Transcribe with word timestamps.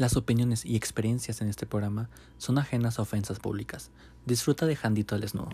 Las 0.00 0.16
opiniones 0.16 0.64
y 0.64 0.76
experiencias 0.76 1.42
en 1.42 1.48
este 1.50 1.66
programa 1.66 2.08
son 2.38 2.56
ajenas 2.56 2.98
a 2.98 3.02
ofensas 3.02 3.38
públicas. 3.38 3.90
Disfruta 4.24 4.64
de 4.64 4.74
Jandito 4.74 5.14
al 5.14 5.20
desnudo. 5.20 5.50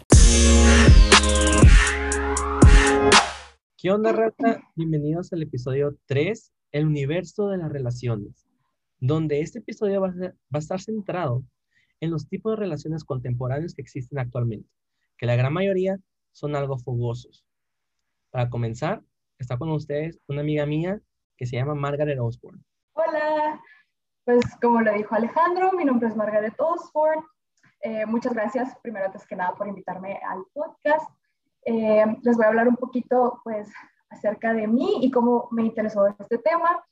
¿Qué 3.77 3.91
onda, 3.91 4.13
rata? 4.13 4.63
Bienvenidos 4.77 5.33
al 5.33 5.43
episodio 5.43 5.97
3, 6.07 6.53
El 6.71 6.87
universo 6.87 7.49
de 7.49 7.59
las 7.59 7.73
relaciones, 7.73 8.47
donde 9.01 9.41
este 9.41 9.59
episodio 9.59 10.01
va 10.01 10.11
a, 10.11 10.15
ser- 10.15 10.35
va 10.55 10.59
a 10.59 10.59
estar 10.59 10.81
centrado 10.81 11.43
en 11.99 12.13
los 12.13 12.29
tipos 12.29 12.53
de 12.53 12.57
relaciones 12.57 13.03
contemporáneos 13.03 13.75
que 13.75 13.83
existen 13.83 14.21
actualmente, 14.21 14.69
que 15.19 15.27
la 15.27 15.35
gran 15.35 15.53
mayoría 15.55 15.99
son 16.31 16.55
algo 16.55 16.79
fogosos. 16.79 17.45
Para 18.31 18.49
comenzar, 18.49 19.03
está 19.41 19.59
con 19.59 19.71
ustedes 19.73 20.21
una 20.29 20.43
amiga 20.43 20.67
mía 20.67 21.01
que 21.37 21.47
se 21.47 21.57
llama 21.57 21.75
Margaret 21.75 22.21
Osborne. 22.21 22.63
Hola, 22.93 23.61
pues 24.27 24.45
como 24.61 24.81
lo 24.81 24.93
dijo 24.93 25.15
Alejandro, 25.15 25.73
mi 25.73 25.85
nombre 25.85 26.09
es 26.09 26.17
Margaret 26.17 26.61
Osford. 26.61 27.23
Eh, 27.81 28.05
muchas 28.07 28.35
gracias, 28.35 28.77
primero 28.83 29.07
antes 29.07 29.25
que 29.25 29.37
nada, 29.37 29.55
por 29.55 29.69
invitarme 29.69 30.21
al 30.29 30.45
podcast. 30.53 31.09
Eh, 31.65 32.05
les 32.23 32.37
voy 32.37 32.45
a 32.45 32.49
hablar 32.49 32.67
un 32.67 32.75
poquito, 32.75 33.41
pues, 33.45 33.73
acerca 34.11 34.53
de 34.53 34.67
mí 34.67 34.99
y 35.01 35.13
cómo 35.13 35.47
me 35.53 35.63
interesó 35.63 36.09
este 36.09 36.39
tema. 36.39 36.85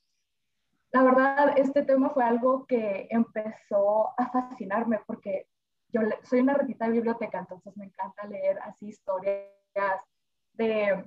La 0.93 1.03
verdad, 1.03 1.59
este 1.59 1.83
tema 1.83 2.11
fue 2.11 2.23
algo 2.23 2.67
que 2.67 3.09
empezó 3.11 4.11
a 4.17 4.31
fascinarme 4.31 5.01
porque 5.05 5.49
yo 5.89 6.03
soy 6.23 6.39
una 6.39 6.55
ratita 6.55 6.87
de 6.87 6.93
biblioteca, 6.93 7.41
entonces 7.41 7.77
me 7.77 7.87
encanta 7.87 8.29
leer 8.29 8.61
así 8.61 8.91
historias 8.91 9.51
de 10.53 11.05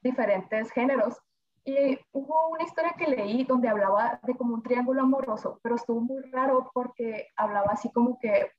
diferentes 0.00 0.70
géneros. 0.70 1.20
Y 1.64 1.98
hubo 2.12 2.48
una 2.48 2.64
historia 2.64 2.94
que 2.98 3.06
leí 3.06 3.44
donde 3.44 3.68
hablaba 3.68 4.18
de 4.24 4.36
como 4.36 4.54
un 4.54 4.62
triángulo 4.62 5.02
amoroso, 5.02 5.60
pero 5.62 5.76
estuvo 5.76 6.00
muy 6.00 6.22
raro 6.30 6.70
porque 6.74 7.28
hablaba 7.36 7.72
así 7.72 7.90
como 7.92 8.18
que, 8.18 8.50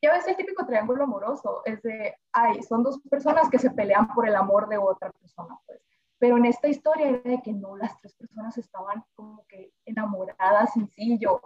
ya 0.00 0.12
ves 0.12 0.28
el 0.28 0.36
típico 0.36 0.64
triángulo 0.64 1.04
amoroso, 1.04 1.62
es 1.64 1.82
de, 1.82 2.16
ay, 2.32 2.62
son 2.62 2.84
dos 2.84 3.00
personas 3.10 3.50
que 3.50 3.58
se 3.58 3.70
pelean 3.70 4.06
por 4.14 4.28
el 4.28 4.36
amor 4.36 4.68
de 4.68 4.78
otra 4.78 5.10
persona, 5.10 5.58
pues. 5.66 5.80
Pero 6.18 6.36
en 6.36 6.46
esta 6.46 6.68
historia 6.68 7.08
era 7.08 7.30
de 7.30 7.42
que 7.42 7.52
no, 7.52 7.76
las 7.76 7.98
tres 8.00 8.14
personas 8.14 8.56
estaban 8.56 9.04
como 9.14 9.44
que 9.48 9.72
enamoradas 9.84 10.72
sencillo. 10.72 11.40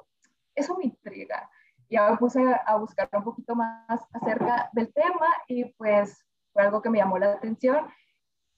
Eso 0.54 0.76
me 0.76 0.84
intriga. 0.84 1.50
Ya 1.88 2.08
me 2.10 2.16
puse 2.18 2.40
a 2.66 2.76
buscar 2.76 3.08
un 3.12 3.24
poquito 3.24 3.56
más 3.56 4.06
acerca 4.12 4.70
del 4.72 4.92
tema 4.92 5.26
y 5.48 5.64
pues 5.72 6.24
fue 6.52 6.62
algo 6.62 6.80
que 6.80 6.90
me 6.90 6.98
llamó 6.98 7.18
la 7.18 7.32
atención 7.32 7.90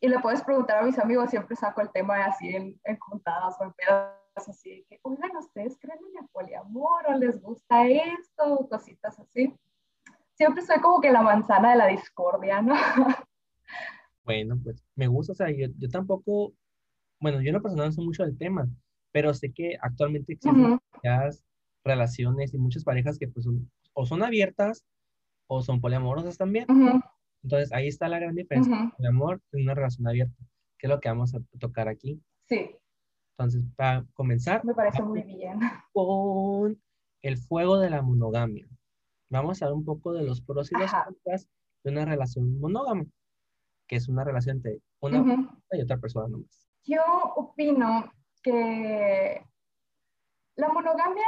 y 0.02 0.08
le 0.08 0.18
puedes 0.18 0.42
preguntar 0.42 0.78
a 0.78 0.82
mis 0.82 0.98
amigos, 0.98 1.30
siempre 1.30 1.54
saco 1.54 1.80
el 1.80 1.90
tema 1.92 2.24
así 2.24 2.48
en, 2.54 2.78
en 2.84 2.98
juntadas 2.98 3.54
o 3.60 3.64
en 3.64 3.72
pedas, 3.72 4.12
así 4.48 4.70
de 4.70 4.84
que, 4.88 4.98
oigan, 5.02 5.36
¿ustedes 5.36 5.78
creen 5.80 6.00
en 6.10 6.24
el 6.24 6.28
poliamor 6.30 7.04
o 7.08 7.14
les 7.16 7.40
gusta 7.40 7.86
esto? 7.86 8.42
O 8.54 8.68
cositas 8.68 9.18
así. 9.20 9.54
Siempre 10.34 10.62
soy 10.64 10.80
como 10.80 11.00
que 11.00 11.12
la 11.12 11.22
manzana 11.22 11.70
de 11.70 11.76
la 11.76 11.86
discordia, 11.86 12.60
¿no? 12.60 12.74
Bueno, 14.24 14.56
pues 14.62 14.84
me 14.94 15.08
gusta, 15.08 15.32
o 15.32 15.34
sea, 15.34 15.50
yo, 15.50 15.66
yo 15.78 15.88
tampoco, 15.88 16.52
bueno, 17.20 17.40
yo 17.40 17.48
en 17.48 17.54
lo 17.54 17.62
personal 17.62 17.86
no 17.86 17.92
sé 17.92 18.00
mucho 18.02 18.22
del 18.24 18.38
tema, 18.38 18.68
pero 19.10 19.34
sé 19.34 19.52
que 19.52 19.76
actualmente 19.80 20.34
existen 20.34 20.64
Ujú. 20.64 20.78
muchas 20.94 21.44
relaciones 21.84 22.54
y 22.54 22.58
muchas 22.58 22.84
parejas 22.84 23.18
que 23.18 23.26
pues 23.28 23.44
son- 23.44 23.68
o 23.94 24.06
son 24.06 24.22
abiertas 24.22 24.84
o 25.48 25.60
son 25.60 25.80
poliamorosas 25.80 26.38
también. 26.38 26.66
Ujú, 26.70 27.00
Entonces 27.42 27.72
ahí 27.72 27.88
está 27.88 28.08
la 28.08 28.18
gran 28.18 28.34
diferencia 28.34 28.92
el 28.98 29.06
amor 29.06 29.40
en 29.52 29.62
una 29.62 29.74
relación 29.74 30.06
abierta, 30.06 30.36
que 30.78 30.86
es 30.86 30.90
lo 30.90 31.00
que 31.00 31.08
vamos 31.08 31.34
a 31.34 31.40
tocar 31.58 31.88
aquí. 31.88 32.22
Sí, 32.48 32.76
Entonces, 33.36 33.64
para 33.76 34.04
comenzar 34.14 34.64
me 34.64 34.74
parece 34.74 35.02
muy 35.02 35.22
bien. 35.22 35.58
con 35.92 36.80
el 37.22 37.36
fuego 37.38 37.78
de 37.78 37.90
la 37.90 38.02
monogamia. 38.02 38.66
Vamos 39.30 39.62
a 39.62 39.64
hablar 39.66 39.78
un 39.78 39.84
poco 39.84 40.12
de 40.12 40.24
los 40.24 40.40
pros 40.42 40.70
y 40.70 40.78
los 40.78 40.92
contras 40.92 41.48
de 41.84 41.90
una 41.90 42.04
relación 42.04 42.60
monógama, 42.60 43.06
que 43.86 43.96
es 43.96 44.08
una 44.08 44.24
relación 44.24 44.56
entre 44.56 44.80
una 45.00 45.24
persona 45.24 45.58
y 45.72 45.80
otra 45.80 45.98
persona 45.98 46.28
nomás. 46.28 46.68
Yo 46.84 47.02
opino 47.36 48.12
que 48.42 49.44
la 50.56 50.68
monogamia 50.68 51.26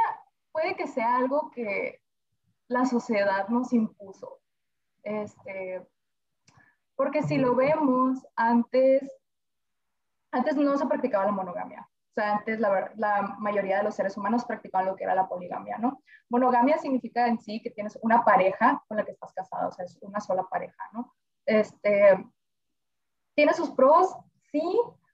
puede 0.53 0.77
que 0.77 0.87
sea 0.87 1.17
algo 1.17 1.51
que 1.51 2.01
la 2.69 2.85
sociedad 2.85 3.49
nos 3.49 3.73
impuso. 3.73 4.41
Este, 5.03 5.87
porque 6.97 7.23
si 7.23 7.39
lo 7.39 7.55
vemos, 7.55 8.27
antes, 8.37 9.03
antes 10.33 10.57
no 10.57 10.77
se 10.77 10.87
practicaba 10.87 11.27
la 11.27 11.33
monogamia. 11.33 11.89
O 12.11 12.15
sea, 12.15 12.37
antes 12.37 12.61
la, 12.61 12.93
la 12.97 13.37
mayoría 13.41 13.79
de 13.79 13.85
los 13.85 13.97
seres 13.97 14.17
humanos 14.17 14.45
practicaban 14.45 14.87
lo 14.87 14.95
que 14.95 15.03
era 15.03 15.17
la 15.17 15.29
poligamia, 15.29 15.79
¿no? 15.79 16.01
Monogamia 16.29 16.79
significa 16.79 17.27
en 17.27 17.41
sí 17.41 17.61
que 17.61 17.71
tienes 17.71 17.99
una 18.03 18.25
pareja 18.25 18.83
con 18.87 18.97
la 18.97 19.05
que 19.05 19.13
estás 19.13 19.33
casado, 19.33 19.69
o 19.69 19.73
sea, 19.73 19.85
es 19.85 19.99
una 20.01 20.21
sola 20.21 20.45
pareja, 20.45 20.91
¿no? 20.93 21.13
Este, 21.45 22.25
tiene 23.35 23.53
sus 23.53 23.71
pros, 23.73 24.15
sí, 24.53 24.63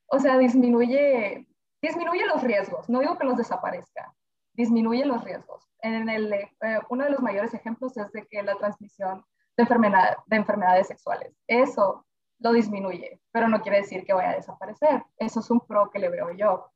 o 0.06 0.18
sea, 0.18 0.36
disminuye, 0.38 1.46
disminuye 1.80 2.26
los 2.26 2.42
riesgos, 2.42 2.88
no 2.90 3.00
digo 3.00 3.16
que 3.16 3.24
los 3.24 3.38
desaparezca, 3.38 4.14
disminuye 4.52 5.04
los 5.06 5.24
riesgos. 5.24 5.66
En 5.80 6.08
el, 6.08 6.32
eh, 6.32 6.48
uno 6.90 7.04
de 7.04 7.10
los 7.10 7.20
mayores 7.20 7.54
ejemplos 7.54 7.96
es 7.96 8.12
de 8.12 8.26
que 8.26 8.42
la 8.42 8.56
transmisión 8.56 9.24
de, 9.60 9.62
enfermedad, 9.62 10.16
de 10.26 10.36
enfermedades 10.36 10.86
sexuales, 10.86 11.34
eso 11.46 12.06
lo 12.38 12.52
disminuye, 12.52 13.20
pero 13.30 13.48
no 13.48 13.60
quiere 13.60 13.78
decir 13.78 14.04
que 14.04 14.14
vaya 14.14 14.30
a 14.30 14.36
desaparecer. 14.36 15.04
Eso 15.18 15.40
es 15.40 15.50
un 15.50 15.60
pro 15.60 15.90
que 15.90 15.98
le 15.98 16.08
veo 16.08 16.30
yo. 16.32 16.70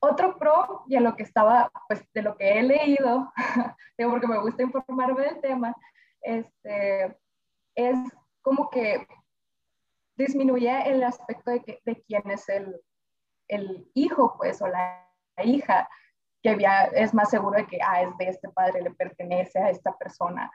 Otro 0.00 0.38
pro, 0.38 0.84
y 0.86 0.96
a 0.96 1.00
lo 1.00 1.16
que 1.16 1.22
estaba, 1.22 1.72
pues 1.88 2.06
de 2.12 2.22
lo 2.22 2.36
que 2.36 2.58
he 2.58 2.62
leído, 2.62 3.32
digo 3.98 4.10
porque 4.10 4.28
me 4.28 4.38
gusta 4.38 4.62
informarme 4.62 5.22
del 5.22 5.40
tema, 5.40 5.74
este, 6.20 7.16
es 7.74 7.98
como 8.42 8.68
que 8.70 9.06
disminuye 10.16 10.90
el 10.90 11.02
aspecto 11.02 11.50
de, 11.50 11.62
que, 11.62 11.80
de 11.84 12.02
quién 12.02 12.30
es 12.30 12.48
el, 12.48 12.80
el 13.48 13.90
hijo, 13.94 14.36
pues, 14.36 14.60
o 14.60 14.68
la, 14.68 15.08
la 15.36 15.44
hija, 15.44 15.88
que 16.42 16.58
ya 16.58 16.84
es 16.84 17.14
más 17.14 17.30
seguro 17.30 17.58
de 17.58 17.66
que, 17.66 17.78
ah, 17.82 18.02
es 18.02 18.16
de 18.18 18.28
este 18.28 18.48
padre, 18.50 18.82
le 18.82 18.90
pertenece 18.90 19.58
a 19.58 19.70
esta 19.70 19.96
persona. 19.96 20.50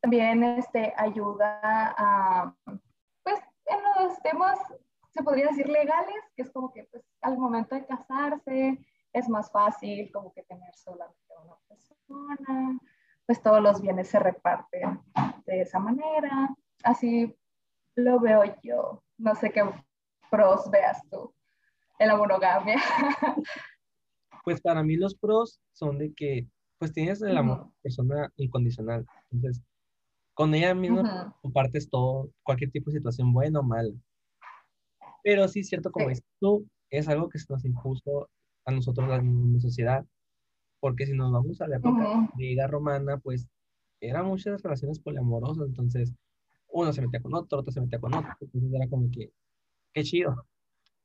También 0.00 0.42
este, 0.44 0.92
ayuda 0.96 1.60
a, 1.96 2.54
pues, 3.22 3.40
en 3.66 4.04
los 4.04 4.20
temas, 4.22 4.58
se 5.10 5.22
podría 5.22 5.48
decir 5.48 5.68
legales, 5.68 6.22
que 6.36 6.42
es 6.42 6.50
como 6.50 6.72
que, 6.72 6.84
pues, 6.84 7.04
al 7.22 7.36
momento 7.38 7.74
de 7.74 7.86
casarse, 7.86 8.78
es 9.12 9.28
más 9.28 9.50
fácil 9.50 10.10
como 10.12 10.32
que 10.32 10.42
tener 10.44 10.74
solamente 10.74 11.34
una 11.42 11.56
persona, 11.68 12.78
pues 13.26 13.42
todos 13.42 13.60
los 13.60 13.80
bienes 13.80 14.08
se 14.08 14.18
reparten 14.18 15.00
de 15.46 15.62
esa 15.62 15.78
manera. 15.78 16.54
Así 16.82 17.36
lo 17.94 18.20
veo 18.20 18.42
yo. 18.62 19.02
No 19.18 19.34
sé 19.34 19.50
qué 19.50 19.64
pros 20.30 20.70
veas 20.70 21.02
tú 21.10 21.32
en 21.98 22.08
la 22.08 22.16
monogamia. 22.16 22.76
Pues 24.44 24.62
para 24.62 24.82
mí 24.82 24.96
los 24.96 25.14
pros 25.14 25.60
son 25.72 25.98
de 25.98 26.14
que 26.14 26.48
pues 26.78 26.94
tienes 26.94 27.20
el 27.20 27.36
amor 27.36 27.58
la 27.58 27.70
persona 27.82 28.32
incondicional. 28.36 29.04
Entonces, 29.30 29.62
con 30.38 30.54
ella 30.54 30.72
misma 30.72 31.34
compartes 31.42 31.90
todo, 31.90 32.30
cualquier 32.44 32.70
tipo 32.70 32.90
de 32.92 32.98
situación, 32.98 33.32
buena 33.32 33.58
o 33.58 33.62
mala. 33.64 33.92
Pero 35.24 35.48
sí 35.48 35.60
es 35.60 35.68
cierto, 35.68 35.90
como 35.90 36.06
Sí. 36.06 36.10
dices 36.10 36.24
tú, 36.38 36.64
es 36.90 37.08
algo 37.08 37.28
que 37.28 37.40
se 37.40 37.52
nos 37.52 37.64
impuso 37.64 38.30
a 38.64 38.70
nosotros 38.70 39.08
la, 39.08 39.16
la 39.20 39.60
sociedad, 39.60 40.06
porque 40.78 41.06
si 41.06 41.12
nos 41.12 41.32
vamos 41.32 41.60
a 41.60 41.66
la 41.66 41.78
época 41.78 42.08
Ujú. 42.08 42.28
griega 42.36 42.68
romana, 42.68 43.18
pues 43.18 43.48
eran 44.00 44.26
muchas 44.26 44.62
relaciones 44.62 45.00
poliamorosas, 45.00 45.66
entonces 45.66 46.14
uno 46.68 46.92
se 46.92 47.02
metía 47.02 47.20
con 47.20 47.34
otro, 47.34 47.58
otro 47.58 47.72
se 47.72 47.80
metía 47.80 47.98
con 47.98 48.14
otro, 48.14 48.30
entonces 48.40 48.72
era 48.72 48.88
como 48.88 49.10
que, 49.10 49.32
qué 49.92 50.04
chido, 50.04 50.46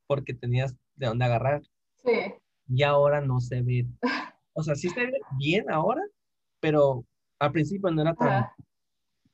porque 0.06 0.36
tenías 0.36 0.76
de 0.96 1.08
dónde 1.08 1.26
agarrar, 1.26 1.64
Sí. 2.04 2.36
y 2.68 2.84
ahora 2.84 3.20
no 3.20 3.40
se 3.40 3.64
ve, 3.64 3.88
o 4.54 4.62
sea, 4.62 4.76
sí 4.76 4.90
se 4.90 5.08
ve 5.08 5.20
bien 5.40 5.72
ahora, 5.72 6.04
pero 6.60 7.04
al 7.40 7.52
principio 7.52 7.90
no 7.90 8.04
era 8.04 8.14
tan, 8.14 8.28
Ajá. 8.44 8.56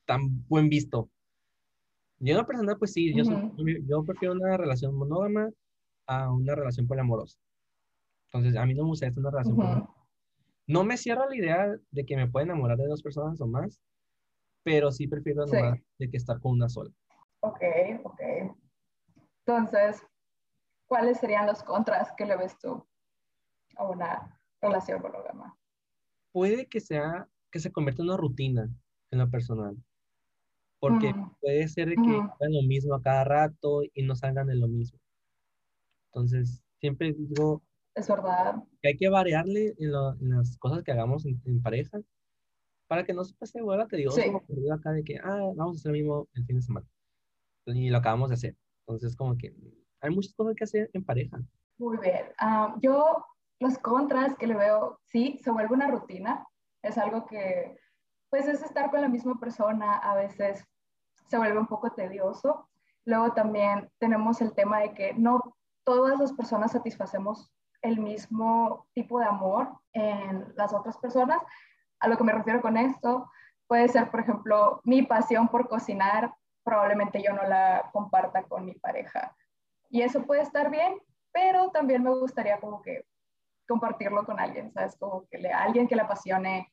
Tan 0.09 0.43
buen 0.47 0.69
visto. 0.69 1.07
Yo 2.17 2.31
en 2.31 2.37
lo 2.37 2.47
personal, 2.47 2.77
pues 2.79 2.93
sí, 2.93 3.13
yo, 3.15 3.23
soy- 3.23 3.35
Ujú. 3.35 3.63
yo 3.87 4.03
prefiero 4.03 4.33
una 4.33 4.57
relación 4.57 4.95
monógama 4.95 5.51
a 6.07 6.31
una 6.33 6.55
relación 6.55 6.87
poliamorosa. 6.87 7.37
Entonces, 8.25 8.55
a 8.59 8.65
mí 8.65 8.73
no 8.73 8.83
me 8.83 8.89
gusta 8.89 9.11
una 9.15 9.29
relación 9.29 9.55
poliamorosa. 9.55 9.93
No 10.67 10.83
me 10.83 10.97
cierro 10.97 11.23
a 11.23 11.27
la 11.29 11.35
idea 11.35 11.75
de 11.91 12.05
que 12.05 12.15
me 12.15 12.27
pueden 12.27 12.49
enamorar 12.49 12.77
de 12.77 12.87
dos 12.87 13.03
personas 13.03 13.39
o 13.39 13.45
más, 13.47 13.79
pero 14.63 14.91
sí 14.91 15.07
prefiero 15.07 15.45
Sí. 15.45 15.55
nomás 15.55 15.79
de 15.99 16.09
que 16.09 16.17
estar 16.17 16.39
con 16.41 16.53
una 16.53 16.69
sola. 16.69 16.91
Ok, 17.41 17.61
ok. 18.03 18.21
Entonces, 19.45 20.01
¿cuáles 20.87 21.19
serían 21.19 21.45
los 21.45 21.61
contras 21.63 22.11
que 22.17 22.25
le 22.25 22.35
ves 22.35 22.57
tú 22.57 22.83
a 23.77 23.87
una 23.87 24.41
relación 24.59 25.01
monógama? 25.03 25.55
Puede 26.31 26.67
que 26.67 26.79
sea, 26.79 27.27
que 27.51 27.59
se 27.59 27.71
convierta 27.71 28.01
en 28.01 28.09
una 28.09 28.17
rutina 28.17 28.67
en 29.11 29.19
lo 29.19 29.29
personal, 29.29 29.75
porque 30.79 31.09
Ujú. 31.09 31.35
puede 31.41 31.67
ser 31.67 31.89
que 31.95 32.11
hagan 32.11 32.53
lo 32.53 32.61
mismo 32.63 32.95
a 32.95 33.01
cada 33.01 33.23
rato 33.23 33.81
y 33.93 34.03
no 34.03 34.15
salgan 34.15 34.47
de 34.47 34.55
lo 34.55 34.67
mismo. 34.67 34.99
Entonces, 36.11 36.61
siempre 36.79 37.13
digo, 37.13 37.61
Es 37.95 38.07
verdad. 38.07 38.63
Que 38.81 38.89
hay 38.89 38.97
que 38.97 39.09
variarle 39.09 39.75
en, 39.77 39.91
las 40.31 40.57
cosas 40.57 40.83
que 40.83 40.91
hagamos 40.91 41.25
en, 41.25 41.61
pareja 41.61 41.99
para 42.87 43.03
que 43.03 43.13
no 43.13 43.23
se 43.23 43.35
pase 43.35 43.59
igual 43.59 43.87
te 43.87 43.97
digo, 43.97 44.11
sí. 44.11 44.31
acá 44.73 44.91
de 44.91 45.03
que, 45.03 45.17
ah, 45.23 45.51
vamos 45.55 45.77
a 45.77 45.79
hacer 45.79 45.91
lo 45.91 45.97
mismo 45.97 46.27
el 46.33 46.45
fin 46.45 46.55
de 46.55 46.61
semana. 46.61 46.87
Y 47.65 47.89
lo 47.89 47.97
acabamos 47.97 48.29
de 48.29 48.35
hacer. 48.35 48.55
Entonces, 48.87 49.15
como 49.15 49.37
que 49.37 49.53
hay 50.01 50.09
muchas 50.09 50.33
cosas 50.33 50.55
que 50.55 50.63
hacer 50.63 50.89
en 50.93 51.03
pareja. 51.03 51.39
Muy 51.77 51.97
bien. 51.97 52.25
Ah, 52.39 52.75
yo, 52.81 53.23
los 53.59 53.77
contras 53.77 54.35
que 54.37 54.47
le 54.47 54.55
veo, 54.55 54.99
sí, 55.03 55.39
se 55.43 55.51
vuelve 55.51 55.75
una 55.75 55.91
rutina. 55.91 56.47
Es 56.81 56.97
algo 56.97 57.27
que, 57.27 57.77
pues, 58.31 58.47
es 58.47 58.63
estar 58.63 58.89
con 58.89 59.01
la 59.01 59.09
misma 59.09 59.39
persona. 59.39 59.97
A 59.97 60.15
veces 60.15 60.65
se 61.29 61.37
vuelve 61.37 61.59
un 61.59 61.67
poco 61.67 61.91
tedioso. 61.91 62.67
Luego 63.05 63.33
también 63.33 63.89
tenemos 63.99 64.41
el 64.41 64.53
tema 64.53 64.79
de 64.79 64.93
que 64.93 65.13
no 65.13 65.55
todas 65.83 66.19
las 66.19 66.33
personas 66.33 66.71
satisfacemos 66.71 67.51
el 67.81 67.99
mismo 67.99 68.87
tipo 68.93 69.19
de 69.19 69.25
amor 69.25 69.69
en 69.93 70.53
las 70.55 70.73
otras 70.73 70.97
personas. 70.97 71.41
A 71.99 72.07
lo 72.07 72.17
que 72.17 72.23
me 72.23 72.33
refiero 72.33 72.61
con 72.61 72.77
esto, 72.77 73.29
puede 73.67 73.87
ser, 73.87 74.09
por 74.11 74.21
ejemplo, 74.21 74.81
mi 74.83 75.03
pasión 75.03 75.47
por 75.47 75.67
cocinar, 75.69 76.33
probablemente 76.63 77.21
yo 77.23 77.33
no 77.33 77.43
la 77.43 77.89
comparta 77.93 78.43
con 78.43 78.65
mi 78.65 78.73
pareja. 78.73 79.35
Y 79.89 80.01
eso 80.01 80.23
puede 80.23 80.41
estar 80.41 80.69
bien, 80.69 80.99
pero 81.31 81.69
también 81.71 82.03
me 82.03 82.11
gustaría 82.11 82.59
como 82.59 82.81
que 82.81 83.05
compartirlo 83.67 84.25
con 84.25 84.39
alguien, 84.39 84.71
¿sabes? 84.71 84.97
Como 84.97 85.27
que 85.29 85.37
le, 85.37 85.51
alguien 85.51 85.87
que 85.87 85.95
le 85.95 86.01
apasione 86.01 86.71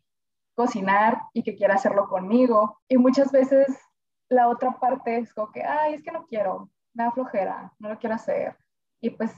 cocinar 0.54 1.20
y 1.34 1.42
que 1.42 1.54
quiera 1.54 1.74
hacerlo 1.74 2.08
conmigo. 2.08 2.80
Y 2.88 2.96
muchas 2.96 3.30
veces 3.30 3.66
la 4.28 4.48
otra 4.48 4.78
parte 4.78 5.18
es 5.18 5.32
como 5.32 5.52
que, 5.52 5.62
ay, 5.62 5.94
es 5.94 6.02
que 6.02 6.12
no 6.12 6.26
quiero, 6.26 6.70
me 6.94 7.04
da 7.04 7.12
flojera, 7.12 7.72
no 7.78 7.90
lo 7.90 7.98
quiero 7.98 8.14
hacer. 8.14 8.56
Y 9.00 9.10
pues 9.10 9.32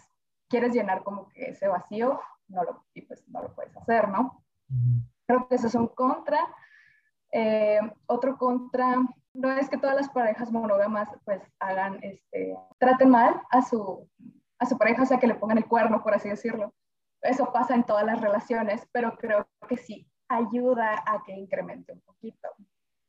quieres 0.49 0.73
llenar 0.73 1.03
como 1.03 1.29
que 1.29 1.51
ese 1.51 1.69
vacío, 1.69 2.21
no 2.49 2.65
lo, 2.65 2.85
y 2.95 3.03
pues 3.03 3.27
no 3.29 3.43
lo 3.43 3.55
puedes 3.55 3.77
hacer, 3.77 4.09
¿no? 4.09 4.45
Creo 5.27 5.47
que 5.49 5.57
eso 5.57 5.67
es 5.67 5.75
un 5.75 5.89
contra. 5.89 6.41
Eh, 7.33 7.81
otro 8.07 8.39
contra, 8.39 8.97
no 9.35 9.51
es 9.53 9.69
que 9.69 9.77
todas 9.77 9.97
las 9.97 10.09
parejas 10.09 10.51
monógamas 10.51 11.09
pues 11.25 11.43
hagan, 11.59 11.99
este, 12.03 12.57
traten 12.79 13.11
mal 13.11 13.43
a 13.51 13.61
su, 13.61 14.09
a 14.59 14.67
su 14.67 14.79
pareja, 14.79 15.03
o 15.03 15.07
sea, 15.07 15.19
que 15.19 15.27
le 15.27 15.35
pongan 15.35 15.59
el 15.59 15.67
cuerno, 15.67 16.03
por 16.03 16.15
así 16.15 16.29
decirlo. 16.29 16.75
Eso 17.21 17.53
pasa 17.53 17.75
en 17.75 17.85
todas 17.85 18.07
las 18.07 18.21
relaciones, 18.21 18.89
pero 18.93 19.17
creo 19.19 19.47
que 19.69 19.77
sí 19.77 20.09
ayuda 20.29 21.03
a 21.07 21.23
que 21.25 21.33
incremente 21.33 21.93
un 21.93 22.01
poquito 22.01 22.49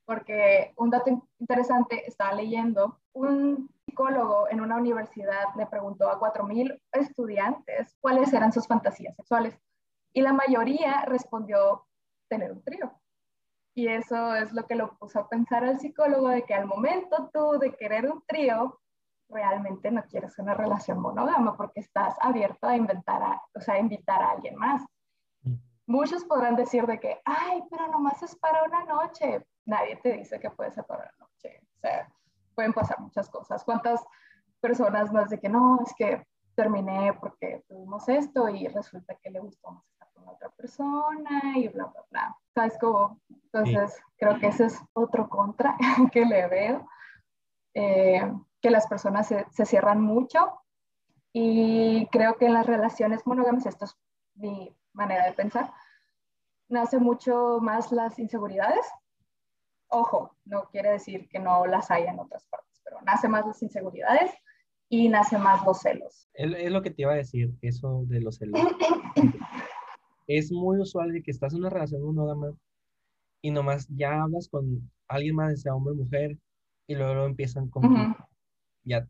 porque 0.09 0.73
un 0.77 0.89
dato 0.89 1.21
interesante, 1.37 2.07
estaba 2.07 2.33
leyendo, 2.33 2.97
un 3.13 3.69
psicólogo 3.85 4.49
en 4.49 4.59
una 4.59 4.77
universidad 4.77 5.53
le 5.55 5.67
preguntó 5.67 6.09
a 6.09 6.19
4.000 6.19 6.81
estudiantes 6.93 7.95
cuáles 8.01 8.33
eran 8.33 8.51
sus 8.51 8.65
fantasías 8.65 9.15
sexuales 9.15 9.55
y 10.11 10.21
la 10.21 10.33
mayoría 10.33 11.05
respondió 11.05 11.85
tener 12.27 12.51
un 12.51 12.63
trío. 12.63 12.91
Y 13.75 13.87
eso 13.87 14.33
es 14.33 14.51
lo 14.51 14.65
que 14.65 14.73
lo 14.73 14.97
puso 14.97 15.19
a 15.19 15.29
pensar 15.29 15.63
al 15.63 15.79
psicólogo 15.79 16.29
de 16.29 16.41
que 16.41 16.55
al 16.55 16.65
momento 16.65 17.29
tú 17.31 17.59
de 17.59 17.75
querer 17.75 18.11
un 18.11 18.23
trío, 18.25 18.79
realmente 19.29 19.91
no 19.91 20.01
quieres 20.05 20.39
una 20.39 20.55
relación 20.55 20.99
monógama 20.99 21.55
porque 21.55 21.81
estás 21.81 22.15
abierto 22.19 22.65
a 22.65 22.75
inventar, 22.75 23.21
o 23.53 23.61
sea, 23.61 23.75
a 23.75 23.79
invitar 23.79 24.23
a 24.23 24.31
alguien 24.31 24.55
más. 24.55 24.83
Muchos 25.89 26.23
podrán 26.23 26.55
decir 26.55 26.85
de 26.85 26.99
que, 26.99 27.19
ay, 27.25 27.63
pero 27.69 27.87
nomás 27.87 28.21
es 28.21 28.35
para 28.35 28.63
una 28.63 28.85
noche 28.85 29.43
nadie 29.69 29.95
te 29.97 30.13
dice 30.13 30.39
que 30.39 30.49
puede 30.49 30.71
ser 30.71 30.83
para 30.85 31.05
la 31.05 31.13
noche. 31.19 31.61
O 31.77 31.79
sea, 31.79 32.11
pueden 32.55 32.73
pasar 32.73 32.99
muchas 32.99 33.29
cosas. 33.29 33.63
¿Cuántas 33.63 34.05
personas 34.59 35.13
nos 35.13 35.29
de 35.29 35.39
que 35.39 35.47
no, 35.47 35.79
es 35.85 35.93
que 35.95 36.25
terminé 36.55 37.13
porque 37.13 37.63
tuvimos 37.69 38.09
esto 38.09 38.49
y 38.49 38.67
resulta 38.67 39.15
que 39.15 39.29
le 39.29 39.39
gustó 39.39 39.71
más 39.71 39.87
estar 39.87 40.09
con 40.13 40.27
otra 40.27 40.49
persona 40.49 41.41
y 41.55 41.69
bla, 41.69 41.85
bla, 41.85 42.03
bla. 42.09 42.37
¿Sabes 42.53 42.77
cómo? 42.81 43.21
Entonces, 43.29 43.97
creo 44.17 44.37
que 44.39 44.47
ese 44.47 44.65
es 44.65 44.81
otro 44.93 45.29
contra 45.29 45.77
que 46.11 46.25
le 46.25 46.47
veo. 46.47 46.87
Eh, 47.73 48.33
que 48.61 48.71
las 48.71 48.87
personas 48.87 49.27
se, 49.27 49.45
se, 49.51 49.65
cierran 49.65 50.01
mucho 50.01 50.59
y 51.31 52.07
creo 52.07 52.35
que 52.37 52.47
en 52.47 52.53
las 52.53 52.65
relaciones 52.65 53.25
monógamas, 53.25 53.65
esto 53.67 53.85
es 53.85 53.95
mi 54.35 54.75
manera 54.93 55.25
de 55.25 55.33
pensar, 55.33 55.71
nace 56.67 56.97
mucho 56.97 57.59
más 57.61 57.91
las 57.91 58.19
inseguridades 58.19 58.85
Ojo, 59.89 60.35
no 60.45 60.65
quiere 60.71 60.91
decir 60.91 61.27
que 61.29 61.39
no 61.39 61.65
las 61.65 61.89
haya 61.89 62.11
en 62.11 62.19
otras 62.19 62.45
partes, 62.45 62.79
pero 62.83 62.97
nace 63.01 63.27
más 63.27 63.45
las 63.45 63.61
inseguridades 63.63 64.31
y 64.87 65.09
nace 65.09 65.37
más 65.37 65.65
los 65.65 65.79
celos. 65.79 66.29
Es 66.33 66.71
lo 66.71 66.81
que 66.81 66.91
te 66.91 67.01
iba 67.01 67.13
a 67.13 67.17
decir, 67.17 67.51
eso 67.61 68.03
de 68.05 68.21
los 68.21 68.37
celos. 68.37 68.61
es 70.27 70.51
muy 70.51 70.79
usual 70.79 71.11
de 71.11 71.23
que 71.23 71.31
estás 71.31 71.53
en 71.53 71.61
una 71.61 71.71
relación 71.71 72.03
monógama 72.03 72.53
y 73.41 73.49
nomás 73.49 73.87
ya 73.89 74.21
hablas 74.21 74.47
con 74.47 74.91
alguien 75.07 75.35
más, 75.35 75.61
sea 75.61 75.73
hombre 75.73 75.93
o 75.93 75.97
mujer, 75.97 76.37
y 76.85 76.95
luego, 76.95 77.25
empiezan 77.25 77.67
con 77.69 78.15
ya, 78.83 79.07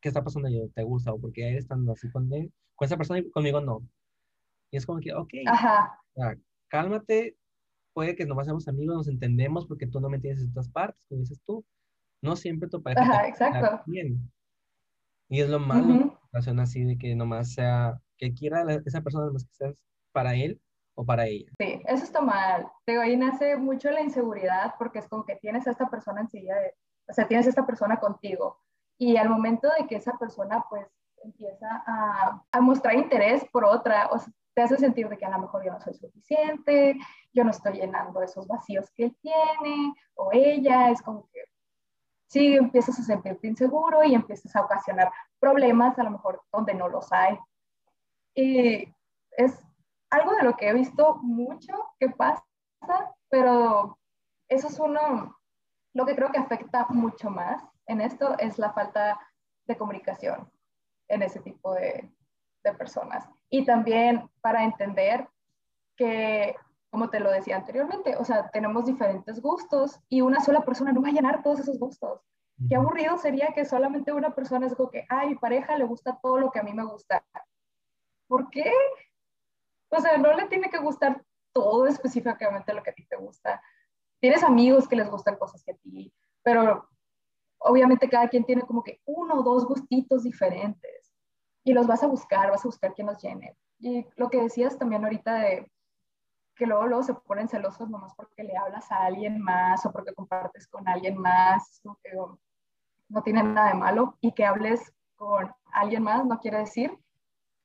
¿qué 0.00 0.08
está 0.08 0.22
pasando 0.22 0.48
yo? 0.48 0.68
¿Te 0.74 0.82
gusta? 0.84 1.12
¿O 1.12 1.20
porque 1.20 1.48
eres 1.48 1.66
tan 1.66 1.88
así 1.90 2.10
con, 2.10 2.32
él, 2.32 2.52
con 2.76 2.86
esa 2.86 2.96
persona 2.96 3.20
y 3.20 3.30
conmigo 3.30 3.60
no? 3.60 3.82
Y 4.72 4.78
es 4.78 4.86
como 4.86 5.00
que, 5.00 5.14
ok, 5.14 5.28
Ajá. 5.46 6.00
cálmate, 6.68 7.36
puede 7.92 8.16
que 8.16 8.24
nomás 8.24 8.46
seamos 8.46 8.66
amigos, 8.66 8.96
nos 8.96 9.08
entendemos 9.08 9.66
porque 9.66 9.86
tú 9.86 10.00
no 10.00 10.08
me 10.08 10.16
entiendes 10.16 10.44
en 10.44 10.52
todas 10.52 10.70
partes, 10.70 11.04
como 11.06 11.20
dices 11.20 11.40
tú. 11.44 11.64
No 12.22 12.36
siempre 12.36 12.68
tu 12.68 12.82
pareja 12.82 13.02
Ajá, 13.02 13.28
exacto. 13.28 13.82
bien. 13.86 14.32
Y 15.28 15.40
es 15.40 15.50
lo 15.50 15.58
malo, 15.58 16.18
relación 16.32 16.60
así 16.60 16.84
de 16.84 16.96
que 16.96 17.14
nomás 17.14 17.52
sea, 17.52 18.00
que 18.16 18.32
quiera 18.32 18.64
esa 18.86 19.02
persona 19.02 19.26
nomás 19.26 19.44
que 19.44 19.54
seas 19.54 19.74
para 20.12 20.34
él 20.34 20.60
o 20.94 21.04
para 21.04 21.26
ella. 21.26 21.50
Sí, 21.58 21.82
eso 21.86 22.04
está 22.04 22.20
mal. 22.20 22.66
Digo, 22.86 23.02
ahí 23.02 23.16
nace 23.16 23.56
mucho 23.56 23.90
la 23.90 24.02
inseguridad 24.02 24.74
porque 24.78 25.00
es 25.00 25.08
como 25.08 25.26
que 25.26 25.36
tienes 25.36 25.66
a 25.66 25.72
esta 25.72 25.90
persona 25.90 26.22
enseguida, 26.22 26.58
de, 26.60 26.74
o 27.08 27.12
sea, 27.12 27.28
tienes 27.28 27.46
a 27.46 27.50
esta 27.50 27.66
persona 27.66 27.98
contigo. 27.98 28.58
Y 28.98 29.16
al 29.16 29.28
momento 29.28 29.68
de 29.78 29.86
que 29.86 29.96
esa 29.96 30.16
persona 30.18 30.64
pues 30.70 30.86
empieza 31.24 31.82
a, 31.86 32.42
a 32.50 32.60
mostrar 32.60 32.94
interés 32.94 33.44
por 33.52 33.64
otra, 33.64 34.08
o 34.12 34.18
sea, 34.18 34.32
te 34.54 34.62
hace 34.62 34.76
sentir 34.76 35.08
de 35.08 35.16
que 35.16 35.24
a 35.24 35.30
lo 35.30 35.38
mejor 35.38 35.64
yo 35.64 35.72
no 35.72 35.80
soy 35.80 35.94
suficiente, 35.94 36.98
yo 37.32 37.44
no 37.44 37.50
estoy 37.50 37.74
llenando 37.74 38.22
esos 38.22 38.46
vacíos 38.46 38.90
que 38.94 39.04
él 39.04 39.16
tiene 39.20 39.94
o 40.14 40.30
ella, 40.32 40.90
es 40.90 41.00
como 41.02 41.28
que 41.32 41.44
sí 42.28 42.54
empiezas 42.54 42.98
a 42.98 43.02
sentirte 43.02 43.46
inseguro 43.46 44.02
y 44.04 44.14
empiezas 44.14 44.54
a 44.56 44.62
ocasionar 44.62 45.10
problemas 45.38 45.98
a 45.98 46.02
lo 46.04 46.10
mejor 46.10 46.42
donde 46.50 46.74
no 46.74 46.88
los 46.88 47.12
hay. 47.12 47.38
Y 48.34 48.88
es 49.32 49.58
algo 50.10 50.34
de 50.36 50.42
lo 50.42 50.56
que 50.56 50.68
he 50.68 50.74
visto 50.74 51.16
mucho 51.16 51.72
que 51.98 52.08
pasa, 52.10 52.44
pero 53.28 53.98
eso 54.48 54.68
es 54.68 54.78
uno, 54.78 55.38
lo 55.94 56.06
que 56.06 56.14
creo 56.14 56.30
que 56.30 56.38
afecta 56.38 56.86
mucho 56.88 57.30
más 57.30 57.62
en 57.86 58.00
esto 58.00 58.38
es 58.38 58.58
la 58.58 58.72
falta 58.72 59.18
de 59.66 59.76
comunicación 59.76 60.50
en 61.08 61.22
ese 61.22 61.40
tipo 61.40 61.74
de, 61.74 62.10
de 62.64 62.72
personas. 62.74 63.28
Y 63.52 63.66
también 63.66 64.30
para 64.40 64.64
entender 64.64 65.28
que, 65.94 66.56
como 66.88 67.10
te 67.10 67.20
lo 67.20 67.30
decía 67.30 67.58
anteriormente, 67.58 68.16
o 68.16 68.24
sea, 68.24 68.48
tenemos 68.48 68.86
diferentes 68.86 69.42
gustos 69.42 70.00
y 70.08 70.22
una 70.22 70.40
sola 70.40 70.64
persona 70.64 70.90
no 70.90 71.02
va 71.02 71.08
a 71.08 71.12
llenar 71.12 71.42
todos 71.42 71.60
esos 71.60 71.78
gustos. 71.78 72.22
Qué 72.66 72.76
aburrido 72.76 73.18
sería 73.18 73.52
que 73.54 73.66
solamente 73.66 74.10
una 74.10 74.34
persona 74.34 74.66
es 74.66 74.74
como 74.74 74.90
que, 74.90 75.04
ay, 75.10 75.28
mi 75.28 75.34
pareja 75.34 75.76
le 75.76 75.84
gusta 75.84 76.18
todo 76.22 76.38
lo 76.38 76.50
que 76.50 76.60
a 76.60 76.62
mí 76.62 76.72
me 76.72 76.82
gusta. 76.82 77.22
¿Por 78.26 78.48
qué? 78.48 78.72
O 79.90 80.00
sea, 80.00 80.16
no 80.16 80.32
le 80.32 80.46
tiene 80.46 80.70
que 80.70 80.78
gustar 80.78 81.22
todo 81.52 81.86
específicamente 81.86 82.72
lo 82.72 82.82
que 82.82 82.90
a 82.90 82.94
ti 82.94 83.04
te 83.04 83.16
gusta. 83.16 83.62
Tienes 84.18 84.42
amigos 84.42 84.88
que 84.88 84.96
les 84.96 85.10
gustan 85.10 85.36
cosas 85.36 85.62
que 85.62 85.72
a 85.72 85.76
ti, 85.76 86.10
pero 86.42 86.88
obviamente 87.58 88.08
cada 88.08 88.28
quien 88.28 88.44
tiene 88.44 88.62
como 88.62 88.82
que 88.82 89.02
uno 89.04 89.40
o 89.40 89.42
dos 89.42 89.66
gustitos 89.66 90.22
diferentes 90.22 91.01
y 91.64 91.72
los 91.72 91.86
vas 91.86 92.02
a 92.02 92.06
buscar, 92.06 92.50
vas 92.50 92.64
a 92.64 92.68
buscar 92.68 92.94
quien 92.94 93.06
los 93.06 93.22
llene. 93.22 93.56
Y 93.78 94.06
lo 94.16 94.30
que 94.30 94.42
decías 94.42 94.78
también 94.78 95.04
ahorita 95.04 95.34
de 95.34 95.70
que 96.54 96.66
luego, 96.66 96.86
luego 96.86 97.02
se 97.02 97.14
ponen 97.14 97.48
celosos 97.48 97.88
nomás 97.88 98.14
porque 98.14 98.44
le 98.44 98.56
hablas 98.56 98.90
a 98.92 99.04
alguien 99.04 99.40
más 99.40 99.84
o 99.86 99.92
porque 99.92 100.14
compartes 100.14 100.66
con 100.68 100.86
alguien 100.86 101.18
más, 101.18 101.80
no, 101.82 101.98
no 103.08 103.22
tiene 103.22 103.42
nada 103.42 103.68
de 103.68 103.74
malo 103.74 104.16
y 104.20 104.32
que 104.32 104.44
hables 104.44 104.92
con 105.16 105.50
alguien 105.72 106.02
más 106.02 106.24
no 106.26 106.40
quiere 106.40 106.58
decir 106.58 106.96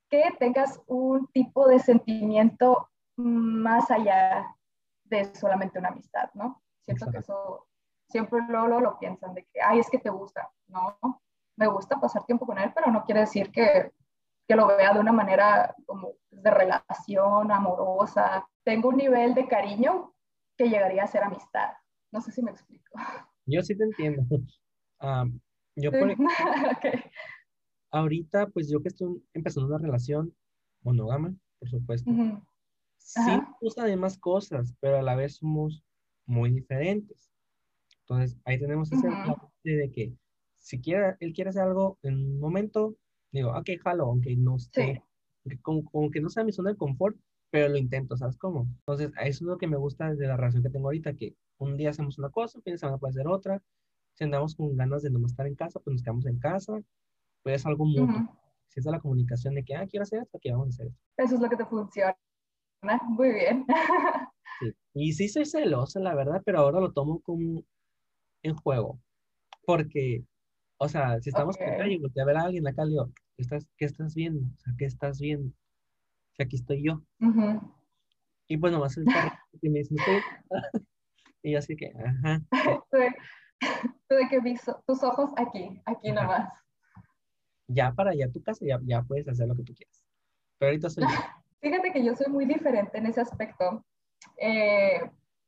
que 0.09 0.23
tengas 0.39 0.79
un 0.87 1.27
tipo 1.27 1.67
de 1.67 1.79
sentimiento 1.79 2.89
más 3.17 3.91
allá 3.91 4.55
de 5.03 5.25
solamente 5.35 5.79
una 5.79 5.89
amistad, 5.89 6.29
¿no? 6.33 6.61
Siento 6.81 7.11
que 7.11 7.17
eso 7.17 7.67
siempre 8.07 8.39
luego, 8.47 8.79
lo 8.79 8.97
piensan 8.99 9.33
de 9.33 9.43
que, 9.43 9.61
ay, 9.61 9.79
es 9.79 9.89
que 9.89 9.97
te 9.97 10.09
gusta, 10.09 10.49
¿no? 10.67 10.97
Me 11.57 11.67
gusta 11.67 11.99
pasar 11.99 12.23
tiempo 12.25 12.45
con 12.45 12.57
él, 12.57 12.71
pero 12.73 12.91
no 12.91 13.03
quiere 13.03 13.21
decir 13.21 13.51
que, 13.51 13.91
que 14.47 14.55
lo 14.55 14.67
vea 14.67 14.93
de 14.93 14.99
una 14.99 15.11
manera 15.11 15.75
como 15.85 16.13
de 16.31 16.51
relación 16.51 17.51
amorosa. 17.51 18.47
Tengo 18.63 18.89
un 18.89 18.97
nivel 18.97 19.33
de 19.33 19.47
cariño 19.47 20.13
que 20.55 20.69
llegaría 20.69 21.03
a 21.03 21.07
ser 21.07 21.23
amistad. 21.23 21.73
No 22.11 22.21
sé 22.21 22.31
si 22.31 22.41
me 22.41 22.51
explico. 22.51 22.99
Yo 23.45 23.61
sí 23.61 23.75
te 23.75 23.83
entiendo. 23.83 24.23
yo 25.75 25.91
por 25.91 26.15
ahorita, 27.91 28.47
pues 28.47 28.69
yo 28.69 28.81
que 28.81 28.89
estoy 28.89 29.21
empezando 29.33 29.69
una 29.69 29.79
relación, 29.79 30.33
monógama, 30.83 31.33
por 31.59 31.69
supuesto. 31.69 32.09
Ujú. 32.11 32.41
Sí 32.97 33.19
Ajá. 33.21 33.37
nos 33.37 33.59
gustan 33.59 33.87
demás 33.87 34.17
cosas, 34.17 34.75
pero 34.79 34.97
a 34.97 35.01
la 35.01 35.15
vez 35.15 35.37
somos 35.37 35.83
muy 36.25 36.51
diferentes. 36.51 37.31
Entonces, 38.01 38.37
ahí 38.45 38.59
tenemos 38.59 38.91
ese 38.91 39.07
Ujú. 39.07 39.17
balance 39.17 39.47
de 39.63 39.91
que 39.91 40.13
si 40.67 40.81
quiere, 40.81 41.15
él 41.21 41.31
quiere 41.33 41.49
hacer 41.51 41.63
algo 41.63 41.97
en 42.03 42.15
un 42.15 42.39
momento, 42.39 42.95
digo, 43.31 43.51
ok, 43.51 43.69
jalo, 43.83 44.05
aunque 44.05 44.35
no 44.35 44.59
Sí. 44.59 44.65
esté, 44.67 45.03
aunque 45.45 45.61
como, 45.61 45.83
como 45.85 46.11
que 46.11 46.19
no 46.21 46.29
sea 46.29 46.43
mi 46.43 46.51
zona 46.51 46.71
de 46.71 46.77
confort, 46.77 47.17
pero 47.49 47.69
lo 47.69 47.77
intento, 47.77 48.17
¿sabes 48.17 48.37
cómo? 48.37 48.67
Entonces, 48.79 49.11
eso 49.21 49.45
es 49.45 49.47
lo 49.47 49.57
que 49.57 49.67
me 49.67 49.77
gusta 49.77 50.13
de 50.13 50.27
la 50.27 50.35
relación 50.35 50.63
que 50.63 50.69
tengo 50.69 50.87
ahorita, 50.87 51.13
que 51.15 51.35
un 51.59 51.77
día 51.77 51.91
hacemos 51.91 52.19
una 52.19 52.29
cosa, 52.29 52.57
un 52.59 52.63
fin 52.63 52.73
de 52.73 52.77
semana 52.79 52.97
puede 52.97 53.13
ser 53.13 53.27
otra. 53.27 53.63
Si 54.15 54.25
andamos 54.25 54.55
con 54.55 54.75
ganas 54.75 55.03
de 55.03 55.09
no 55.11 55.25
estar 55.25 55.47
en 55.47 55.55
casa, 55.55 55.79
pues 55.79 55.93
nos 55.93 56.03
quedamos 56.03 56.25
en 56.25 56.39
casa. 56.39 56.81
Pues 57.43 57.55
es 57.55 57.65
algo 57.65 57.85
mutuo. 57.85 58.03
Ujú. 58.05 58.29
Si 58.67 58.79
es 58.81 58.85
la 58.85 58.99
comunicación 58.99 59.55
de 59.55 59.63
que, 59.63 59.75
ah, 59.75 59.87
quiero 59.87 60.03
hacer 60.03 60.19
esto, 60.23 60.37
aquí 60.37 60.51
vamos 60.51 60.67
a 60.67 60.69
hacer 60.69 60.87
esto. 60.87 60.99
Eso 61.17 61.35
es 61.35 61.41
lo 61.41 61.49
que 61.49 61.55
te 61.55 61.65
funciona. 61.65 62.17
Muy 63.07 63.31
bien. 63.31 63.65
Sí. 64.59 64.71
Y 64.95 65.13
sí 65.13 65.29
soy 65.29 65.45
celosa, 65.45 65.99
la 65.99 66.15
verdad, 66.15 66.41
pero 66.43 66.59
ahora 66.59 66.79
lo 66.79 66.91
tomo 66.91 67.21
como 67.21 67.63
en 68.43 68.55
juego. 68.55 68.99
Porque, 69.65 70.25
o 70.77 70.87
sea, 70.87 71.19
si 71.21 71.29
estamos 71.29 71.59
en 71.59 71.71
la 71.71 71.77
calle 71.77 71.93
y 71.93 71.97
volteé 71.99 72.21
a 72.23 72.25
ver 72.25 72.37
a 72.37 72.41
alguien 72.41 72.61
en 72.61 72.63
la 72.65 72.73
calle, 72.73 72.91
digo, 72.91 73.09
¿qué 73.35 73.41
estás, 73.43 73.67
qué 73.77 73.85
estás 73.85 74.13
viendo? 74.15 74.45
O 74.45 74.59
sea, 74.59 74.73
¿qué 74.77 74.85
estás 74.85 75.19
viendo? 75.19 75.49
O 75.49 76.35
sea, 76.35 76.45
aquí 76.45 76.55
estoy 76.57 76.83
yo. 76.83 77.01
Ujú. 77.19 77.73
Y 78.47 78.57
pues 78.57 78.71
nomás 78.71 78.95
el 78.97 79.05
perro 79.05 79.31
que 79.61 79.69
me 79.69 79.79
dice, 79.79 79.93
"No 79.95 80.01
estoy 80.01 80.21
Y 81.43 81.51
yo 81.53 81.59
así 81.59 81.75
que, 81.75 81.93
ajá. 81.95 82.41
Tú 82.91 84.15
de- 84.15 84.27
que 84.29 84.37
o- 84.39 84.83
tus 84.85 85.03
ojos 85.03 85.31
aquí, 85.37 85.81
aquí 85.85 86.09
Ajá. 86.09 86.21
nomás. 86.21 86.53
Ya 87.67 87.91
para 87.93 88.11
allá 88.11 88.31
tu 88.31 88.41
casa, 88.41 88.65
ya, 88.65 88.79
ya 88.83 89.01
puedes 89.03 89.27
hacer 89.27 89.47
lo 89.47 89.55
que 89.55 89.63
tú 89.63 89.73
quieras. 89.73 90.01
Pero 90.57 90.69
ahorita 90.69 90.89
soy 90.89 91.03
yo. 91.03 91.09
Fíjate 91.59 91.91
que 91.91 92.03
yo 92.03 92.15
soy 92.15 92.27
muy 92.31 92.45
diferente 92.45 92.97
en 92.97 93.07
ese 93.07 93.21
aspecto. 93.21 93.83
Eh, 94.37 95.01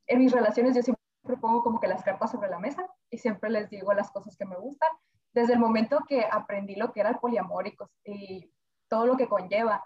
en 0.07 0.19
mis 0.19 0.31
relaciones 0.31 0.75
yo 0.75 0.81
siempre 0.81 1.01
pongo 1.39 1.63
como 1.63 1.79
que 1.79 1.87
las 1.87 2.03
cartas 2.03 2.31
sobre 2.31 2.49
la 2.49 2.59
mesa 2.59 2.85
y 3.09 3.17
siempre 3.17 3.49
les 3.49 3.69
digo 3.69 3.93
las 3.93 4.11
cosas 4.11 4.35
que 4.35 4.45
me 4.45 4.57
gustan. 4.57 4.89
Desde 5.33 5.53
el 5.53 5.59
momento 5.59 6.05
que 6.07 6.25
aprendí 6.29 6.75
lo 6.75 6.91
que 6.91 7.01
era 7.01 7.09
el 7.09 7.19
poliamor 7.19 7.67
y, 7.67 7.75
y 8.05 8.51
todo 8.87 9.05
lo 9.05 9.17
que 9.17 9.27
conlleva, 9.27 9.83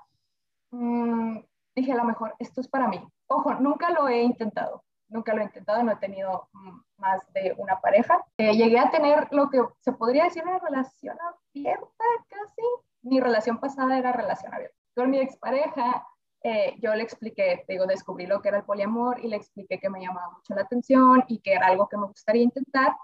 mm, 0.71 1.39
dije 1.75 1.91
a 1.91 1.97
lo 1.97 2.05
mejor 2.05 2.35
esto 2.39 2.61
es 2.61 2.67
para 2.67 2.87
mí. 2.87 3.01
Ojo, 3.27 3.53
nunca 3.55 3.89
lo 3.89 4.07
he 4.07 4.21
intentado, 4.21 4.83
nunca 5.09 5.33
lo 5.33 5.41
he 5.41 5.45
intentado, 5.45 5.83
no 5.83 5.91
he 5.91 5.97
tenido 5.97 6.47
mm, 6.53 6.79
más 6.97 7.21
de 7.33 7.53
una 7.57 7.79
pareja. 7.81 8.23
Eh, 8.37 8.55
llegué 8.55 8.79
a 8.79 8.91
tener 8.91 9.27
lo 9.31 9.49
que 9.49 9.61
se 9.81 9.91
podría 9.91 10.25
decir 10.25 10.43
una 10.43 10.59
relación 10.59 11.17
abierta 11.19 12.05
casi. 12.27 12.67
Mi 13.01 13.19
relación 13.19 13.59
pasada 13.59 13.97
era 13.97 14.13
relación 14.13 14.53
abierta. 14.53 14.77
Con 14.95 15.09
mi 15.09 15.19
expareja 15.19 16.07
eh, 16.43 16.75
yo 16.81 16.93
le 16.93 17.03
expliqué, 17.03 17.63
digo, 17.69 17.85
descubrí 17.85 18.27
lo 18.27 18.41
que 18.41 18.49
era 18.49 18.57
el 18.57 18.65
poliamor 18.65 19.23
y 19.23 19.29
le 19.29 19.37
expliqué 19.37 19.79
que 19.79 19.89
me 19.89 20.01
llamaba 20.01 20.29
mucho 20.31 20.53
la 20.53 20.61
atención 20.61 21.23
y 21.27 21.39
que 21.39 21.53
era 21.53 21.67
algo 21.67 21.87
que 21.87 21.97
me 21.97 22.07
gustaría 22.07 22.43
intentar. 22.43 22.95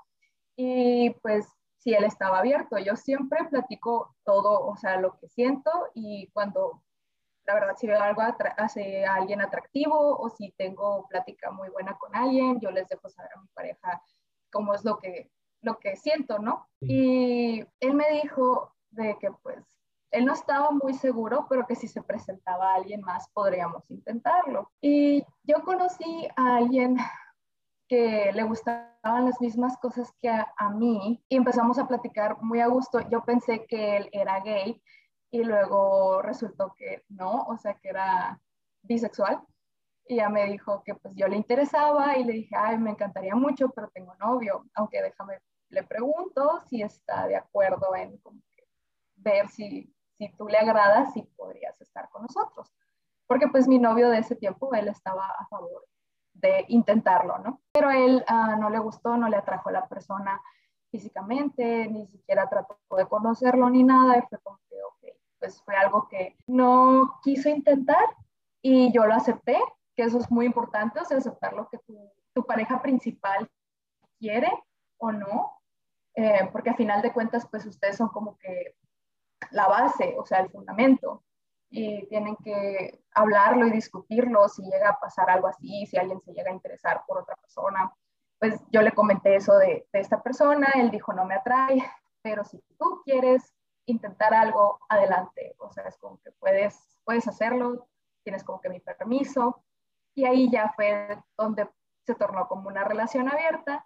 Y 0.58 1.12
pues 1.22 1.48
si 1.90 1.96
él 1.96 2.04
estaba 2.04 2.38
abierto, 2.40 2.78
yo 2.78 2.96
siempre 2.96 3.44
platico 3.46 4.16
todo, 4.24 4.64
o 4.68 4.76
sea, 4.78 4.98
lo 5.00 5.18
que 5.18 5.28
siento 5.28 5.72
y 5.96 6.28
cuando, 6.34 6.84
la 7.46 7.56
verdad, 7.56 7.76
si 7.78 7.88
veo 7.88 8.00
algo 8.00 8.22
atra- 8.22 8.54
hacia 8.58 9.12
alguien 9.16 9.42
atractivo 9.42 9.96
o 10.20 10.30
si 10.30 10.52
tengo 10.52 11.08
plática 11.08 11.50
muy 11.50 11.70
buena 11.70 11.98
con 11.98 12.16
alguien, 12.16 12.60
yo 12.60 12.70
les 12.70 12.88
dejo 12.88 13.10
saber 13.10 13.32
a 13.36 13.42
mi 13.42 13.48
pareja 13.56 14.04
cómo 14.52 14.76
es 14.76 14.86
lo 14.86 15.00
que, 15.00 15.32
lo 15.62 15.80
que 15.80 15.96
siento, 15.96 16.38
¿no? 16.38 16.68
Y 16.80 17.66
él 17.80 17.94
me 17.96 18.10
dijo 18.22 18.76
de 18.92 19.18
que 19.20 19.32
pues 19.32 19.58
él 20.12 20.26
no 20.26 20.34
estaba 20.34 20.70
muy 20.70 20.94
seguro, 20.94 21.48
pero 21.50 21.66
que 21.66 21.76
si 21.76 21.88
se 21.88 22.04
presentaba 22.04 22.76
alguien 22.76 23.02
más 23.02 23.30
podríamos 23.30 23.90
intentarlo. 23.90 24.72
Y 24.80 25.24
yo 25.44 25.64
conocí 25.64 26.28
a 26.36 26.58
alguien 26.58 26.98
que 27.90 28.32
le 28.34 28.44
gustaban 28.44 29.26
las 29.26 29.42
mismas 29.42 29.76
cosas 29.78 30.14
que 30.22 30.30
a, 30.30 30.70
mí 30.70 31.22
y 31.28 31.36
empezamos 31.36 31.80
a 31.80 31.88
platicar 31.88 32.38
muy 32.42 32.62
a 32.62 32.68
gusto. 32.68 33.02
Yo 33.10 33.26
pensé 33.26 33.66
que 33.66 33.98
él 33.98 34.10
era 34.12 34.40
gay 34.42 34.82
y 35.32 35.44
luego 35.44 36.22
resultó 36.22 36.74
que 36.78 37.04
no, 37.10 37.44
o 37.48 37.58
sea 37.58 37.74
que 37.74 37.90
era 37.90 38.40
bisexual. 38.84 39.42
Y 40.08 40.18
ya 40.18 40.30
me 40.30 40.46
dijo 40.46 40.84
que 40.84 40.96
pues 40.96 41.16
yo 41.16 41.28
le 41.28 41.36
interesaba 41.36 42.18
y 42.18 42.24
le 42.24 42.34
dije, 42.34 42.56
ay, 42.56 42.78
me 42.78 42.92
encantaría 42.92 43.36
mucho, 43.36 43.70
pero 43.70 43.90
tengo 43.90 44.14
novio, 44.16 44.66
aunque 44.76 45.02
déjame, 45.02 45.40
le 45.70 45.84
pregunto 45.84 46.62
si 46.68 46.82
está 46.82 47.28
de 47.28 47.36
acuerdo 47.36 47.96
en 47.96 48.20
ver 49.16 49.50
si, 49.50 49.94
si 50.18 50.30
tú 50.34 50.48
le 50.48 50.58
agradas, 50.58 51.14
si 51.14 51.24
podrías 51.24 51.80
estar 51.82 52.08
con 52.10 52.22
nosotros. 52.24 52.72
Porque 53.28 53.48
pues 53.48 53.68
mi 53.68 53.80
novio 53.80 54.10
de 54.10 54.20
ese 54.20 54.36
tiempo, 54.36 54.74
él 54.74 54.88
estaba 54.88 55.28
a 55.28 55.48
favor 55.48 55.86
de 56.42 56.66
intentarlo, 56.70 57.38
¿no? 57.40 57.62
Pero 57.72 57.92
él 57.92 58.24
ah, 58.28 58.56
no 58.60 58.70
le 58.70 58.80
gustó, 58.80 59.18
no 59.18 59.30
le 59.30 59.38
atrajo 59.38 59.70
a 59.70 59.74
la 59.74 59.88
persona 59.88 60.42
físicamente, 60.92 61.88
ni 61.88 62.08
siquiera 62.08 62.50
trató 62.50 62.78
de 62.98 63.08
conocerlo 63.08 63.70
ni 63.70 63.84
nada, 63.84 64.18
y 64.18 64.22
fue 64.28 64.40
como 64.40 64.60
que, 64.70 64.76
ok, 64.82 65.16
pues 65.40 65.62
fue 65.64 65.76
algo 65.76 66.08
que 66.08 66.38
no 66.48 67.20
quiso 67.24 67.50
intentar 67.50 68.04
y 68.62 68.92
yo 68.92 69.06
lo 69.06 69.14
acepté, 69.14 69.58
que 69.96 70.04
eso 70.04 70.18
es 70.18 70.32
muy 70.32 70.46
importante, 70.46 71.00
o 71.00 71.06
sea, 71.06 71.18
aceptar 71.18 71.54
lo 71.54 71.70
que 71.70 71.78
tu, 71.80 72.12
tu 72.34 72.44
pareja 72.44 72.82
principal 72.82 73.50
quiere 74.20 74.52
o 74.98 75.12
no, 75.12 75.54
eh, 76.16 76.50
porque 76.52 76.72
a 76.72 76.76
final 76.76 77.02
de 77.02 77.14
cuentas, 77.14 77.48
pues 77.50 77.66
ustedes 77.66 77.98
son 77.98 78.10
como 78.10 78.38
que 78.38 78.76
la 79.52 79.68
base, 79.68 80.16
o 80.18 80.26
sea, 80.26 80.40
el 80.40 80.50
fundamento, 80.50 81.24
y 81.70 82.08
tienen 82.08 82.36
que 82.38 83.04
hablarlo 83.14 83.68
y 83.68 83.72
discutirlo 83.72 84.48
si 84.50 84.64
llega 84.64 84.90
a 84.90 85.00
pasar 85.00 85.30
algo 85.30 85.48
así, 85.48 85.86
si 85.86 85.98
alguien 85.98 86.20
se 86.22 86.34
llega 86.34 86.50
a 86.50 86.54
interesar 86.54 87.04
por 87.08 87.20
otra 87.20 87.36
persona. 87.36 87.94
Pues 88.40 88.60
yo 88.72 88.82
le 88.82 88.92
comenté 88.92 89.36
eso 89.36 89.58
de, 89.58 89.88
de 89.92 90.00
esta 90.00 90.22
persona, 90.24 90.68
él 90.76 90.92
dijo 90.92 91.14
no 91.14 91.26
me 91.26 91.36
atrae, 91.36 91.84
pero 92.22 92.44
si 92.44 92.60
tú 92.78 93.02
quieres 93.04 93.54
intentar 93.86 94.34
algo, 94.34 94.80
adelante, 94.88 95.56
o 95.58 95.72
sea, 95.72 95.84
es 95.86 95.98
como 95.98 96.20
que 96.22 96.32
puedes, 96.34 97.00
puedes 97.04 97.28
hacerlo, 97.28 97.88
tienes 98.24 98.44
como 98.44 98.62
que 98.62 98.70
mi 98.70 98.80
permiso, 98.80 99.64
y 100.14 100.26
ahí 100.26 100.50
ya 100.52 100.72
fue 100.76 101.18
donde 101.38 101.68
se 102.06 102.16
tornó 102.16 102.48
como 102.48 102.68
una 102.68 102.84
relación 102.84 103.30
abierta, 103.30 103.86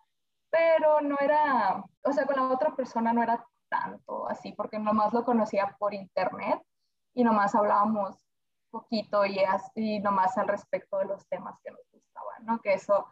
pero 0.50 1.02
no 1.02 1.18
era, 1.20 1.84
o 2.04 2.12
sea, 2.12 2.26
con 2.26 2.36
la 2.36 2.54
otra 2.54 2.76
persona 2.76 3.14
no 3.14 3.24
era 3.24 3.46
tanto 3.70 4.28
así, 4.30 4.52
porque 4.54 4.78
nomás 4.78 5.14
lo 5.14 5.24
conocía 5.24 5.76
por 5.80 5.94
internet 5.94 6.62
y 7.14 7.24
nomás 7.24 7.56
hablábamos 7.56 8.24
poquito 8.74 9.26
y, 9.26 9.40
y 9.76 10.00
nomás 10.00 10.38
al 10.38 10.48
respecto 10.48 10.98
de 10.98 11.06
los 11.06 11.28
temas 11.28 11.60
que 11.64 11.72
nos 11.72 11.88
gustaban, 11.92 12.46
¿no? 12.46 12.60
Que 12.60 12.74
eso, 12.74 13.08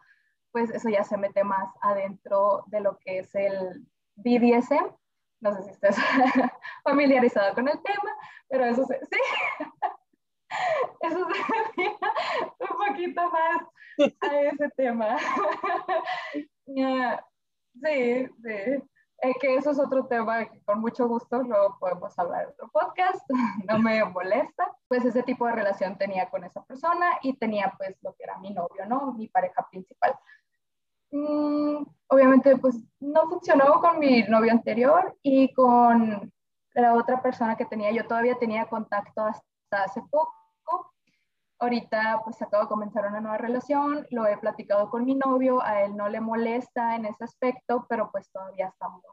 pues 0.50 0.70
eso 0.70 0.88
ya 0.88 1.04
se 1.04 1.16
mete 1.16 1.44
más 1.44 1.72
adentro 1.80 2.64
de 2.66 2.80
lo 2.80 2.98
que 2.98 3.20
es 3.20 3.32
el 3.34 3.86
BDSM. 4.16 4.92
No 5.40 5.54
sé 5.54 5.62
si 5.62 5.70
estés 5.70 5.96
familiarizado 6.84 7.54
con 7.54 7.68
el 7.68 7.80
tema, 7.80 8.10
pero 8.48 8.64
eso 8.64 8.84
sí, 8.86 8.94
eso 11.00 11.26
se 11.26 11.34
un 12.58 12.86
poquito 12.86 13.30
más 13.30 13.62
a 14.20 14.40
ese 14.40 14.68
tema. 14.76 15.16
Sí, 17.74 18.26
sí. 18.42 18.82
Eh, 19.24 19.34
que 19.40 19.54
eso 19.54 19.70
es 19.70 19.78
otro 19.78 20.06
tema 20.06 20.44
que 20.46 20.60
con 20.64 20.80
mucho 20.80 21.06
gusto 21.06 21.44
luego 21.44 21.76
podemos 21.78 22.18
hablar 22.18 22.42
en 22.42 22.48
otro 22.48 22.68
podcast, 22.72 23.24
no 23.68 23.78
me 23.78 24.04
molesta. 24.04 24.76
Pues 24.88 25.04
ese 25.04 25.22
tipo 25.22 25.46
de 25.46 25.52
relación 25.52 25.96
tenía 25.96 26.28
con 26.28 26.42
esa 26.42 26.64
persona 26.64 27.06
y 27.22 27.34
tenía 27.34 27.72
pues 27.78 27.96
lo 28.02 28.14
que 28.14 28.24
era 28.24 28.38
mi 28.38 28.50
novio, 28.50 28.84
¿no? 28.88 29.12
Mi 29.12 29.28
pareja 29.28 29.64
principal. 29.70 30.18
Mm, 31.12 31.84
obviamente 32.08 32.56
pues 32.56 32.76
no 32.98 33.28
funcionó 33.28 33.80
con 33.80 34.00
mi 34.00 34.24
novio 34.24 34.50
anterior 34.50 35.16
y 35.22 35.52
con 35.54 36.32
la 36.74 36.94
otra 36.94 37.22
persona 37.22 37.54
que 37.54 37.66
tenía, 37.66 37.92
yo 37.92 38.06
todavía 38.06 38.38
tenía 38.38 38.66
contacto 38.66 39.24
hasta 39.24 39.84
hace 39.84 40.00
poco. 40.10 40.34
Ahorita 41.62 42.20
pues 42.24 42.42
acabo 42.42 42.64
de 42.64 42.68
comenzar 42.68 43.06
una 43.06 43.20
nueva 43.20 43.38
relación, 43.38 44.04
lo 44.10 44.26
he 44.26 44.36
platicado 44.36 44.90
con 44.90 45.04
mi 45.04 45.14
novio, 45.14 45.62
a 45.62 45.82
él 45.82 45.96
no 45.96 46.08
le 46.08 46.20
molesta 46.20 46.96
en 46.96 47.04
ese 47.04 47.22
aspecto, 47.22 47.86
pero 47.88 48.10
pues 48.10 48.28
todavía 48.32 48.66
estamos 48.66 49.04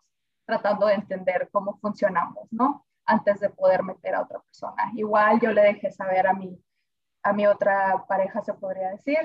tratando 0.48 0.88
de 0.88 0.96
entender 0.96 1.48
cómo 1.52 1.78
funcionamos, 1.78 2.48
¿no? 2.50 2.88
Antes 3.06 3.40
de 3.40 3.52
poder 3.52 3.84
meter 3.84 4.16
a 4.16 4.24
otra 4.24 4.40
persona. 4.40 4.92
Igual 4.96 5.40
yo 5.40 5.52
le 5.52 5.62
dejé 5.62 5.92
saber 5.92 6.26
a 6.26 6.34
mi, 6.34 6.60
a 7.22 7.34
mi 7.34 7.46
otra 7.46 8.04
pareja, 8.08 8.42
se 8.42 8.56
podría 8.56 8.90
decir, 8.90 9.20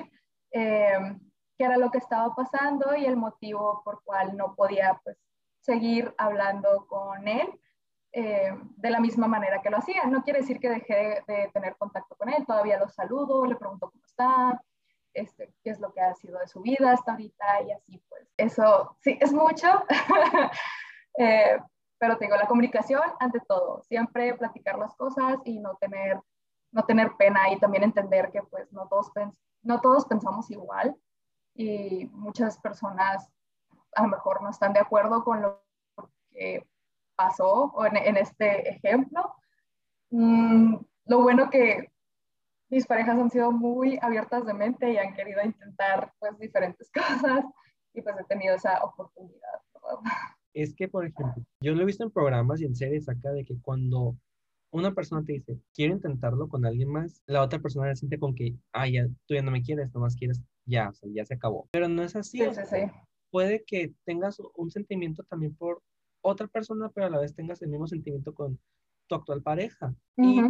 eh, 0.51 1.17
qué 1.57 1.65
era 1.65 1.77
lo 1.77 1.89
que 1.89 1.97
estaba 1.97 2.35
pasando 2.35 2.95
y 2.95 3.07
el 3.07 3.15
motivo 3.15 3.81
por 3.83 4.03
cual 4.03 4.37
no 4.37 4.53
podía 4.53 5.01
pues 5.03 5.17
seguir 5.61 6.13
hablando 6.19 6.85
con 6.85 7.27
él 7.27 7.59
eh, 8.17 8.57
de 8.77 8.89
la 8.89 9.01
misma 9.01 9.27
manera 9.27 9.61
que 9.61 9.69
lo 9.69 9.77
hacía. 9.77 10.05
No 10.05 10.23
quiere 10.23 10.39
decir 10.39 10.57
que 10.61 10.69
dejé 10.69 11.21
de, 11.27 11.49
tener 11.53 11.75
contacto 11.75 12.15
con 12.15 12.29
él, 12.29 12.45
todavía 12.45 12.79
lo 12.79 12.87
saludo, 12.87 13.45
le 13.45 13.57
pregunto 13.57 13.89
cómo 13.91 14.05
está, 14.05 14.63
este, 15.13 15.53
qué 15.61 15.71
es 15.71 15.81
lo 15.81 15.91
que 15.91 15.99
ha 15.99 16.15
sido 16.15 16.39
de 16.39 16.47
su 16.47 16.61
vida 16.61 16.93
hasta 16.93 17.11
ahorita 17.11 17.63
y 17.63 17.73
así 17.73 18.01
pues. 18.07 18.25
Eso 18.37 18.95
sí, 19.01 19.17
es 19.19 19.33
mucho, 19.33 19.67
eh, 21.17 21.59
pero 21.97 22.17
te 22.17 22.23
digo, 22.23 22.37
la 22.37 22.47
comunicación 22.47 23.01
ante 23.19 23.41
todo, 23.41 23.83
siempre 23.83 24.33
platicar 24.35 24.79
las 24.79 24.95
cosas 24.95 25.39
y 25.43 25.59
no 25.59 25.75
tener 25.75 26.21
no 26.71 26.85
tener 26.85 27.11
pena 27.17 27.51
y 27.51 27.59
también 27.59 27.83
entender 27.83 28.31
que 28.31 28.43
pues 28.43 28.71
no 28.71 28.87
todos, 28.87 29.11
no 29.61 29.81
todos 29.81 30.05
pensamos 30.05 30.49
igual 30.51 30.95
y 31.53 32.05
muchas 32.13 32.59
personas 32.59 33.29
a 33.93 34.03
lo 34.03 34.07
mejor 34.07 34.41
no 34.41 34.49
están 34.49 34.71
de 34.71 34.79
acuerdo 34.79 35.23
con 35.23 35.41
lo 35.41 35.61
que 36.31 36.65
pasó 37.15 37.73
en, 37.85 37.97
en 37.97 38.17
este 38.17 38.69
ejemplo. 38.69 39.35
Mm, 40.11 40.75
lo 41.05 41.21
bueno 41.21 41.49
que 41.49 41.91
mis 42.69 42.85
parejas 42.85 43.17
han 43.17 43.29
sido 43.29 43.51
muy 43.51 43.99
abiertas 44.01 44.45
de 44.45 44.53
mente 44.53 44.91
y 44.91 44.97
han 44.97 45.13
querido 45.13 45.41
intentar 45.43 46.11
pues 46.19 46.37
diferentes 46.39 46.91
cosas 46.93 47.45
y 47.93 48.01
pues 48.01 48.15
he 48.19 48.23
tenido 48.25 48.55
esa 48.55 48.83
oportunidad. 48.83 49.61
Es 50.53 50.73
que, 50.73 50.87
por 50.87 51.05
ejemplo, 51.05 51.43
yo 51.59 51.73
lo 51.73 51.81
he 51.81 51.85
visto 51.85 52.03
en 52.03 52.11
programas 52.11 52.61
y 52.61 52.65
en 52.65 52.75
series 52.75 53.07
acá 53.09 53.31
de 53.31 53.45
que 53.45 53.59
cuando 53.61 54.15
una 54.71 54.93
persona 54.93 55.23
te 55.23 55.33
dice, 55.33 55.59
quiero 55.73 55.93
intentarlo 55.93 56.49
con 56.49 56.65
alguien 56.65 56.89
más, 56.89 57.21
la 57.27 57.41
otra 57.41 57.59
persona 57.59 57.87
le 57.87 57.95
siente 57.95 58.19
con 58.19 58.33
que, 58.35 58.55
ah, 58.73 58.87
ya, 58.87 59.07
tú 59.25 59.35
ya 59.35 59.41
no 59.41 59.51
me 59.51 59.61
quieres, 59.61 59.93
nomás 59.93 60.15
quieres, 60.15 60.41
ya, 60.65 60.89
o 60.89 60.93
sea, 60.93 61.09
ya 61.13 61.25
se 61.25 61.35
acabó. 61.35 61.69
Pero 61.71 61.87
no 61.87 62.03
es 62.03 62.15
así. 62.15 62.39
Sí, 62.39 62.53
sí, 62.53 62.61
sí. 62.69 62.77
Puede 63.31 63.63
que 63.65 63.93
tengas 64.05 64.37
un 64.55 64.71
sentimiento 64.71 65.23
también 65.23 65.55
por 65.55 65.81
otra 66.25 66.47
persona, 66.47 66.89
pero 66.89 67.07
a 67.07 67.09
la 67.09 67.19
vez 67.19 67.35
tengas 67.35 67.61
el 67.61 67.69
mismo 67.69 67.87
sentimiento 67.87 68.33
con 68.33 68.59
tu 69.07 69.15
actual 69.15 69.41
pareja. 69.41 69.93
Y 70.17 70.41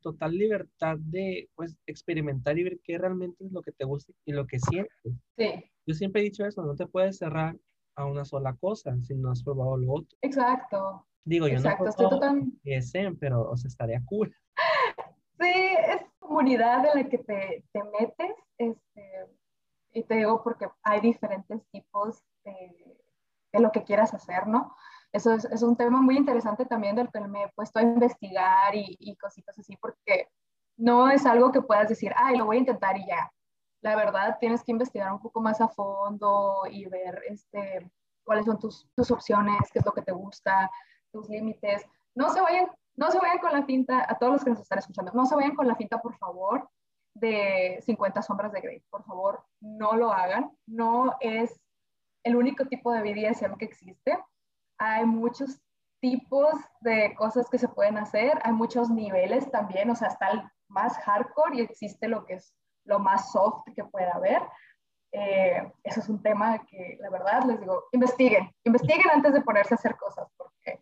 total 0.00 0.32
libertad 0.32 0.96
de, 0.98 1.48
pues, 1.54 1.76
experimentar 1.86 2.58
y 2.58 2.64
ver 2.64 2.78
qué 2.84 2.98
realmente 2.98 3.44
es 3.44 3.52
lo 3.52 3.62
que 3.62 3.72
te 3.72 3.84
gusta 3.84 4.12
y 4.24 4.32
lo 4.32 4.46
que 4.46 4.58
sientes. 4.58 4.92
Sí. 5.36 5.64
Yo 5.86 5.94
siempre 5.94 6.20
he 6.20 6.24
dicho 6.24 6.44
eso, 6.44 6.62
no 6.62 6.74
te 6.74 6.86
puedes 6.86 7.18
cerrar 7.18 7.56
a 7.96 8.04
una 8.04 8.24
sola 8.24 8.54
cosa 8.56 8.96
si 9.02 9.14
no 9.14 9.30
has 9.30 9.42
probado 9.42 9.76
lo 9.76 9.92
otro. 9.92 10.18
Exacto. 10.22 11.06
Digo, 11.24 11.46
yo 11.46 11.54
Exacto, 11.54 11.84
no 11.84 11.90
estoy 11.90 12.08
total... 12.08 12.52
pero 13.18 13.50
o 13.50 13.56
sea, 13.56 13.68
estaría 13.68 14.02
cool. 14.06 14.34
Sí, 15.40 15.48
es 15.48 16.02
comunidad 16.20 16.86
en 16.86 17.02
la 17.02 17.08
que 17.08 17.18
te, 17.18 17.64
te 17.72 17.82
metes, 17.82 18.36
este, 18.58 19.26
y 19.92 20.04
te 20.04 20.14
digo 20.14 20.40
porque 20.44 20.68
hay 20.84 21.00
diferentes 21.00 21.60
tipos 21.72 22.22
de, 22.44 22.96
de 23.52 23.60
lo 23.60 23.72
que 23.72 23.82
quieras 23.82 24.14
hacer, 24.14 24.46
¿no? 24.46 24.72
Eso 25.12 25.34
es, 25.34 25.62
un 25.62 25.76
tema 25.76 26.00
muy 26.00 26.16
interesante 26.16 26.64
también 26.64 26.96
del 26.96 27.10
que 27.10 27.20
me 27.20 27.44
he 27.44 27.48
puesto 27.54 27.78
a 27.78 27.82
investigar 27.82 28.74
y, 28.74 28.96
y, 28.98 29.14
cositas 29.16 29.58
así, 29.58 29.76
porque 29.76 30.28
no 30.78 31.10
es 31.10 31.26
algo 31.26 31.52
que 31.52 31.60
puedas 31.60 31.88
decir, 31.88 32.12
ay, 32.16 32.38
lo 32.38 32.46
voy 32.46 32.56
a 32.56 32.60
intentar 32.60 32.96
y 32.96 33.06
ya. 33.06 33.30
La 33.82 33.94
verdad, 33.94 34.38
tienes 34.40 34.64
que 34.64 34.72
investigar 34.72 35.12
un 35.12 35.20
poco 35.20 35.40
más 35.42 35.60
a 35.60 35.68
fondo 35.68 36.62
y 36.70 36.86
ver 36.86 37.22
este, 37.28 37.90
cuáles 38.24 38.46
son 38.46 38.58
tus, 38.58 38.88
tus 38.94 39.10
opciones, 39.10 39.70
qué 39.70 39.80
es 39.80 39.84
lo 39.84 39.92
que 39.92 40.02
te 40.02 40.12
gusta, 40.12 40.70
tus 41.12 41.28
límites. 41.28 41.84
No 42.14 42.30
se 42.30 42.40
vayan, 42.40 42.70
no 42.96 43.10
se 43.10 43.18
vayan 43.18 43.38
con 43.38 43.52
la 43.52 43.64
finta, 43.64 44.06
a 44.08 44.16
todos 44.18 44.32
los 44.32 44.44
que 44.44 44.50
nos 44.50 44.60
están 44.60 44.78
escuchando, 44.78 45.12
no 45.12 45.26
se 45.26 45.34
vayan 45.34 45.54
con 45.54 45.68
la 45.68 45.76
finta, 45.76 46.00
por 46.00 46.16
favor, 46.16 46.70
de 47.14 47.80
50 47.84 48.22
sombras 48.22 48.52
de 48.52 48.62
Grey. 48.62 48.82
Por 48.88 49.04
favor, 49.04 49.44
no 49.60 49.94
lo 49.94 50.10
hagan. 50.10 50.50
No 50.66 51.16
es 51.20 51.60
el 52.24 52.36
único 52.36 52.64
tipo 52.66 52.92
de 52.92 53.02
BDSM 53.02 53.56
que 53.58 53.66
existe 53.66 54.18
hay 54.82 55.06
muchos 55.06 55.60
tipos 56.00 56.52
de 56.80 57.14
cosas 57.16 57.48
que 57.48 57.58
se 57.58 57.68
pueden 57.68 57.96
hacer, 57.96 58.40
hay 58.42 58.52
muchos 58.52 58.90
niveles 58.90 59.48
también, 59.50 59.88
o 59.90 59.94
sea, 59.94 60.08
está 60.08 60.30
el 60.30 60.42
más 60.68 60.96
hardcore 60.98 61.56
y 61.56 61.60
existe 61.60 62.08
lo 62.08 62.24
que 62.26 62.34
es 62.34 62.52
lo 62.84 62.98
más 62.98 63.30
soft 63.30 63.62
que 63.76 63.84
pueda 63.84 64.10
haber. 64.12 64.42
Eh, 65.12 65.72
eso 65.84 66.00
es 66.00 66.08
un 66.08 66.20
tema 66.22 66.58
que 66.66 66.98
la 67.00 67.10
verdad 67.10 67.44
les 67.44 67.60
digo, 67.60 67.84
investiguen, 67.92 68.50
investiguen 68.64 69.08
antes 69.14 69.32
de 69.34 69.42
ponerse 69.42 69.74
a 69.74 69.76
hacer 69.76 69.96
cosas, 69.96 70.26
porque 70.36 70.80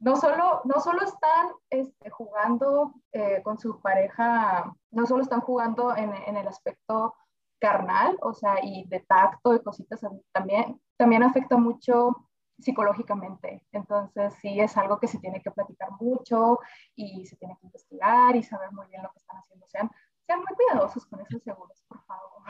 no 0.00 0.16
solo, 0.16 0.62
no 0.64 0.80
solo 0.80 1.02
están 1.02 1.48
este, 1.70 2.10
jugando 2.10 2.94
eh, 3.12 3.40
con 3.44 3.58
su 3.58 3.80
pareja, 3.80 4.74
no 4.90 5.06
solo 5.06 5.22
están 5.22 5.42
jugando 5.42 5.94
en, 5.96 6.12
en, 6.12 6.36
el 6.36 6.48
aspecto 6.48 7.14
carnal, 7.60 8.16
o 8.22 8.32
sea, 8.32 8.56
y 8.62 8.84
de 8.88 9.00
tacto 9.00 9.54
y 9.54 9.62
cositas, 9.62 10.00
también, 10.32 10.80
también 10.96 11.22
afecta 11.22 11.56
mucho 11.56 12.27
psicológicamente. 12.58 13.64
Entonces, 13.72 14.34
sí 14.40 14.60
es 14.60 14.76
algo 14.76 14.98
que 14.98 15.08
se 15.08 15.18
tiene 15.18 15.40
que 15.42 15.50
platicar 15.50 15.90
mucho 16.00 16.58
y 16.94 17.24
se 17.26 17.36
tiene 17.36 17.56
que 17.60 17.66
investigar 17.66 18.34
y 18.36 18.42
saber 18.42 18.72
muy 18.72 18.86
bien 18.88 19.02
lo 19.02 19.10
que 19.12 19.18
están 19.18 19.38
haciendo. 19.38 19.66
Sean, 19.68 19.90
sean 20.26 20.40
muy 20.40 20.56
cuidadosos 20.56 21.06
con 21.06 21.20
esos 21.20 21.42
seguros, 21.42 21.84
por 21.88 22.02
favor. 22.04 22.42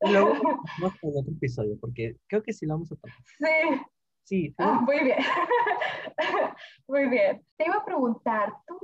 Luego 0.00 0.32
vamos 0.80 1.16
a 1.16 1.20
otro 1.20 1.32
episodio, 1.32 1.76
porque 1.80 2.16
creo 2.26 2.42
que 2.42 2.52
sí 2.52 2.66
lo 2.66 2.74
vamos 2.74 2.92
a 2.92 2.96
tomar. 2.96 3.16
Sí. 3.38 3.82
Sí. 4.24 4.54
Ah, 4.58 4.80
muy 4.80 5.00
bien. 5.02 5.18
muy 6.88 7.08
bien. 7.08 7.44
Te 7.56 7.66
iba 7.66 7.76
a 7.76 7.84
preguntar, 7.84 8.54
¿tú 8.66 8.78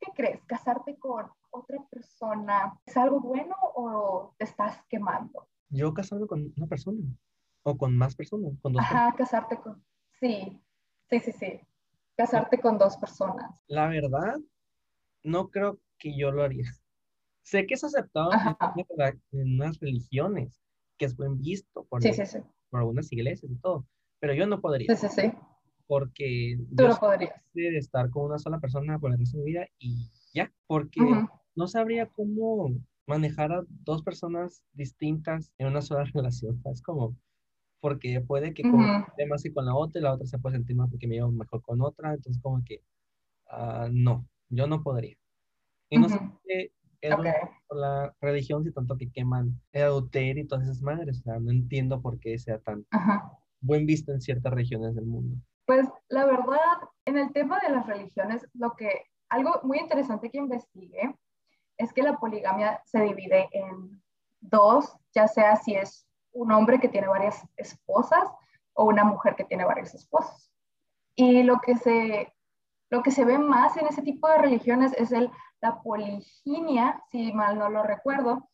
qué 0.00 0.12
crees? 0.14 0.42
¿Casarte 0.44 0.98
con 0.98 1.30
otra 1.50 1.78
persona 1.90 2.78
es 2.86 2.96
algo 2.96 3.20
bueno 3.20 3.54
o 3.74 4.34
te 4.38 4.44
estás 4.44 4.82
quemando? 4.88 5.46
Yo 5.70 5.92
casarme 5.92 6.26
con 6.26 6.52
una 6.56 6.66
persona. 6.66 7.00
O 7.68 7.76
con 7.76 7.94
más 7.94 8.16
personas, 8.16 8.58
con 8.62 8.72
dos 8.72 8.82
Ajá, 8.82 9.14
casarte 9.14 9.58
con... 9.58 9.84
Sí, 10.20 10.58
sí, 11.10 11.20
sí, 11.20 11.32
sí. 11.32 11.60
Casarte 12.16 12.58
con 12.58 12.78
dos 12.78 12.96
personas. 12.96 13.50
La 13.66 13.88
verdad, 13.88 14.36
no 15.22 15.50
creo 15.50 15.78
que 15.98 16.16
yo 16.16 16.30
lo 16.32 16.42
haría. 16.42 16.64
Sé 17.42 17.66
que 17.66 17.74
es 17.74 17.84
aceptado 17.84 18.30
en 19.32 19.54
unas 19.54 19.78
religiones, 19.80 20.62
que 20.96 21.04
es 21.04 21.14
buen 21.14 21.38
visto 21.38 21.84
por, 21.84 22.02
sí, 22.02 22.14
sí, 22.14 22.24
sí. 22.24 22.38
por 22.70 22.80
algunas 22.80 23.12
iglesias 23.12 23.52
y 23.52 23.56
todo, 23.56 23.86
pero 24.18 24.32
yo 24.32 24.46
no 24.46 24.62
podría. 24.62 24.96
Sí, 24.96 25.08
sí, 25.08 25.20
sí. 25.20 25.32
Porque 25.86 26.58
Tú 26.74 26.88
no 26.88 26.96
podrías. 26.96 27.34
De 27.52 27.76
estar 27.76 28.08
con 28.10 28.26
una 28.26 28.38
sola 28.38 28.58
persona 28.60 28.98
por 28.98 29.12
el 29.12 29.18
resto 29.18 29.38
de 29.38 29.44
mi 29.44 29.52
vida 29.52 29.66
y 29.78 30.10
ya, 30.32 30.50
porque 30.66 31.00
no 31.54 31.66
sabría 31.66 32.06
cómo 32.06 32.70
manejar 33.06 33.52
a 33.52 33.64
dos 33.84 34.02
personas 34.02 34.62
distintas 34.72 35.52
en 35.58 35.66
una 35.66 35.82
sola 35.82 36.04
relación. 36.14 36.62
Es 36.72 36.82
como, 36.82 37.14
porque 37.80 38.20
puede 38.20 38.54
que 38.54 38.62
con 38.62 38.80
uh 38.80 39.04
más 39.28 39.44
y 39.44 39.52
con 39.52 39.66
la 39.66 39.74
otra, 39.74 40.00
y 40.00 40.02
la 40.02 40.12
otra 40.12 40.26
se 40.26 40.38
puede 40.38 40.56
sentir 40.56 40.76
más 40.76 40.90
porque 40.90 41.06
me 41.06 41.16
llevo 41.16 41.30
mejor 41.30 41.62
con 41.62 41.80
otra, 41.82 42.14
entonces 42.14 42.40
como 42.42 42.62
que, 42.64 42.82
uh, 43.50 43.88
no, 43.90 44.26
yo 44.48 44.66
no 44.66 44.82
podría. 44.82 45.16
Y 45.90 45.98
no 45.98 46.08
sé 46.08 46.18
qué 46.44 46.72
es 47.00 47.14
por 47.68 47.78
la 47.78 48.14
religión, 48.20 48.64
si 48.64 48.72
tanto 48.72 48.96
que 48.96 49.10
queman 49.10 49.60
el 49.72 49.84
adulterio 49.84 50.42
y 50.42 50.46
todas 50.46 50.64
esas 50.64 50.82
madres, 50.82 51.20
o 51.20 51.22
sea, 51.22 51.38
no 51.38 51.50
entiendo 51.50 52.00
por 52.00 52.18
qué 52.18 52.38
sea 52.38 52.58
tan 52.58 52.86
buen 53.60 53.86
visto 53.86 54.12
en 54.12 54.20
ciertas 54.20 54.52
regiones 54.52 54.94
del 54.94 55.06
mundo. 55.06 55.36
Pues 55.66 55.86
la 56.08 56.24
verdad, 56.24 56.78
en 57.04 57.18
el 57.18 57.32
tema 57.32 57.58
de 57.60 57.72
las 57.72 57.86
religiones, 57.86 58.46
lo 58.54 58.74
que, 58.74 58.90
algo 59.28 59.60
muy 59.62 59.78
interesante 59.78 60.30
que 60.30 60.38
investigué 60.38 61.14
es 61.76 61.92
que 61.92 62.02
la 62.02 62.16
poligamia 62.16 62.80
se 62.84 63.00
divide 63.02 63.48
en 63.52 64.02
dos, 64.40 64.96
ya 65.14 65.28
sea 65.28 65.56
si 65.56 65.74
es 65.74 66.07
un 66.32 66.52
hombre 66.52 66.80
que 66.80 66.88
tiene 66.88 67.08
varias 67.08 67.46
esposas 67.56 68.30
o 68.74 68.84
una 68.84 69.04
mujer 69.04 69.34
que 69.34 69.44
tiene 69.44 69.64
varios 69.64 69.94
esposos. 69.94 70.52
Y 71.14 71.42
lo 71.42 71.60
que 71.60 71.76
se, 71.76 72.32
lo 72.90 73.02
que 73.02 73.10
se 73.10 73.24
ve 73.24 73.38
más 73.38 73.76
en 73.76 73.86
ese 73.86 74.02
tipo 74.02 74.28
de 74.28 74.38
religiones 74.38 74.92
es 74.96 75.12
el, 75.12 75.30
la 75.60 75.82
poliginia, 75.82 77.02
si 77.10 77.32
mal 77.32 77.58
no 77.58 77.68
lo 77.68 77.82
recuerdo, 77.82 78.48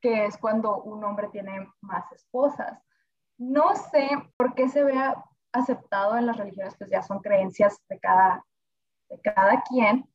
que 0.00 0.26
es 0.26 0.36
cuando 0.36 0.82
un 0.82 1.02
hombre 1.02 1.28
tiene 1.28 1.66
más 1.80 2.10
esposas. 2.12 2.78
No 3.38 3.74
sé 3.74 4.10
por 4.36 4.54
qué 4.54 4.68
se 4.68 4.84
vea 4.84 5.24
aceptado 5.52 6.18
en 6.18 6.26
las 6.26 6.36
religiones, 6.36 6.74
pues 6.76 6.90
ya 6.90 7.02
son 7.02 7.20
creencias 7.20 7.80
de 7.88 7.98
cada, 7.98 8.44
de 9.08 9.20
cada 9.20 9.62
quien, 9.62 10.06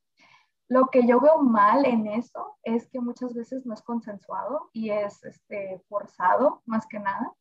lo 0.69 0.87
que 0.87 1.05
yo 1.05 1.19
veo 1.19 1.39
mal 1.39 1.85
en 1.85 2.07
eso 2.07 2.57
es 2.63 2.87
que 2.87 3.01
muchas 3.01 3.33
veces 3.33 3.65
no 3.65 3.73
es 3.73 3.81
consensuado 3.81 4.69
y 4.71 4.91
es 4.91 5.23
este, 5.23 5.81
forzado, 5.89 6.61
más 6.65 6.85
que 6.85 6.99
nada, 6.99 7.33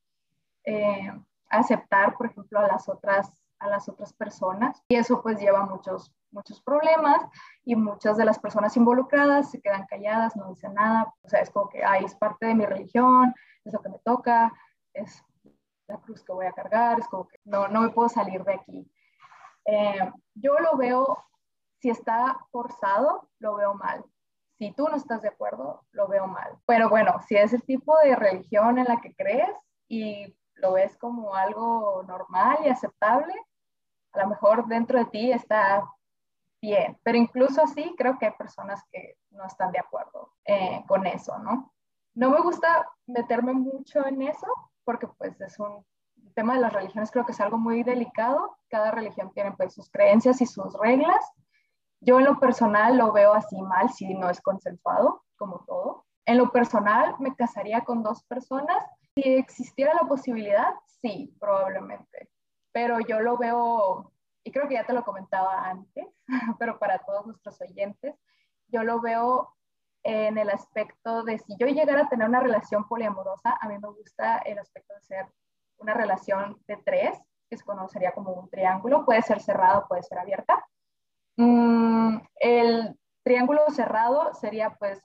eh, 0.65 1.13
aceptar, 1.51 2.17
por 2.17 2.27
ejemplo, 2.27 2.59
a 2.59 2.67
las 2.67 2.89
otras 2.89 3.31
a 3.61 3.69
las 3.69 3.89
otras 3.89 4.13
personas 4.13 4.85
y 4.89 4.95
eso 4.95 5.21
pues 5.21 5.41
lleva 5.41 5.67
muchos 5.67 6.15
muchos 6.31 6.61
problemas 6.61 7.21
y 7.65 7.75
muchas 7.75 8.17
de 8.17 8.25
las 8.25 8.39
personas 8.39 8.77
involucradas 8.77 9.51
se 9.51 9.61
quedan 9.61 9.87
calladas, 9.87 10.37
no 10.37 10.49
dicen 10.49 10.75
nada, 10.75 11.13
o 11.23 11.29
sea, 11.29 11.41
es 11.41 11.51
como 11.51 11.69
que, 11.69 11.83
ay, 11.83 12.05
es 12.05 12.15
parte 12.15 12.47
de 12.47 12.55
mi 12.55 12.67
religión, 12.67 13.35
es 13.65 13.73
lo 13.73 13.81
que 13.81 13.89
me 13.89 13.99
toca, 14.05 14.53
es 14.95 15.25
la 15.89 15.97
cruz 15.99 16.23
que 16.23 16.33
voy 16.33 16.47
a 16.47 16.53
cargar, 16.53 17.01
es 17.01 17.09
como 17.09 17.27
que 17.27 17.39
no, 17.45 17.67
no 17.69 17.81
me 17.81 17.89
puedo 17.89 18.09
salir 18.09 18.45
de 18.45 18.55
aquí. 18.55 18.93
Eh, 19.65 20.13
yo 20.35 20.59
lo 20.59 20.77
veo 20.77 21.19
si 21.79 21.91
está 21.91 22.39
forzado, 22.51 23.29
lo 23.39 23.55
veo 23.55 23.75
mal. 23.75 24.05
Si 24.59 24.73
tú 24.73 24.89
no 24.89 24.97
estás 24.97 25.23
de 25.23 25.29
acuerdo, 25.29 25.85
lo 25.93 26.09
veo 26.09 26.27
mal. 26.27 26.59
Pero 26.67 26.89
bueno, 26.89 27.21
si 27.27 27.37
es 27.37 27.53
el 27.53 27.63
tipo 27.63 27.97
de 27.99 28.17
religión 28.17 28.79
en 28.79 28.87
la 28.87 29.01
que 29.01 29.15
crees 29.15 29.57
y 29.87 30.37
lo 30.55 30.73
ves 30.73 30.97
como 30.99 31.35
algo 31.35 32.03
normal 32.03 32.59
y 32.65 32.69
aceptable, 32.69 33.33
a 34.13 34.23
lo 34.23 34.29
mejor 34.29 34.67
dentro 34.67 34.99
de 34.99 35.05
ti 35.07 35.31
está 35.31 35.89
bien. 36.61 36.99
Pero 37.05 37.19
incluso 37.19 37.63
así, 37.63 37.95
creo 37.97 38.19
que 38.19 38.27
hay 38.27 38.33
personas 38.33 38.83
que 38.91 39.17
no 39.31 39.47
están 39.47 39.71
de 39.71 39.79
acuerdo 39.79 40.33
eh, 40.45 40.83
con 40.89 41.07
eso, 41.07 41.39
¿no? 41.39 41.73
No 42.15 42.31
me 42.31 42.41
gusta 42.41 42.89
meterme 43.07 43.53
mucho 43.53 44.05
en 44.05 44.23
eso 44.23 44.49
porque 44.85 45.07
pues 45.07 45.41
es 45.41 45.61
un 45.61 45.85
tema 46.35 46.55
de 46.55 46.61
las 46.61 46.73
religiones 46.73 47.11
creo 47.13 47.25
que 47.25 47.33
es 47.33 47.41
algo 47.41 47.59
muy 47.59 47.85
delicado. 47.85 48.57
Cada 48.69 48.91
religión 48.91 49.33
tiene 49.33 49.53
pues 49.53 49.75
sus 49.75 49.89
creencias 49.89 50.41
y 50.41 50.47
sus 50.47 50.75
reglas 50.81 51.25
Yo 52.01 52.19
en 52.19 52.27
lo 52.27 52.39
personal 52.39 52.97
lo 52.97 53.13
veo 53.13 53.33
así 53.33 53.61
mal 53.61 53.91
si 53.91 54.15
no 54.15 54.31
es 54.31 54.41
consensuado, 54.41 55.25
como 55.37 55.65
todo. 55.67 56.05
En 56.27 56.39
lo 56.39 56.51
personal 56.53 57.15
me 57.19 57.35
casaría 57.35 57.83
con 57.83 58.03
dos 58.03 58.23
personas. 58.25 58.85
Si 59.15 59.23
existiera 59.23 59.95
la 59.95 60.07
posibilidad, 60.07 60.75
sí, 61.01 61.35
probablemente. 61.41 62.29
Pero 62.73 63.01
yo 63.01 63.21
lo 63.21 63.37
veo, 63.37 64.13
y 64.45 64.53
creo 64.53 64.69
que 64.69 64.75
ya 64.75 64.85
te 64.85 64.93
lo 64.93 65.05
comentaba 65.05 65.69
antes, 65.69 66.07
pero 66.59 66.79
para 66.79 66.99
todos 66.99 67.27
nuestros 67.27 67.61
oyentes, 67.61 68.15
yo 68.69 68.83
lo 68.83 69.01
veo 69.01 69.55
en 70.05 70.39
el 70.39 70.51
aspecto 70.51 71.23
de 71.25 71.39
si 71.39 71.57
yo 71.59 71.67
llegara 71.67 72.03
a 72.03 72.09
tener 72.09 72.29
una 72.29 72.41
relación 72.41 72.87
poliamorosa, 72.87 73.59
a 73.61 73.69
mí 73.69 73.79
me 73.79 73.89
gusta 73.89 74.39
el 74.39 74.59
aspecto 74.59 74.95
de 74.95 75.01
ser 75.03 75.27
una 75.79 75.95
relación 75.95 76.63
de 76.67 76.77
tres, 76.77 77.19
que 77.49 77.57
se 77.57 77.65
conocería 77.65 78.13
como 78.13 78.33
un 78.33 78.49
triángulo, 78.51 79.05
puede 79.05 79.23
ser 79.23 79.41
cerrado, 79.41 79.87
puede 79.89 80.03
ser 80.03 80.19
abierta. 80.19 80.67
Mm, 81.39 82.19
el 82.41 82.99
triángulo 83.23 83.63
cerrado 83.71 84.35
sería 84.35 84.71
pues 84.71 85.01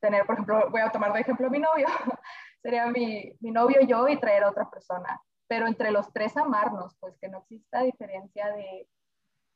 tener, 0.00 0.24
por 0.24 0.36
ejemplo, 0.36 0.70
voy 0.70 0.80
a 0.80 0.90
tomar 0.90 1.12
de 1.12 1.20
ejemplo 1.20 1.48
a 1.48 1.50
mi 1.50 1.58
novio, 1.58 1.86
sería 2.62 2.86
mi, 2.86 3.32
mi 3.40 3.50
novio, 3.50 3.80
yo 3.82 4.08
y 4.08 4.20
traer 4.20 4.44
a 4.44 4.50
otra 4.50 4.70
persona, 4.70 5.20
pero 5.48 5.66
entre 5.66 5.90
los 5.90 6.12
tres 6.12 6.36
amarnos, 6.36 6.94
pues 7.00 7.18
que 7.18 7.28
no 7.28 7.38
exista 7.38 7.82
diferencia 7.82 8.52
de 8.52 8.88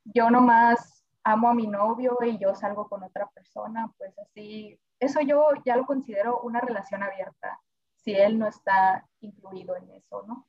yo 0.04 0.28
nomás 0.28 1.04
amo 1.22 1.48
a 1.48 1.54
mi 1.54 1.68
novio 1.68 2.18
y 2.24 2.36
yo 2.36 2.56
salgo 2.56 2.88
con 2.88 3.04
otra 3.04 3.28
persona, 3.28 3.88
pues 3.96 4.18
así, 4.18 4.76
eso 4.98 5.20
yo 5.20 5.50
ya 5.64 5.76
lo 5.76 5.86
considero 5.86 6.40
una 6.40 6.60
relación 6.60 7.04
abierta, 7.04 7.60
si 7.94 8.12
él 8.12 8.40
no 8.40 8.48
está 8.48 9.06
incluido 9.20 9.76
en 9.76 9.88
eso, 9.92 10.24
¿no? 10.26 10.48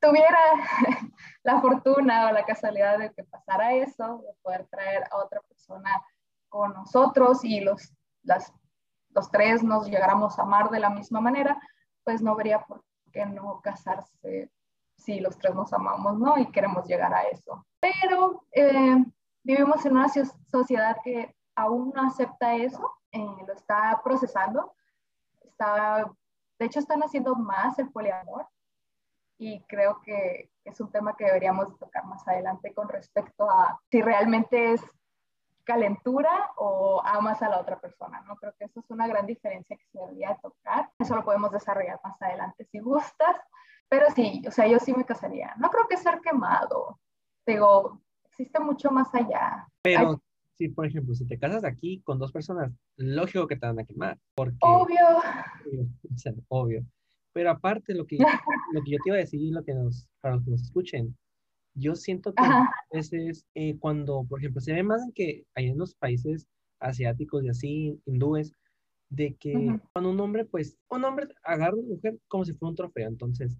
Tuviera 0.00 0.38
la 1.42 1.60
fortuna 1.60 2.28
o 2.28 2.32
la 2.32 2.44
casualidad 2.44 2.98
de 2.98 3.12
que 3.12 3.24
pasara 3.24 3.74
eso, 3.74 4.22
de 4.26 4.34
poder 4.42 4.66
traer 4.68 5.04
a 5.10 5.16
otra 5.16 5.40
persona 5.42 5.90
con 6.48 6.72
nosotros 6.72 7.44
y 7.44 7.60
los, 7.60 7.92
las, 8.22 8.52
los 9.10 9.30
tres 9.30 9.62
nos 9.62 9.88
llegáramos 9.88 10.38
a 10.38 10.42
amar 10.42 10.70
de 10.70 10.80
la 10.80 10.90
misma 10.90 11.20
manera, 11.20 11.60
pues 12.04 12.22
no 12.22 12.34
vería 12.36 12.60
por 12.64 12.82
qué 13.12 13.26
no 13.26 13.60
casarse 13.60 14.50
si 14.96 15.20
los 15.20 15.38
tres 15.38 15.54
nos 15.54 15.72
amamos, 15.72 16.18
¿no? 16.18 16.38
Y 16.38 16.50
queremos 16.50 16.86
llegar 16.86 17.14
a 17.14 17.22
eso. 17.22 17.64
Pero 17.80 18.44
eh, 18.52 18.96
vivimos 19.42 19.84
en 19.86 19.92
una 19.92 20.08
sociedad 20.08 20.96
que 21.04 21.34
aún 21.54 21.92
no 21.94 22.02
acepta 22.02 22.54
eso, 22.54 22.94
eh, 23.12 23.36
lo 23.46 23.52
está 23.52 24.00
procesando, 24.02 24.74
está, 25.42 26.10
de 26.58 26.66
hecho 26.66 26.80
están 26.80 27.02
haciendo 27.02 27.34
más 27.34 27.78
el 27.78 27.90
poliamor 27.90 28.46
y 29.38 29.62
creo 29.62 30.00
que 30.04 30.50
es 30.64 30.80
un 30.80 30.90
tema 30.90 31.16
que 31.16 31.24
deberíamos 31.24 31.78
tocar 31.78 32.04
más 32.06 32.26
adelante 32.26 32.74
con 32.74 32.88
respecto 32.88 33.48
a 33.48 33.80
si 33.90 34.02
realmente 34.02 34.72
es 34.72 34.82
calentura 35.64 36.50
o 36.56 37.00
amas 37.04 37.40
a 37.42 37.48
la 37.48 37.60
otra 37.60 37.78
persona, 37.78 38.22
¿no? 38.22 38.36
Creo 38.36 38.52
que 38.58 38.64
eso 38.64 38.80
es 38.80 38.90
una 38.90 39.06
gran 39.06 39.26
diferencia 39.26 39.76
que 39.76 39.84
se 39.92 39.98
debería 39.98 40.36
tocar. 40.42 40.90
Eso 40.98 41.14
lo 41.14 41.24
podemos 41.24 41.52
desarrollar 41.52 42.00
más 42.02 42.20
adelante 42.20 42.66
si 42.72 42.80
gustas. 42.80 43.36
Pero 43.88 44.06
sí, 44.14 44.42
o 44.46 44.50
sea, 44.50 44.66
yo 44.66 44.78
sí 44.78 44.92
me 44.94 45.04
casaría. 45.04 45.54
No 45.58 45.70
creo 45.70 45.86
que 45.88 45.96
ser 45.96 46.20
quemado. 46.20 46.98
Digo, 47.46 48.00
existe 48.24 48.58
mucho 48.60 48.90
más 48.90 49.14
allá. 49.14 49.66
Pero 49.82 50.20
si, 50.56 50.68
por 50.68 50.86
ejemplo, 50.86 51.14
si 51.14 51.26
te 51.26 51.38
casas 51.38 51.64
aquí 51.64 52.02
con 52.02 52.18
dos 52.18 52.32
personas, 52.32 52.72
lógico 52.96 53.46
que 53.46 53.56
te 53.56 53.66
van 53.66 53.78
a 53.78 53.84
quemar. 53.84 54.18
Porque, 54.34 54.56
obvio. 54.60 55.18
O 55.18 56.16
sea, 56.16 56.32
obvio. 56.48 56.82
Pero 57.38 57.52
aparte, 57.52 57.94
lo 57.94 58.04
que, 58.04 58.18
lo 58.72 58.82
que 58.82 58.90
yo 58.90 58.98
te 59.04 59.10
iba 59.10 59.14
a 59.14 59.20
decir, 59.20 59.40
lo 59.52 59.62
que 59.62 59.72
nos, 59.72 60.08
para 60.20 60.34
los 60.34 60.44
que 60.44 60.50
nos 60.50 60.62
escuchen, 60.62 61.16
yo 61.72 61.94
siento 61.94 62.34
que 62.34 62.42
a 62.42 62.68
veces 62.92 63.46
eh, 63.54 63.78
cuando, 63.78 64.24
por 64.28 64.40
ejemplo, 64.40 64.60
se 64.60 64.72
ve 64.72 64.82
más 64.82 65.04
en 65.04 65.12
que 65.12 65.44
hay 65.54 65.68
en 65.68 65.78
los 65.78 65.94
países 65.94 66.48
asiáticos 66.80 67.44
y 67.44 67.48
así, 67.48 68.02
hindúes, 68.06 68.52
de 69.10 69.36
que 69.36 69.78
cuando 69.92 70.10
un 70.10 70.18
hombre, 70.18 70.46
pues, 70.46 70.76
un 70.90 71.04
hombre 71.04 71.28
agarra 71.44 71.74
a 71.74 71.76
una 71.76 71.94
mujer 71.94 72.18
como 72.26 72.44
si 72.44 72.54
fuera 72.54 72.70
un 72.70 72.74
trofeo. 72.74 73.06
Entonces, 73.08 73.56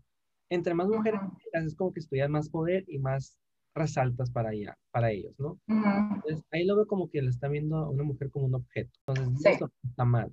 entre 0.51 0.75
más 0.75 0.89
mujeres, 0.89 1.21
es 1.53 1.77
como 1.77 1.93
que 1.93 2.01
estudias 2.01 2.29
más 2.29 2.51
poder 2.51 2.85
y 2.89 2.99
más 2.99 3.39
resaltas 3.77 4.29
para, 4.33 4.55
ella, 4.55 4.77
para 4.91 5.13
ellos, 5.13 5.37
¿no? 5.39 5.61
Entonces, 5.69 6.45
ahí 6.51 6.67
lo 6.67 6.75
veo 6.75 6.89
como 6.89 7.09
que 7.09 7.23
le 7.23 7.31
está 7.31 7.47
viendo 7.47 7.77
a 7.77 7.89
una 7.89 8.03
mujer 8.03 8.29
como 8.33 8.47
un 8.47 8.57
objeto. 8.57 8.91
Entonces, 9.07 9.55
eso 9.55 9.71
está 9.89 10.05
mal. 10.05 10.33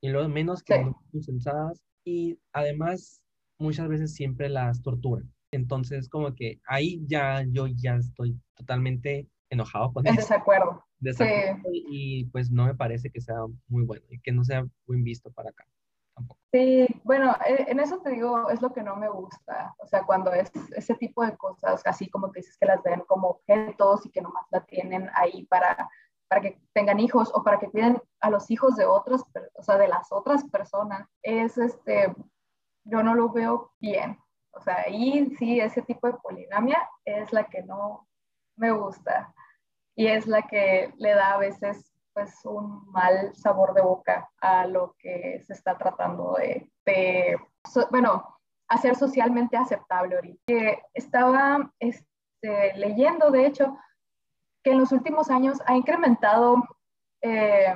Y 0.00 0.08
luego, 0.08 0.30
menos 0.30 0.62
que 0.62 0.82
no 0.82 0.98
son 1.12 1.22
sensadas. 1.22 1.82
Y 2.06 2.38
además, 2.52 3.20
muchas 3.58 3.88
veces 3.88 4.14
siempre 4.14 4.48
las 4.48 4.80
torturan. 4.80 5.28
Entonces, 5.50 6.08
como 6.08 6.34
que 6.34 6.60
ahí 6.68 7.04
ya 7.06 7.44
yo 7.50 7.66
ya 7.66 7.96
estoy 7.96 8.38
totalmente 8.54 9.28
enojado 9.50 9.92
con 9.92 10.06
eso. 10.06 10.16
Desacuerdo. 10.16 10.84
Desacuerdo 11.00 11.68
sí. 11.72 11.84
y 11.90 12.24
pues 12.26 12.50
no 12.50 12.64
me 12.64 12.74
parece 12.74 13.10
que 13.10 13.20
sea 13.20 13.36
muy 13.68 13.84
bueno 13.84 14.06
y 14.08 14.20
que 14.20 14.32
no 14.32 14.44
sea 14.44 14.64
buen 14.86 15.02
visto 15.02 15.32
para 15.32 15.50
acá. 15.50 15.64
Tampoco. 16.14 16.40
Sí, 16.52 16.86
bueno, 17.02 17.36
e, 17.44 17.70
en 17.70 17.80
eso 17.80 17.98
te 17.98 18.10
digo, 18.10 18.48
es 18.50 18.62
lo 18.62 18.72
que 18.72 18.82
no 18.82 18.94
me 18.96 19.08
gusta. 19.08 19.74
O 19.78 19.86
sea, 19.86 20.04
cuando 20.04 20.32
es 20.32 20.50
ese 20.76 20.94
tipo 20.94 21.26
de 21.26 21.36
cosas, 21.36 21.82
así 21.84 22.08
como 22.08 22.30
que 22.30 22.40
dices 22.40 22.56
que 22.56 22.66
las 22.66 22.82
ven 22.84 23.00
como 23.08 23.28
objetos 23.30 24.06
y 24.06 24.10
que 24.10 24.22
nomás 24.22 24.46
la 24.50 24.64
tienen 24.64 25.10
ahí 25.14 25.44
para, 25.46 25.90
para 26.28 26.40
que 26.40 26.60
tengan 26.72 27.00
hijos 27.00 27.30
o 27.34 27.42
para 27.42 27.58
que 27.58 27.70
cuiden 27.70 28.00
a 28.20 28.30
los 28.30 28.50
hijos 28.50 28.76
de 28.76 28.84
otras, 28.84 29.22
o 29.54 29.62
sea, 29.62 29.78
de 29.78 29.88
las 29.88 30.10
otras 30.10 30.44
personas, 30.44 31.08
es 31.22 31.56
este, 31.58 32.14
yo 32.84 33.02
no 33.02 33.14
lo 33.14 33.30
veo 33.30 33.72
bien. 33.80 34.18
O 34.52 34.60
sea, 34.60 34.82
ahí 34.86 35.34
sí, 35.38 35.60
ese 35.60 35.82
tipo 35.82 36.06
de 36.06 36.14
poligamia 36.14 36.88
es 37.04 37.32
la 37.32 37.44
que 37.44 37.62
no 37.62 38.08
me 38.56 38.72
gusta 38.72 39.34
y 39.94 40.06
es 40.06 40.26
la 40.26 40.42
que 40.42 40.92
le 40.96 41.14
da 41.14 41.34
a 41.34 41.38
veces 41.38 41.92
pues 42.14 42.44
un 42.44 42.90
mal 42.92 43.34
sabor 43.34 43.74
de 43.74 43.82
boca 43.82 44.30
a 44.40 44.66
lo 44.66 44.96
que 44.98 45.42
se 45.46 45.52
está 45.52 45.76
tratando 45.76 46.38
de, 46.86 47.38
bueno, 47.90 48.38
hacer 48.68 48.96
socialmente 48.96 49.56
aceptable 49.56 50.16
ahorita. 50.16 50.80
estaba 50.94 51.70
este, 51.78 52.74
leyendo, 52.76 53.30
de 53.30 53.46
hecho, 53.46 53.76
que 54.66 54.72
en 54.72 54.80
los 54.80 54.90
últimos 54.90 55.30
años 55.30 55.58
ha 55.66 55.76
incrementado 55.76 56.56
eh, 57.22 57.72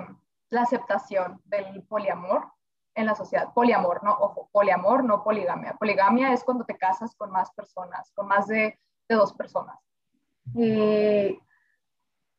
la 0.48 0.62
aceptación 0.62 1.40
del 1.44 1.84
poliamor 1.84 2.50
en 2.96 3.06
la 3.06 3.14
sociedad. 3.14 3.52
Poliamor, 3.54 4.02
no, 4.02 4.10
ojo, 4.10 4.48
poliamor, 4.50 5.04
no 5.04 5.22
poligamia. 5.22 5.74
Poligamia 5.74 6.32
es 6.32 6.42
cuando 6.42 6.64
te 6.64 6.76
casas 6.76 7.14
con 7.14 7.30
más 7.30 7.52
personas, 7.52 8.10
con 8.16 8.26
más 8.26 8.48
de, 8.48 8.76
de 9.08 9.14
dos 9.14 9.32
personas. 9.34 9.78
Y 10.52 11.40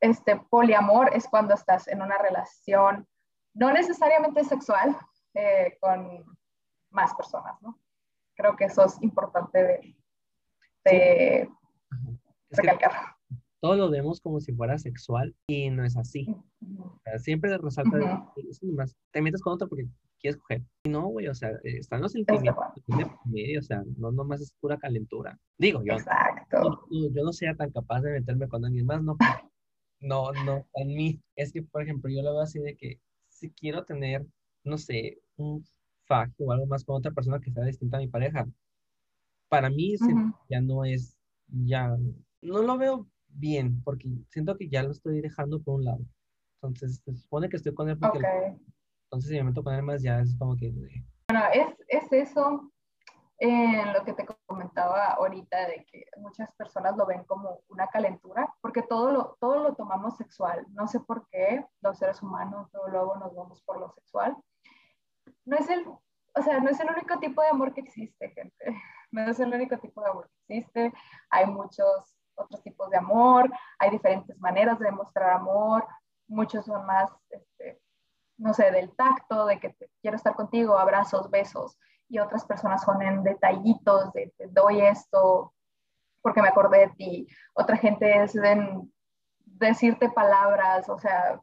este 0.02 0.36
poliamor 0.36 1.16
es 1.16 1.30
cuando 1.30 1.54
estás 1.54 1.88
en 1.88 2.02
una 2.02 2.18
relación 2.18 3.08
no 3.54 3.72
necesariamente 3.72 4.44
sexual 4.44 4.98
eh, 5.34 5.78
con 5.80 6.26
más 6.90 7.16
personas, 7.16 7.56
¿no? 7.62 7.80
Creo 8.36 8.58
que 8.58 8.66
eso 8.66 8.84
es 8.84 9.02
importante 9.02 9.64
de, 9.64 9.96
de 10.84 11.50
recalcar. 12.50 13.21
Todo 13.62 13.76
lo 13.76 13.90
vemos 13.90 14.20
como 14.20 14.40
si 14.40 14.54
fuera 14.54 14.78
sexual 14.80 15.36
y 15.48 15.70
no 15.70 15.86
es 15.86 15.96
así. 15.96 16.36
siempre 17.20 17.56
resalta, 17.58 18.26
más, 18.76 18.96
te 19.12 19.22
metes 19.22 19.42
con 19.42 19.54
otro 19.54 19.70
porque 19.70 19.88
quieres 20.20 20.38
coger. 20.42 20.64
Y 20.84 20.90
no, 20.90 21.08
güey, 21.08 21.28
o 21.28 21.36
sea, 21.36 21.52
están 21.64 22.02
los 22.02 22.12
sentimientos 22.12 22.66
de 22.88 23.06
medio, 23.26 23.60
o 23.60 23.64
sea, 23.64 23.84
no 23.98 24.12
nomás 24.12 24.42
es 24.42 24.54
pura 24.60 24.78
calentura. 24.78 25.40
Digo, 25.60 25.84
yo, 25.84 25.94
Exacto. 25.94 26.88
yo, 26.90 27.24
no 27.24 27.32
sea 27.32 27.56
tan 27.56 27.72
capaz 27.72 28.02
de 28.02 28.12
meterme 28.12 28.48
con 28.48 28.66
alguien 28.66 28.88
más, 28.88 29.02
no, 29.04 29.16
no, 30.00 30.32
no, 30.44 30.68
en 30.74 30.88
mí. 30.88 31.22
Es 31.36 31.54
que, 31.54 31.62
por 31.62 31.84
ejemplo, 31.84 32.10
yo 32.10 32.24
lo 32.24 32.34
veo 32.34 32.42
así 32.42 32.60
de 32.60 32.76
que 32.76 33.00
si 33.30 33.52
quiero 33.52 33.86
tener, 33.86 34.26
no 34.64 34.80
sé, 34.80 35.20
un 35.38 35.64
fact 36.06 36.34
o 36.40 36.52
algo 36.52 36.66
más 36.66 36.84
con 36.84 36.96
otra 36.96 37.12
persona 37.12 37.40
que 37.40 37.52
sea 37.52 37.64
distinta 37.64 37.98
a 37.98 38.02
mi 38.02 38.08
pareja, 38.08 38.48
para 39.50 39.70
mí 39.70 39.96
ya 40.50 40.62
no 40.62 40.84
es, 40.84 41.16
ya, 41.48 41.96
no 42.42 42.62
lo 42.64 42.78
veo 42.78 43.08
bien, 43.34 43.82
porque 43.84 44.10
siento 44.30 44.58
que 44.58 44.70
ya 44.70 44.84
lo 44.84 44.92
estoy 44.92 45.22
dejando 45.22 45.62
por 45.62 45.76
un 45.76 45.86
lado. 45.86 46.06
Entonces, 46.62 47.02
se 47.04 47.16
supone 47.16 47.50
que 47.50 47.58
estoy 47.58 47.74
con 47.74 47.90
él 47.90 47.98
porque... 47.98 48.20
Entonces, 49.06 49.30
si 49.30 49.38
me 49.38 49.44
meto 49.44 49.64
con 49.64 49.74
él 49.74 49.84
más, 49.84 50.02
ya 50.02 50.20
es 50.20 50.36
como 50.38 50.56
que... 50.56 50.72
Bueno, 51.30 51.46
es, 51.54 51.68
es 51.88 52.12
eso 52.12 52.72
en 53.42 53.92
lo 53.92 54.06
que 54.06 54.14
te 54.14 54.24
comentaba 54.46 55.14
ahorita 55.14 55.68
de 55.68 55.84
que 55.92 56.06
muchas 56.18 56.54
personas 56.54 56.96
lo 56.96 57.08
ven 57.08 57.24
como 57.24 57.62
una 57.70 57.88
calentura, 57.88 58.54
porque 58.62 58.84
todo 58.84 59.12
lo, 59.12 59.38
todo 59.40 59.64
lo 59.64 59.74
tomamos 59.74 60.16
sexual. 60.16 60.64
No 60.74 60.88
sé 60.88 61.00
por 61.00 61.28
qué 61.30 61.66
los 61.82 61.98
seres 61.98 62.22
humanos 62.22 62.70
luego 62.92 63.16
nos 63.16 63.36
vamos 63.36 63.64
por 63.64 63.80
lo 63.80 63.90
sexual. 63.90 64.38
No 65.44 65.58
es 65.58 65.68
el, 65.70 65.88
o 65.88 66.42
sea, 66.44 66.60
no 66.60 66.70
es 66.70 66.80
el 66.80 66.92
único 66.92 67.18
tipo 67.20 67.42
de 67.42 67.48
amor 67.48 67.74
que 67.74 67.82
existe, 67.82 68.30
gente. 68.30 68.56
No 69.14 69.30
es 69.30 69.38
el 69.42 69.54
único 69.54 69.78
tipo 69.78 70.02
de 70.02 70.10
amor 70.10 70.30
que 70.48 70.56
existe. 70.56 70.94
Hay 71.32 71.46
muchos 71.46 72.16
otros 72.42 72.62
tipos 72.64 72.90
de 72.90 72.98
amor, 72.98 73.52
hay 73.80 73.90
diferentes 73.90 74.38
maneras 74.40 74.80
de 74.80 74.86
demostrar 74.86 75.32
amor. 75.32 75.88
Muchos 76.28 76.66
son 76.66 76.86
más, 76.86 77.10
este, 77.30 77.80
no 78.38 78.54
sé, 78.54 78.72
del 78.72 78.96
tacto, 78.96 79.46
de 79.46 79.60
que 79.60 79.76
quiero 80.02 80.18
estar 80.18 80.36
contigo, 80.36 80.78
abrazos, 80.78 81.30
besos 81.30 81.78
y 82.12 82.20
otras 82.20 82.44
personas 82.46 82.84
son 82.84 83.02
en 83.02 83.24
detallitos 83.24 84.12
de 84.12 84.34
te 84.38 84.48
doy 84.48 84.82
esto 84.82 85.54
porque 86.22 86.42
me 86.42 86.50
acordé 86.50 86.80
de 86.80 86.90
ti. 86.90 87.28
Otra 87.54 87.78
gente 87.78 88.22
es 88.22 88.36
en 88.36 88.92
decirte 89.46 90.10
palabras, 90.10 90.90
o 90.90 91.00
sea, 91.00 91.40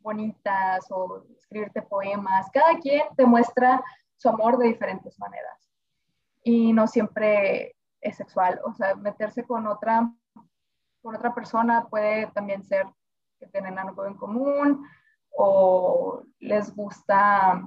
bonitas 0.00 0.86
o 0.90 1.24
escribirte 1.36 1.82
poemas. 1.82 2.50
Cada 2.52 2.78
quien 2.78 3.02
te 3.16 3.26
muestra 3.26 3.82
su 4.16 4.28
amor 4.28 4.58
de 4.58 4.66
diferentes 4.66 5.16
maneras. 5.20 5.70
Y 6.42 6.72
no 6.72 6.88
siempre 6.88 7.76
es 8.00 8.16
sexual, 8.16 8.60
o 8.64 8.74
sea, 8.74 8.96
meterse 8.96 9.44
con 9.44 9.68
otra, 9.68 10.12
con 11.02 11.14
otra 11.16 11.34
persona 11.34 11.86
puede 11.88 12.26
también 12.28 12.62
ser 12.64 12.86
que 13.38 13.46
tienen 13.46 13.78
algo 13.78 14.04
en 14.04 14.14
común 14.14 14.86
o 15.36 16.22
les 16.40 16.74
gusta 16.74 17.66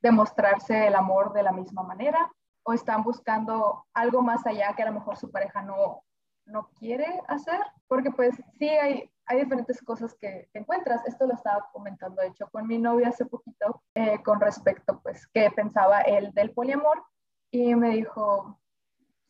demostrarse 0.00 0.86
el 0.86 0.94
amor 0.94 1.32
de 1.32 1.42
la 1.42 1.52
misma 1.52 1.82
manera 1.82 2.30
o 2.64 2.72
están 2.72 3.02
buscando 3.02 3.86
algo 3.92 4.22
más 4.22 4.46
allá 4.46 4.74
que 4.74 4.82
a 4.82 4.86
lo 4.86 4.92
mejor 4.92 5.16
su 5.16 5.30
pareja 5.30 5.62
no, 5.62 6.02
no 6.46 6.68
quiere 6.78 7.20
hacer, 7.28 7.60
porque 7.88 8.10
pues 8.10 8.34
sí 8.58 8.68
hay, 8.68 9.10
hay 9.26 9.40
diferentes 9.40 9.80
cosas 9.82 10.14
que 10.14 10.48
encuentras. 10.54 11.04
Esto 11.06 11.26
lo 11.26 11.34
estaba 11.34 11.68
comentando, 11.72 12.22
de 12.22 12.28
hecho, 12.28 12.48
con 12.50 12.66
mi 12.66 12.78
novia 12.78 13.08
hace 13.08 13.26
poquito, 13.26 13.82
eh, 13.94 14.22
con 14.22 14.40
respecto, 14.40 15.00
pues, 15.02 15.26
qué 15.28 15.50
pensaba 15.50 16.02
él 16.02 16.32
del 16.34 16.52
poliamor, 16.52 17.02
y 17.50 17.74
me 17.74 17.90
dijo, 17.90 18.58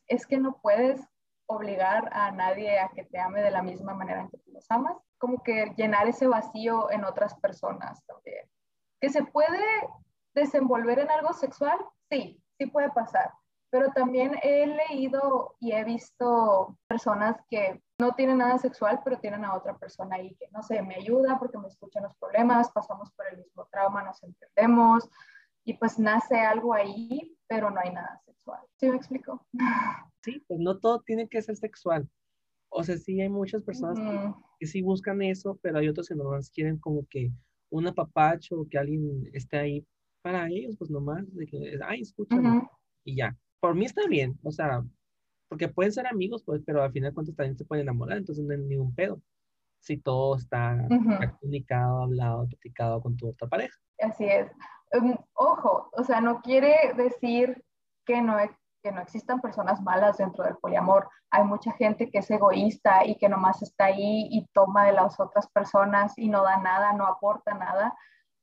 es 0.06 0.26
que 0.26 0.38
no 0.38 0.58
puedes 0.60 1.00
obligar 1.46 2.08
a 2.12 2.30
nadie 2.30 2.78
a 2.78 2.88
que 2.88 3.04
te 3.04 3.18
ame 3.18 3.42
de 3.42 3.50
la 3.50 3.62
misma 3.62 3.94
manera 3.94 4.22
en 4.22 4.30
que 4.30 4.38
tú 4.38 4.52
los 4.52 4.70
amas, 4.70 4.96
como 5.18 5.42
que 5.42 5.72
llenar 5.76 6.06
ese 6.08 6.26
vacío 6.26 6.90
en 6.90 7.04
otras 7.04 7.34
personas 7.36 8.04
también. 8.06 8.48
Que 9.00 9.10
se 9.10 9.24
puede 9.24 9.62
desenvolver 10.34 10.98
en 10.98 11.10
algo 11.10 11.32
sexual, 11.32 11.78
sí, 12.10 12.42
sí 12.58 12.66
puede 12.66 12.90
pasar, 12.90 13.32
pero 13.70 13.90
también 13.92 14.38
he 14.42 14.66
leído 14.66 15.56
y 15.58 15.72
he 15.72 15.82
visto 15.84 16.76
personas 16.86 17.36
que 17.48 17.82
no 17.98 18.12
tienen 18.12 18.38
nada 18.38 18.58
sexual, 18.58 19.00
pero 19.02 19.18
tienen 19.18 19.44
a 19.44 19.54
otra 19.54 19.78
persona 19.78 20.16
ahí 20.16 20.34
que, 20.34 20.48
no 20.50 20.62
sé, 20.62 20.82
me 20.82 20.96
ayuda 20.96 21.38
porque 21.38 21.56
me 21.56 21.68
escuchan 21.68 22.02
los 22.02 22.14
problemas, 22.16 22.70
pasamos 22.72 23.10
por 23.12 23.26
el 23.28 23.38
mismo 23.38 23.66
trauma, 23.70 24.02
nos 24.02 24.22
entendemos 24.22 25.08
y 25.64 25.74
pues 25.74 25.98
nace 25.98 26.40
algo 26.40 26.74
ahí, 26.74 27.34
pero 27.54 27.70
no 27.70 27.80
hay 27.80 27.92
nada 27.92 28.20
sexual. 28.24 28.60
¿Sí 28.76 28.88
me 28.88 28.96
explico? 28.96 29.46
Sí, 30.24 30.40
pues 30.46 30.60
no 30.60 30.78
todo 30.78 31.00
tiene 31.00 31.28
que 31.28 31.42
ser 31.42 31.56
sexual. 31.56 32.08
O 32.68 32.84
sea, 32.84 32.96
sí 32.96 33.20
hay 33.20 33.28
muchas 33.28 33.60
personas 33.64 33.98
que, 34.60 34.66
sí 34.68 34.80
buscan 34.80 35.20
eso, 35.20 35.58
pero 35.60 35.78
hay 35.78 35.88
otros 35.88 36.08
que 36.08 36.14
nomás 36.14 36.48
quieren 36.48 36.78
como 36.78 37.04
que 37.10 37.32
un 37.70 37.88
apapacho, 37.88 38.64
que 38.70 38.78
alguien 38.78 39.28
esté 39.32 39.58
ahí 39.58 39.86
para 40.22 40.46
ellos, 40.46 40.76
pues 40.78 40.92
nomás, 40.92 41.24
de 41.34 41.44
que, 41.48 41.76
ay, 41.84 42.02
escúchame, 42.02 42.62
y 43.04 43.16
ya 43.16 43.36
por 43.62 43.76
mí 43.76 43.84
está 43.84 44.06
bien, 44.08 44.38
o 44.42 44.50
sea, 44.50 44.84
porque 45.48 45.68
pueden 45.68 45.92
ser 45.92 46.06
amigos, 46.08 46.42
pues, 46.44 46.62
pero 46.66 46.82
al 46.82 46.90
final 46.90 47.14
cuentas 47.14 47.36
también 47.36 47.56
se 47.56 47.64
pueden 47.64 47.82
enamorar, 47.82 48.18
entonces 48.18 48.44
no 48.44 48.52
hay 48.52 48.58
ningún 48.58 48.94
pedo. 48.94 49.22
Si 49.80 49.96
todo 49.96 50.36
está 50.36 50.86
comunicado, 51.40 52.02
hablado, 52.02 52.46
platicado 52.48 53.00
con 53.00 53.16
tu 53.16 53.28
otra 53.28 53.48
pareja. 53.48 53.76
Así 54.00 54.24
es. 54.24 54.50
Um, 54.92 55.16
ojo, 55.34 55.88
o 55.92 56.04
sea, 56.04 56.20
no 56.20 56.40
quiere 56.42 56.92
decir 56.96 57.64
que 58.04 58.20
no, 58.20 58.36
que 58.82 58.92
no 58.92 59.00
existan 59.00 59.40
personas 59.40 59.80
malas 59.80 60.18
dentro 60.18 60.44
del 60.44 60.56
poliamor. 60.56 61.08
Hay 61.30 61.44
mucha 61.44 61.72
gente 61.72 62.10
que 62.10 62.18
es 62.18 62.30
egoísta 62.30 63.06
y 63.06 63.16
que 63.16 63.28
nomás 63.28 63.62
está 63.62 63.86
ahí 63.86 64.28
y 64.30 64.46
toma 64.52 64.86
de 64.86 64.92
las 64.92 65.18
otras 65.18 65.48
personas 65.48 66.18
y 66.18 66.28
no 66.28 66.42
da 66.42 66.58
nada, 66.58 66.92
no 66.92 67.06
aporta 67.06 67.54
nada. 67.54 67.96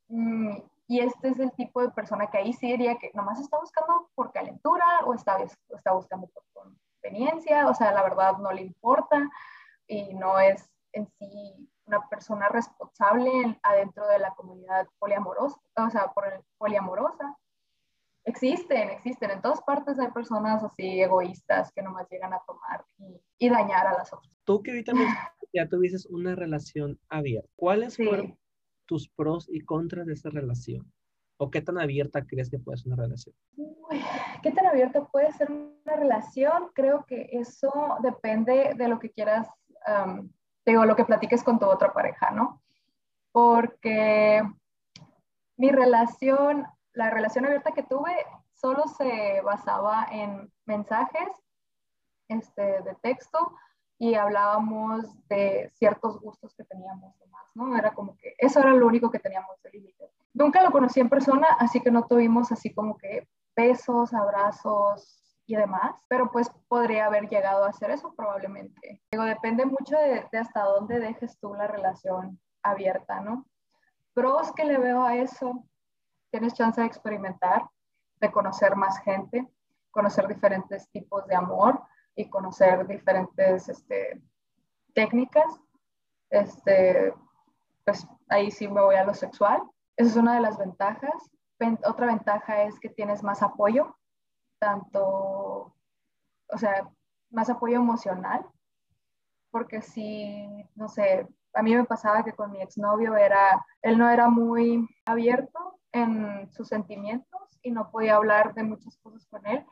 Mm, 0.08 0.58
y 0.88 1.02
este 1.02 1.30
es 1.30 1.40
el 1.40 1.52
tipo 1.52 1.82
de 1.82 1.92
persona 1.92 2.28
que 2.28 2.40
ahí 2.40 2.54
sí 2.54 2.68
diría 2.72 2.98
que 2.98 3.12
nomás 3.14 3.40
está 3.40 3.60
buscando 3.60 4.10
por 4.16 4.32
calentura 4.32 4.86
o 5.06 5.14
está, 5.14 5.38
está 5.70 5.92
buscando 5.92 6.28
por 6.28 6.44
conveniencia, 6.54 7.68
o 7.68 7.76
sea, 7.76 7.92
la 7.92 8.02
verdad 8.02 8.38
no 8.38 8.52
le 8.52 8.64
importa 8.64 9.30
y 9.88 10.16
no 10.16 10.40
es 10.40 10.68
en 10.94 11.08
sí 11.18 11.70
una 11.86 12.08
persona 12.08 12.48
responsable 12.50 13.60
adentro 13.64 14.08
de 14.08 14.20
la 14.20 14.34
comunidad 14.36 14.88
poliamorosa, 15.00 15.60
o 15.76 15.90
sea, 15.90 16.12
por 16.14 16.32
el 16.32 16.42
poliamorosa. 16.58 17.36
Existen, 18.26 18.90
existen. 18.90 19.32
En 19.32 19.42
todas 19.42 19.62
partes 19.62 19.98
hay 20.00 20.12
personas 20.12 20.64
así 20.64 21.02
egoístas 21.02 21.72
que 21.72 21.82
nomás 21.82 22.08
llegan 22.10 22.34
a 22.34 22.42
tomar 22.46 22.86
y, 23.40 23.50
dañar 23.50 23.88
a 23.88 23.94
las 23.94 24.14
otras. 24.14 24.32
Tú 24.44 24.62
que 24.62 24.72
ahorita 24.72 24.92
ya 25.54 25.68
tuvieses 25.68 26.06
una 26.06 26.36
relación 26.36 27.00
abierta, 27.10 27.50
¿cuáles 27.56 27.96
fueron 27.96 28.38
tus 28.86 29.10
pros 29.10 29.48
y 29.50 29.62
contras 29.62 30.06
de 30.06 30.14
esa 30.14 30.30
relación? 30.30 30.92
¿O 31.38 31.50
qué 31.50 31.62
tan 31.62 31.80
abierta 31.80 32.26
crees 32.26 32.50
que 32.50 32.60
puede 32.60 32.78
ser 32.78 32.92
una 32.92 33.04
relación? 33.04 33.34
¿Qué 34.44 34.52
tan 34.52 34.66
abierta 34.66 35.08
puede 35.08 35.32
ser 35.34 35.50
una 35.50 35.96
relación? 35.96 36.70
Creo 36.74 37.06
que 37.06 37.30
eso 37.32 37.72
depende 38.04 38.74
de 38.76 38.88
lo 38.90 39.00
que 39.00 39.10
quieras, 39.10 39.48
digo, 40.70 40.86
lo 40.86 40.96
que 40.96 41.06
platiques 41.06 41.44
con 41.44 41.60
tu 41.60 41.66
otra 41.66 41.94
pareja, 41.94 42.32
¿no? 42.32 42.62
Porque 43.32 44.42
mi 45.58 45.70
relación, 45.72 46.66
la 46.94 47.10
relación 47.10 47.46
abierta 47.46 47.72
que 47.72 47.84
tuve, 47.84 48.16
solo 48.54 48.88
se 48.88 49.42
basaba 49.42 50.08
en 50.12 50.52
mensajes 50.66 51.30
este, 52.28 52.62
de 52.62 52.96
texto 53.02 53.54
y 53.98 54.16
hablábamos 54.16 55.06
de 55.28 55.72
ciertos 55.76 56.20
gustos 56.22 56.54
que 56.56 56.64
teníamos 56.64 57.18
demás, 57.20 57.46
¿no? 57.54 57.78
Era 57.78 57.94
como 57.94 58.16
que 58.18 58.36
eso 58.38 58.60
era 58.60 58.74
lo 58.74 58.88
único 58.88 59.12
que 59.12 59.20
teníamos 59.20 59.62
de 59.62 59.72
límite. 59.72 60.10
Nunca 60.34 60.64
lo 60.64 60.72
conocí 60.72 61.00
en 61.00 61.10
persona, 61.10 61.48
así 61.60 61.82
que 61.82 61.92
no 61.92 62.06
tuvimos 62.06 62.52
así 62.52 62.74
como 62.74 62.98
que 62.98 63.28
besos, 63.56 64.14
abrazos 64.14 65.29
y 65.50 65.56
demás, 65.56 65.96
pero 66.08 66.32
pues 66.32 66.50
podría 66.68 67.08
haber 67.08 67.28
llegado 67.28 67.66
a 67.66 67.70
hacer 67.70 67.92
eso 67.92 68.14
probablemente. 68.16 69.02
Digo, 69.12 69.24
depende 69.24 69.66
mucho 69.66 69.98
de, 69.98 70.26
hasta 70.38 70.64
dónde 70.64 71.00
dejes 71.00 71.38
tú 71.40 71.54
la 71.56 71.68
relación 71.68 72.40
abierta, 72.64 73.20
¿no? 73.22 73.46
Pros 74.14 74.52
que 74.54 74.66
le 74.66 74.78
veo 74.78 75.04
a 75.04 75.16
eso, 75.16 75.66
tienes 76.32 76.54
chance 76.54 76.80
de 76.80 76.88
experimentar, 76.88 77.68
de 78.22 78.32
conocer 78.32 78.76
más 78.76 79.00
gente, 79.00 79.48
conocer 79.92 80.28
diferentes 80.28 80.90
tipos 80.92 81.26
de 81.28 81.36
amor, 81.36 81.82
y 82.20 82.30
conocer 82.30 82.86
diferentes 82.86 83.70
este, 83.70 84.22
técnicas. 84.94 85.60
Este, 86.30 87.14
pues 87.86 88.06
ahí 88.28 88.52
sí 88.52 88.68
me 88.68 88.82
voy 88.82 88.96
a 88.96 89.06
lo 89.06 89.14
sexual. 89.14 89.62
Esa 89.96 90.10
es 90.10 90.16
una 90.18 90.36
de 90.36 90.42
las 90.42 90.58
ventajas. 90.58 91.32
Otra 91.86 92.08
ventaja 92.08 92.64
es 92.64 92.78
que 92.80 92.90
tienes 92.90 93.24
más 93.24 93.42
apoyo, 93.42 93.98
tanto, 94.60 95.74
o 96.48 96.58
sea, 96.58 96.90
más 97.32 97.50
apoyo 97.50 97.78
emocional, 97.78 98.46
porque 99.52 99.82
si, 99.82 100.48
no 100.76 100.88
sé, 100.88 101.28
a 101.54 101.64
mí 101.64 101.76
me 101.76 101.86
pasaba 101.86 102.24
que 102.24 102.34
con 102.34 102.52
mi 102.52 102.62
exnovio 102.62 103.16
era, 103.16 103.66
él 103.82 103.98
no 103.98 104.10
era 104.10 104.30
muy 104.30 104.88
abierto 105.06 105.80
en 105.92 106.52
sus 106.52 106.68
sentimientos 106.68 107.42
y 107.64 107.72
no 107.72 107.90
podía 107.90 108.16
hablar 108.16 108.54
de 108.54 108.64
muchas 108.64 108.98
cosas 108.98 109.26
con 109.28 109.46
él 109.48 109.66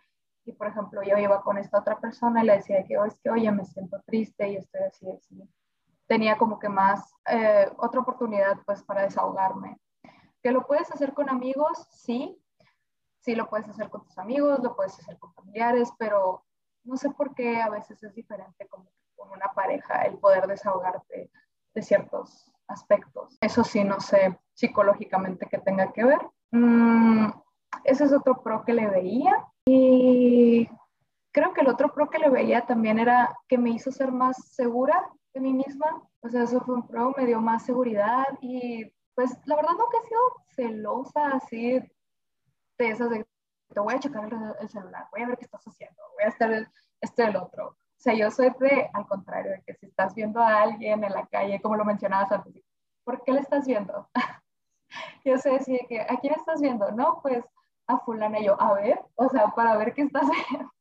y 0.47 0.53
por 0.53 0.67
ejemplo 0.67 1.03
yo 1.03 1.17
iba 1.17 1.41
con 1.41 1.57
esta 1.57 1.79
otra 1.79 1.99
persona 1.99 2.41
y 2.41 2.47
le 2.47 2.55
decía 2.55 2.83
que, 2.85 2.97
oh, 2.97 3.05
es 3.05 3.19
que, 3.19 3.29
oye, 3.29 3.51
me 3.51 3.65
siento 3.65 4.01
triste 4.05 4.49
y 4.49 4.55
estoy 4.55 4.81
así, 4.81 5.11
así. 5.11 5.43
Tenía 6.07 6.37
como 6.37 6.57
que 6.57 6.69
más, 6.69 7.13
eh, 7.25 7.69
otra 7.77 7.99
oportunidad 7.99 8.57
pues 8.65 8.81
para 8.81 9.01
desahogarme. 9.01 9.77
¿Que 10.41 10.51
lo 10.51 10.65
puedes 10.65 10.89
hacer 10.89 11.13
con 11.13 11.29
amigos? 11.29 11.85
Sí. 11.91 12.41
Sí 13.27 13.35
lo 13.35 13.49
puedes 13.49 13.67
hacer 13.67 13.89
con 13.89 14.05
tus 14.05 14.17
amigos, 14.17 14.63
lo 14.63 14.73
puedes 14.73 14.97
hacer 14.97 15.19
con 15.19 15.33
familiares, 15.33 15.91
pero 15.99 16.45
no 16.85 16.95
sé 16.95 17.09
por 17.09 17.35
qué 17.35 17.59
a 17.59 17.69
veces 17.69 18.01
es 18.01 18.15
diferente 18.15 18.65
como 18.69 18.89
con 19.17 19.29
una 19.31 19.51
pareja 19.53 20.03
el 20.03 20.17
poder 20.17 20.47
desahogarte 20.47 21.29
de 21.75 21.81
ciertos 21.81 22.49
aspectos. 22.69 23.37
Eso 23.41 23.65
sí, 23.65 23.83
no 23.83 23.99
sé 23.99 24.39
psicológicamente 24.53 25.45
que 25.45 25.57
tenga 25.57 25.91
que 25.91 26.05
ver. 26.05 26.19
Mm, 26.51 27.27
ese 27.83 28.05
es 28.05 28.13
otro 28.13 28.41
pro 28.41 28.63
que 28.63 28.71
le 28.71 28.87
veía. 28.87 29.45
Y 29.65 30.69
creo 31.33 31.53
que 31.53 31.59
el 31.59 31.67
otro 31.67 31.93
pro 31.93 32.09
que 32.09 32.19
le 32.19 32.29
veía 32.29 32.65
también 32.65 32.97
era 32.97 33.37
que 33.49 33.57
me 33.57 33.71
hizo 33.71 33.91
ser 33.91 34.13
más 34.13 34.37
segura 34.53 35.05
de 35.33 35.41
mí 35.41 35.51
misma. 35.51 36.01
O 36.21 36.29
sea, 36.29 36.43
eso 36.43 36.61
fue 36.61 36.75
un 36.75 36.87
pro, 36.87 37.13
me 37.17 37.25
dio 37.25 37.41
más 37.41 37.65
seguridad 37.65 38.23
y 38.39 38.89
pues 39.15 39.37
la 39.43 39.57
verdad 39.57 39.71
nunca 39.71 39.97
he 40.01 40.07
sido 40.07 40.21
celosa 40.55 41.27
así 41.31 41.81
de 42.77 42.89
esas 42.89 43.09
de 43.09 43.25
te 43.73 43.79
voy 43.79 43.93
a 43.93 43.99
checar 43.99 44.29
el, 44.59 44.69
celular, 44.69 45.07
voy 45.11 45.21
a 45.21 45.27
ver 45.27 45.37
qué 45.37 45.45
estás 45.45 45.63
haciendo, 45.65 46.01
voy 46.13 46.23
a 46.23 46.29
estar 46.29 46.51
el, 46.51 46.67
este 47.01 47.23
el 47.23 47.35
otro. 47.35 47.69
O 47.69 47.99
sea, 47.99 48.13
yo 48.13 48.29
soy 48.31 48.49
de, 48.59 48.89
al 48.93 49.07
contrario, 49.07 49.51
de 49.51 49.63
que 49.63 49.73
si 49.73 49.87
estás 49.87 50.13
viendo 50.15 50.39
a 50.39 50.61
alguien 50.61 51.03
en 51.03 51.11
la 51.11 51.25
calle, 51.27 51.61
como 51.61 51.75
lo 51.75 51.83
mencionabas 51.83 52.31
antes, 52.31 52.63
¿por 53.03 53.23
qué 53.23 53.33
le 53.33 53.41
estás 53.41 53.65
viendo? 53.65 54.09
yo 55.25 55.37
sé 55.37 55.51
decir 55.51 55.81
que, 55.89 56.01
¿a 56.01 56.17
quién 56.21 56.33
estás 56.33 56.61
viendo? 56.61 56.91
No, 56.91 57.19
pues 57.21 57.43
a 57.87 57.99
fulana 57.99 58.39
y 58.39 58.45
yo, 58.45 58.61
a 58.61 58.73
ver, 58.73 59.01
o 59.15 59.29
sea, 59.29 59.47
para 59.49 59.75
ver 59.77 59.93
qué 59.93 60.03
estás 60.03 60.23
haciendo, 60.29 60.71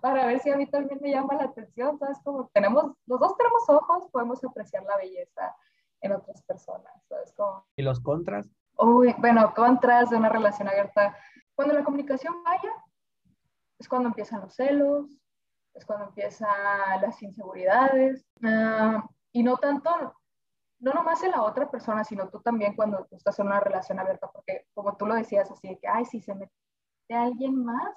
para 0.00 0.26
ver 0.26 0.40
si 0.40 0.50
a 0.50 0.56
mí 0.56 0.66
también 0.66 1.00
me 1.00 1.10
llama 1.10 1.34
la 1.34 1.44
atención, 1.44 1.98
¿sabes? 1.98 2.18
Como 2.22 2.48
tenemos, 2.52 2.92
los 3.06 3.18
dos 3.18 3.36
tenemos 3.36 3.68
ojos, 3.68 4.08
podemos 4.10 4.44
apreciar 4.44 4.82
la 4.84 4.96
belleza 4.96 5.56
en 6.00 6.12
otras 6.12 6.42
personas, 6.42 6.92
¿sabes? 7.08 7.32
Como... 7.34 7.66
¿Y 7.76 7.82
los 7.82 8.00
contras? 8.00 8.50
Uy, 8.78 9.14
bueno, 9.18 9.52
contras 9.54 10.10
de 10.10 10.16
una 10.16 10.28
relación 10.28 10.68
abierta. 10.68 11.16
Cuando 11.54 11.74
la 11.74 11.84
comunicación 11.84 12.42
vaya, 12.42 12.72
es 13.78 13.88
cuando 13.88 14.08
empiezan 14.08 14.40
los 14.40 14.54
celos, 14.54 15.10
es 15.74 15.84
cuando 15.84 16.06
empiezan 16.06 17.00
las 17.00 17.22
inseguridades. 17.22 18.24
Ah, 18.42 19.04
y 19.32 19.42
no 19.42 19.56
tanto, 19.56 20.14
no 20.80 20.92
nomás 20.92 21.22
en 21.22 21.30
la 21.30 21.42
otra 21.42 21.70
persona, 21.70 22.04
sino 22.04 22.28
tú 22.28 22.40
también 22.40 22.74
cuando 22.74 23.04
tú 23.06 23.16
estás 23.16 23.38
en 23.38 23.46
una 23.46 23.60
relación 23.60 23.98
abierta, 23.98 24.30
porque 24.30 24.66
como 24.74 24.96
tú 24.96 25.06
lo 25.06 25.14
decías 25.14 25.50
así, 25.50 25.78
que, 25.80 25.88
ay, 25.88 26.04
si 26.04 26.20
se 26.20 26.34
mete 26.34 26.52
alguien 27.08 27.64
más, 27.64 27.94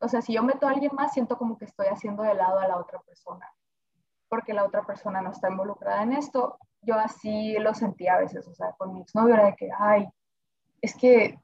o 0.00 0.08
sea, 0.08 0.22
si 0.22 0.32
yo 0.32 0.42
meto 0.42 0.66
a 0.66 0.70
alguien 0.70 0.92
más, 0.94 1.12
siento 1.12 1.36
como 1.36 1.58
que 1.58 1.66
estoy 1.66 1.88
haciendo 1.88 2.22
de 2.22 2.34
lado 2.34 2.58
a 2.58 2.68
la 2.68 2.78
otra 2.78 3.00
persona, 3.00 3.46
porque 4.28 4.54
la 4.54 4.64
otra 4.64 4.86
persona 4.86 5.20
no 5.20 5.30
está 5.30 5.50
involucrada 5.50 6.02
en 6.02 6.12
esto. 6.12 6.58
Yo 6.82 6.94
así 6.94 7.54
lo 7.58 7.74
sentía 7.74 8.14
a 8.14 8.20
veces, 8.20 8.46
o 8.46 8.54
sea, 8.54 8.72
con 8.78 8.94
mi 8.94 9.00
exnovio 9.00 9.34
era 9.34 9.46
de 9.46 9.56
que, 9.56 9.70
ay, 9.78 10.08
es 10.80 10.94
que 10.94 11.38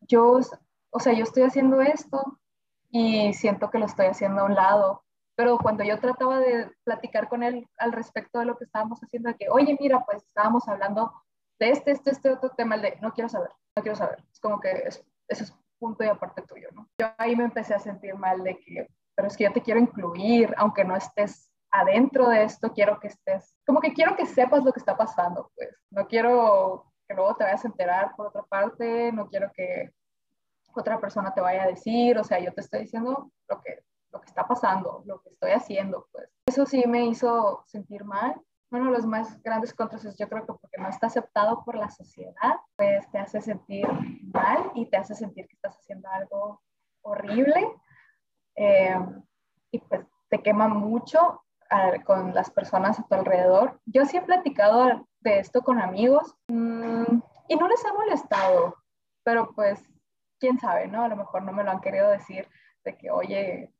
yo, 0.00 0.40
o 0.90 1.00
sea, 1.00 1.12
yo 1.12 1.24
estoy 1.24 1.42
haciendo 1.42 1.80
esto 1.80 2.38
y 2.90 3.32
siento 3.34 3.70
que 3.70 3.78
lo 3.78 3.86
estoy 3.86 4.06
haciendo 4.06 4.42
a 4.42 4.44
un 4.44 4.54
lado. 4.54 5.04
Pero 5.36 5.58
cuando 5.58 5.84
yo 5.84 5.98
trataba 6.00 6.38
de 6.38 6.70
platicar 6.84 7.28
con 7.28 7.42
él 7.42 7.66
al 7.78 7.92
respecto 7.92 8.38
de 8.38 8.46
lo 8.46 8.56
que 8.58 8.64
estábamos 8.64 9.00
haciendo, 9.00 9.28
de 9.30 9.36
que, 9.36 9.48
oye, 9.48 9.76
mira, 9.80 10.04
pues 10.04 10.22
estábamos 10.24 10.68
hablando 10.68 11.12
de 11.58 11.70
este, 11.70 11.92
este, 11.92 12.10
este 12.10 12.30
otro 12.30 12.50
tema, 12.50 12.76
de, 12.76 12.98
no 13.00 13.12
quiero 13.12 13.28
saber, 13.28 13.50
no 13.76 13.82
quiero 13.82 13.96
saber. 13.96 14.22
Es 14.32 14.40
como 14.40 14.60
que 14.60 14.70
eso 14.86 15.04
es 15.28 15.54
punto 15.78 16.04
y 16.04 16.08
aparte 16.08 16.42
tuyo, 16.42 16.68
¿no? 16.72 16.88
Yo 16.98 17.08
ahí 17.16 17.34
me 17.36 17.44
empecé 17.44 17.74
a 17.74 17.78
sentir 17.78 18.14
mal 18.14 18.42
de 18.42 18.58
que, 18.58 18.88
pero 19.14 19.28
es 19.28 19.36
que 19.36 19.44
yo 19.44 19.52
te 19.52 19.62
quiero 19.62 19.80
incluir, 19.80 20.54
aunque 20.58 20.84
no 20.84 20.94
estés 20.94 21.50
adentro 21.70 22.28
de 22.28 22.44
esto, 22.44 22.72
quiero 22.72 22.98
que 23.00 23.08
estés, 23.08 23.54
como 23.66 23.80
que 23.80 23.92
quiero 23.92 24.16
que 24.16 24.26
sepas 24.26 24.64
lo 24.64 24.72
que 24.72 24.80
está 24.80 24.96
pasando, 24.96 25.50
pues. 25.54 25.70
No 25.90 26.06
quiero 26.06 26.92
que 27.06 27.14
luego 27.14 27.34
te 27.36 27.44
vayas 27.44 27.64
a 27.64 27.68
enterar 27.68 28.14
por 28.16 28.28
otra 28.28 28.42
parte, 28.42 29.12
no 29.12 29.28
quiero 29.28 29.50
que 29.52 29.90
otra 30.74 31.00
persona 31.00 31.34
te 31.34 31.40
vaya 31.40 31.64
a 31.64 31.68
decir, 31.68 32.18
o 32.18 32.24
sea, 32.24 32.38
yo 32.38 32.52
te 32.52 32.60
estoy 32.60 32.80
diciendo 32.80 33.30
lo 33.48 33.60
que, 33.60 33.80
lo 34.12 34.20
que 34.20 34.26
está 34.26 34.46
pasando, 34.46 35.02
lo 35.06 35.20
que 35.20 35.30
estoy 35.30 35.52
haciendo, 35.52 36.08
pues. 36.12 36.28
Eso 36.46 36.66
sí 36.66 36.84
me 36.86 37.06
hizo 37.06 37.64
sentir 37.66 38.04
mal. 38.04 38.34
Bueno, 38.70 38.90
los 38.90 39.04
más 39.04 39.42
grandes 39.42 39.74
contras 39.74 40.04
es 40.04 40.16
yo 40.16 40.28
creo 40.28 40.46
que 40.46 40.52
porque 40.52 40.78
no 40.78 40.88
está 40.88 41.08
aceptado 41.08 41.64
por 41.64 41.76
la 41.76 41.90
sociedad, 41.90 42.54
pues 42.76 43.10
te 43.10 43.18
hace 43.18 43.40
sentir 43.40 43.86
mal 44.32 44.70
y 44.74 44.86
te 44.86 44.96
hace 44.96 45.16
sentir 45.16 45.48
que 45.48 45.56
estás 45.56 45.76
haciendo 45.76 46.08
algo 46.08 46.62
horrible 47.02 47.66
eh, 48.54 48.96
y 49.72 49.78
pues 49.80 50.06
te 50.28 50.40
quema 50.42 50.68
mucho 50.68 51.42
con 52.04 52.34
las 52.34 52.50
personas 52.50 52.98
a 52.98 53.06
tu 53.06 53.14
alrededor. 53.14 53.80
Yo 53.86 54.04
sí 54.04 54.16
he 54.16 54.22
platicado 54.22 55.06
de 55.20 55.38
esto 55.38 55.62
con 55.62 55.80
amigos 55.80 56.34
mm, 56.48 57.18
y 57.48 57.56
no 57.56 57.68
les 57.68 57.84
ha 57.84 57.92
molestado, 57.92 58.76
pero 59.22 59.52
pues 59.54 59.80
quién 60.38 60.58
sabe, 60.58 60.88
¿no? 60.88 61.04
A 61.04 61.08
lo 61.08 61.16
mejor 61.16 61.42
no 61.42 61.52
me 61.52 61.62
lo 61.62 61.70
han 61.70 61.80
querido 61.80 62.10
decir 62.10 62.48
de 62.84 62.96
que, 62.96 63.10
oye, 63.10 63.72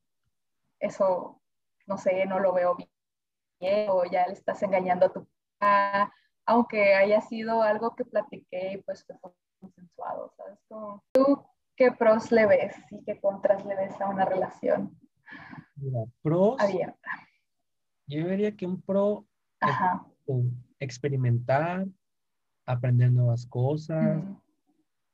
eso, 0.78 1.40
no 1.86 1.98
sé, 1.98 2.26
no 2.26 2.38
lo 2.38 2.52
veo 2.52 2.76
bien 2.76 3.86
o 3.88 4.04
ya 4.04 4.26
le 4.26 4.34
estás 4.34 4.62
engañando 4.62 5.06
a 5.06 5.12
tu 5.12 5.26
papá, 5.58 6.12
aunque 6.46 6.94
haya 6.94 7.20
sido 7.22 7.62
algo 7.62 7.94
que 7.96 8.04
platiqué 8.04 8.72
y 8.74 8.78
pues 8.78 9.04
fue 9.20 9.32
consensuado, 9.60 10.32
¿sabes? 10.36 10.58
¿Tú 11.12 11.44
qué 11.76 11.92
pros 11.92 12.30
le 12.30 12.46
ves 12.46 12.76
y 12.90 13.02
qué 13.04 13.20
contras 13.20 13.64
le 13.64 13.74
ves 13.74 14.00
a 14.00 14.08
una 14.08 14.24
relación 14.24 14.98
Mira, 15.76 16.04
pros, 16.22 16.60
abierta? 16.60 17.10
Yo 18.10 18.28
diría 18.28 18.56
que 18.56 18.66
un 18.66 18.80
pro 18.82 19.24
es 19.60 20.36
experimentar, 20.80 21.86
aprender 22.66 23.12
nuevas 23.12 23.46
cosas, 23.46 24.22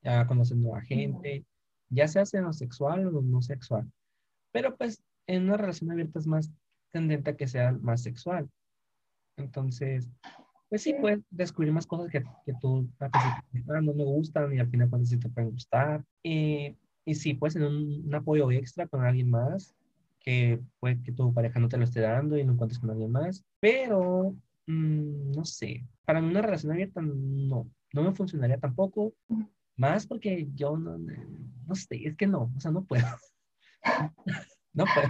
ya 0.02 0.26
conocer 0.26 0.56
nueva 0.56 0.80
gente, 0.80 1.44
ya 1.90 2.08
sea 2.08 2.24
en 2.32 2.44
lo 2.44 2.52
sexual 2.54 3.06
o 3.14 3.20
no 3.20 3.42
sexual. 3.42 3.90
Pero 4.50 4.76
pues 4.76 5.02
en 5.26 5.44
una 5.44 5.58
relación 5.58 5.90
abierta 5.90 6.18
es 6.18 6.26
más 6.26 6.50
tendente 6.90 7.30
a 7.30 7.36
que 7.36 7.46
sea 7.46 7.72
más 7.72 8.02
sexual. 8.02 8.48
Entonces, 9.36 10.08
pues 10.70 10.82
sí, 10.82 10.94
puedes 10.98 11.20
descubrir 11.30 11.72
más 11.72 11.86
cosas 11.86 12.10
que, 12.10 12.24
que 12.46 12.54
tú 12.60 12.88
ah, 13.00 13.10
no 13.82 13.92
me 13.92 14.04
gustan 14.04 14.54
y 14.54 14.58
al 14.58 14.70
final 14.70 14.88
cuando 14.88 15.06
sí 15.06 15.18
te 15.18 15.28
pueden 15.28 15.50
gustar. 15.50 16.02
Y, 16.22 16.78
y 17.04 17.14
sí, 17.14 17.34
puedes 17.34 17.54
tener 17.54 17.68
un, 17.68 18.14
apoyo 18.14 18.50
extra 18.50 18.86
con 18.86 19.04
alguien 19.04 19.28
más 19.28 19.76
que 20.26 20.60
puede 20.80 21.00
que 21.04 21.12
tu 21.12 21.32
pareja 21.32 21.60
no 21.60 21.68
te 21.68 21.78
lo 21.78 21.84
esté 21.84 22.00
dando 22.00 22.36
y 22.36 22.44
no 22.44 22.54
encuentres 22.54 22.80
con 22.80 22.90
alguien 22.90 23.12
más. 23.12 23.44
Pero, 23.60 24.34
mm, 24.66 25.30
no 25.30 25.44
sé, 25.44 25.86
para 26.04 26.18
una 26.18 26.42
relación 26.42 26.72
abierta 26.72 27.00
no, 27.00 27.70
no 27.92 28.02
me 28.02 28.12
funcionaría 28.12 28.58
tampoco. 28.58 29.14
Más 29.76 30.06
porque 30.06 30.48
yo 30.54 30.76
no, 30.76 30.98
no 30.98 31.74
sé, 31.76 32.00
es 32.04 32.16
que 32.16 32.26
no, 32.26 32.50
o 32.56 32.60
sea, 32.60 32.72
no 32.72 32.84
puedo. 32.84 33.06
no 34.72 34.84
puedo. 34.92 35.08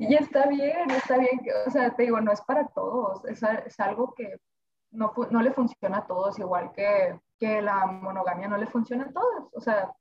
Y 0.00 0.14
está 0.16 0.48
bien, 0.48 0.90
está 0.90 1.16
bien, 1.16 1.40
o 1.66 1.70
sea, 1.70 1.94
te 1.94 2.02
digo, 2.02 2.20
no 2.20 2.32
es 2.32 2.40
para 2.40 2.66
todos, 2.66 3.24
es, 3.26 3.40
es 3.66 3.78
algo 3.78 4.12
que 4.14 4.36
no, 4.90 5.12
no, 5.30 5.42
le 5.42 5.52
funciona 5.52 5.98
a 5.98 6.06
todos, 6.08 6.38
igual 6.40 6.72
que, 6.74 7.20
que, 7.38 7.62
la 7.62 7.86
monogamia 7.86 8.48
no 8.48 8.56
le 8.56 8.66
funciona 8.66 9.04
a 9.04 9.12
todos. 9.12 9.48
O 9.52 9.60
sea, 9.60 9.92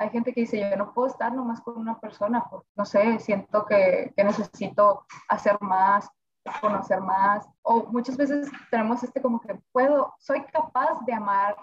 hay 0.00 0.08
gente 0.08 0.32
que 0.32 0.40
dice, 0.40 0.58
yo 0.58 0.76
no 0.78 0.94
puedo 0.94 1.08
estar 1.08 1.30
nomás 1.30 1.60
con 1.60 1.76
una 1.76 2.00
persona, 2.00 2.42
porque, 2.48 2.66
no 2.74 2.86
sé, 2.86 3.18
siento 3.18 3.66
que, 3.66 4.14
que 4.16 4.24
necesito 4.24 5.04
hacer 5.28 5.60
más, 5.60 6.10
conocer 6.62 7.02
más, 7.02 7.46
o 7.60 7.84
muchas 7.84 8.16
veces 8.16 8.50
tenemos 8.70 9.02
este 9.02 9.20
como 9.20 9.42
que 9.42 9.60
puedo, 9.72 10.14
soy 10.18 10.42
capaz 10.44 11.04
de 11.04 11.12
amar 11.12 11.54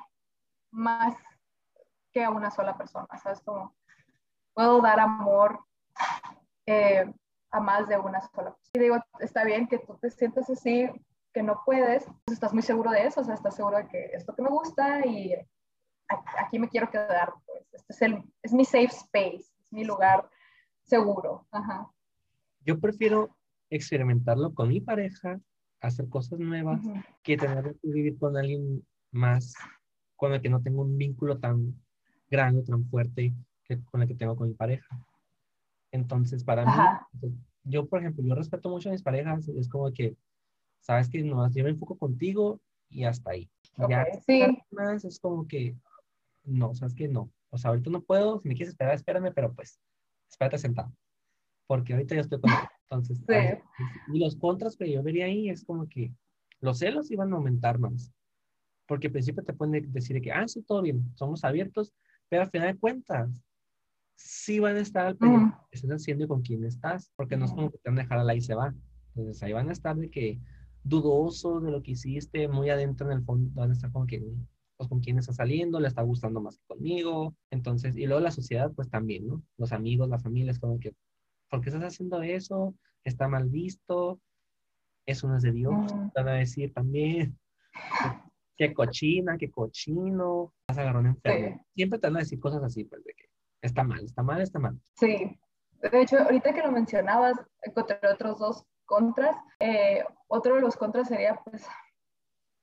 más 0.69 1.15
que 2.13 2.23
a 2.23 2.29
una 2.29 2.51
sola 2.51 2.77
persona, 2.77 3.07
¿sabes? 3.23 3.41
Como 3.41 3.75
puedo 4.53 4.81
dar 4.81 4.99
amor 4.99 5.65
eh, 6.67 7.11
a 7.49 7.59
más 7.59 7.87
de 7.87 7.97
una 7.97 8.21
sola 8.21 8.51
persona. 8.51 8.71
Y 8.73 8.79
digo, 8.79 8.97
está 9.19 9.45
bien 9.45 9.67
que 9.67 9.79
tú 9.79 9.97
te 9.97 10.11
sientas 10.11 10.47
así, 10.47 10.87
que 11.33 11.41
no 11.41 11.63
puedes, 11.65 12.05
pues 12.05 12.35
estás 12.35 12.53
muy 12.53 12.61
seguro 12.61 12.91
de 12.91 13.07
eso, 13.07 13.21
o 13.21 13.23
sea, 13.23 13.33
estás 13.33 13.55
seguro 13.55 13.77
de 13.77 13.87
que 13.87 14.11
esto 14.13 14.35
que 14.35 14.43
me 14.43 14.49
gusta 14.49 15.03
y 15.07 15.33
aquí 16.37 16.59
me 16.59 16.69
quiero 16.69 16.89
quedar, 16.89 17.33
pues 17.45 17.73
este 17.73 17.93
es, 17.93 18.01
el, 18.01 18.23
es 18.41 18.53
mi 18.53 18.65
safe 18.65 18.85
space, 18.85 19.45
es 19.59 19.71
mi 19.71 19.83
lugar 19.83 20.29
seguro. 20.83 21.47
Ajá. 21.51 21.91
Yo 22.61 22.79
prefiero 22.79 23.35
experimentarlo 23.69 24.53
con 24.53 24.69
mi 24.69 24.81
pareja, 24.81 25.39
hacer 25.81 26.09
cosas 26.09 26.39
nuevas, 26.39 26.81
que 27.23 27.37
tener 27.37 27.75
que 27.81 27.87
vivir 27.89 28.17
con 28.17 28.37
alguien 28.37 28.85
más 29.11 29.53
con 30.15 30.33
el 30.33 30.41
que 30.41 30.49
no 30.49 30.61
tengo 30.61 30.81
un 30.81 30.97
vínculo 30.97 31.39
tan 31.39 31.79
grande, 32.29 32.63
tan 32.63 32.85
fuerte 32.89 33.33
que 33.63 33.81
con 33.83 34.01
el 34.01 34.07
que 34.07 34.15
tengo 34.15 34.35
con 34.35 34.49
mi 34.49 34.53
pareja. 34.53 34.99
Entonces, 35.91 36.43
para 36.43 36.65
mí, 36.65 37.31
yo, 37.63 37.87
por 37.87 37.99
ejemplo, 37.99 38.23
yo 38.25 38.35
respeto 38.35 38.69
mucho 38.69 38.89
a 38.89 38.91
mis 38.91 39.03
parejas, 39.03 39.47
es 39.47 39.69
como 39.69 39.91
que, 39.91 40.15
sabes 40.81 41.09
que 41.09 41.21
no, 41.23 41.49
yo 41.51 41.63
me 41.63 41.69
enfoco 41.69 41.97
contigo 41.97 42.59
y 42.89 43.03
hasta 43.05 43.31
ahí. 43.31 43.49
ya 43.89 44.05
sí. 44.25 44.43
más 44.71 45.05
es 45.05 45.19
como 45.19 45.47
que, 45.47 45.75
no, 46.47 46.73
sabes 46.73 46.95
que 46.95 47.07
no. 47.07 47.31
O 47.49 47.57
sea, 47.57 47.69
ahorita 47.69 47.89
no 47.89 48.01
puedo, 48.01 48.39
si 48.41 48.47
me 48.47 48.55
quieres 48.55 48.73
esperar, 48.73 48.95
espérame, 48.95 49.31
pero 49.33 49.53
pues, 49.53 49.79
espérate 50.29 50.57
sentado. 50.57 50.91
Porque 51.67 51.93
ahorita 51.93 52.15
ya 52.15 52.21
estoy 52.21 52.39
con 52.39 52.51
Entonces, 52.89 53.21
y 54.13 54.19
los 54.19 54.35
contras 54.37 54.77
que 54.77 54.91
yo 54.91 55.03
vería 55.03 55.25
ahí 55.25 55.49
es 55.49 55.65
como 55.65 55.87
que 55.87 56.13
los 56.61 56.79
celos 56.79 57.11
iban 57.11 57.33
a 57.33 57.35
aumentar 57.35 57.77
más 57.79 58.11
porque 58.87 59.07
al 59.07 59.13
principio 59.13 59.43
te 59.43 59.53
pueden 59.53 59.91
decir 59.91 60.19
que, 60.21 60.31
ah, 60.31 60.47
sí, 60.47 60.63
todo 60.63 60.81
bien, 60.81 61.11
somos 61.15 61.43
abiertos, 61.43 61.93
pero 62.29 62.43
al 62.43 62.49
final 62.49 62.73
de 62.73 62.79
cuentas, 62.79 63.29
sí 64.15 64.59
van 64.59 64.77
a 64.77 64.79
estar 64.79 65.05
al 65.05 65.17
pendiente 65.17 65.55
de 65.55 65.77
estás 65.77 66.01
haciendo 66.01 66.23
y 66.23 66.27
con 66.27 66.41
quién 66.41 66.63
estás, 66.63 67.11
porque 67.15 67.37
no 67.37 67.45
es 67.45 67.51
como 67.51 67.69
que 67.69 67.77
te 67.77 67.89
van 67.89 67.99
a 67.99 68.01
dejar 68.01 68.19
a 68.19 68.23
la 68.23 68.33
y 68.33 68.41
se 68.41 68.55
va. 68.55 68.73
Entonces 69.09 69.43
ahí 69.43 69.53
van 69.53 69.69
a 69.69 69.73
estar 69.73 69.95
de 69.95 70.09
que 70.09 70.39
dudosos 70.83 71.61
de 71.61 71.71
lo 71.71 71.83
que 71.83 71.91
hiciste, 71.91 72.47
muy 72.47 72.69
adentro 72.69 73.11
en 73.11 73.17
el 73.17 73.23
fondo, 73.23 73.51
van 73.53 73.69
a 73.69 73.73
estar 73.73 73.91
como 73.91 74.07
que, 74.07 74.23
con 74.85 74.99
quién 74.99 75.17
está 75.17 75.33
saliendo, 75.33 75.79
le 75.79 75.87
está 75.87 76.03
gustando 76.03 76.39
más 76.41 76.57
que 76.57 76.65
conmigo. 76.67 77.35
Entonces, 77.49 77.97
y 77.97 78.05
luego 78.05 78.21
la 78.21 78.31
sociedad, 78.31 78.71
pues 78.75 78.89
también, 78.89 79.27
¿no? 79.27 79.41
Los 79.57 79.73
amigos, 79.73 80.09
la 80.09 80.19
familia, 80.19 80.51
es 80.51 80.59
como 80.59 80.79
que, 80.79 80.93
¿por 81.49 81.61
qué 81.61 81.69
estás 81.69 81.83
haciendo 81.83 82.21
eso? 82.21 82.75
Está 83.03 83.27
mal 83.27 83.49
visto, 83.49 84.19
eso 85.07 85.27
no 85.27 85.37
es 85.37 85.43
de 85.43 85.51
Dios, 85.51 85.73
van 86.13 86.27
a 86.27 86.33
decir 86.33 86.73
también 86.73 87.39
qué 88.57 88.73
cochina, 88.73 89.37
qué 89.37 89.49
cochino, 89.49 90.53
vas 90.67 90.77
a 90.77 90.81
agarrar 90.81 91.01
un 91.01 91.07
enfermo. 91.07 91.65
Siempre 91.73 91.99
te 91.99 92.07
van 92.07 92.17
a 92.17 92.19
decir 92.19 92.39
cosas 92.39 92.63
así, 92.63 92.83
pues, 92.83 93.03
de 93.03 93.13
que 93.13 93.25
está 93.61 93.83
mal, 93.83 94.03
está 94.03 94.21
mal, 94.21 94.41
está 94.41 94.59
mal. 94.59 94.79
Sí. 94.95 95.39
De 95.81 96.01
hecho, 96.01 96.17
ahorita 96.19 96.53
que 96.53 96.61
lo 96.61 96.71
mencionabas, 96.71 97.37
encontré 97.63 97.99
otros 98.11 98.39
dos 98.39 98.65
contras. 98.85 99.35
Eh, 99.59 100.03
otro 100.27 100.55
de 100.55 100.61
los 100.61 100.75
contras 100.75 101.07
sería, 101.07 101.39
pues, 101.45 101.65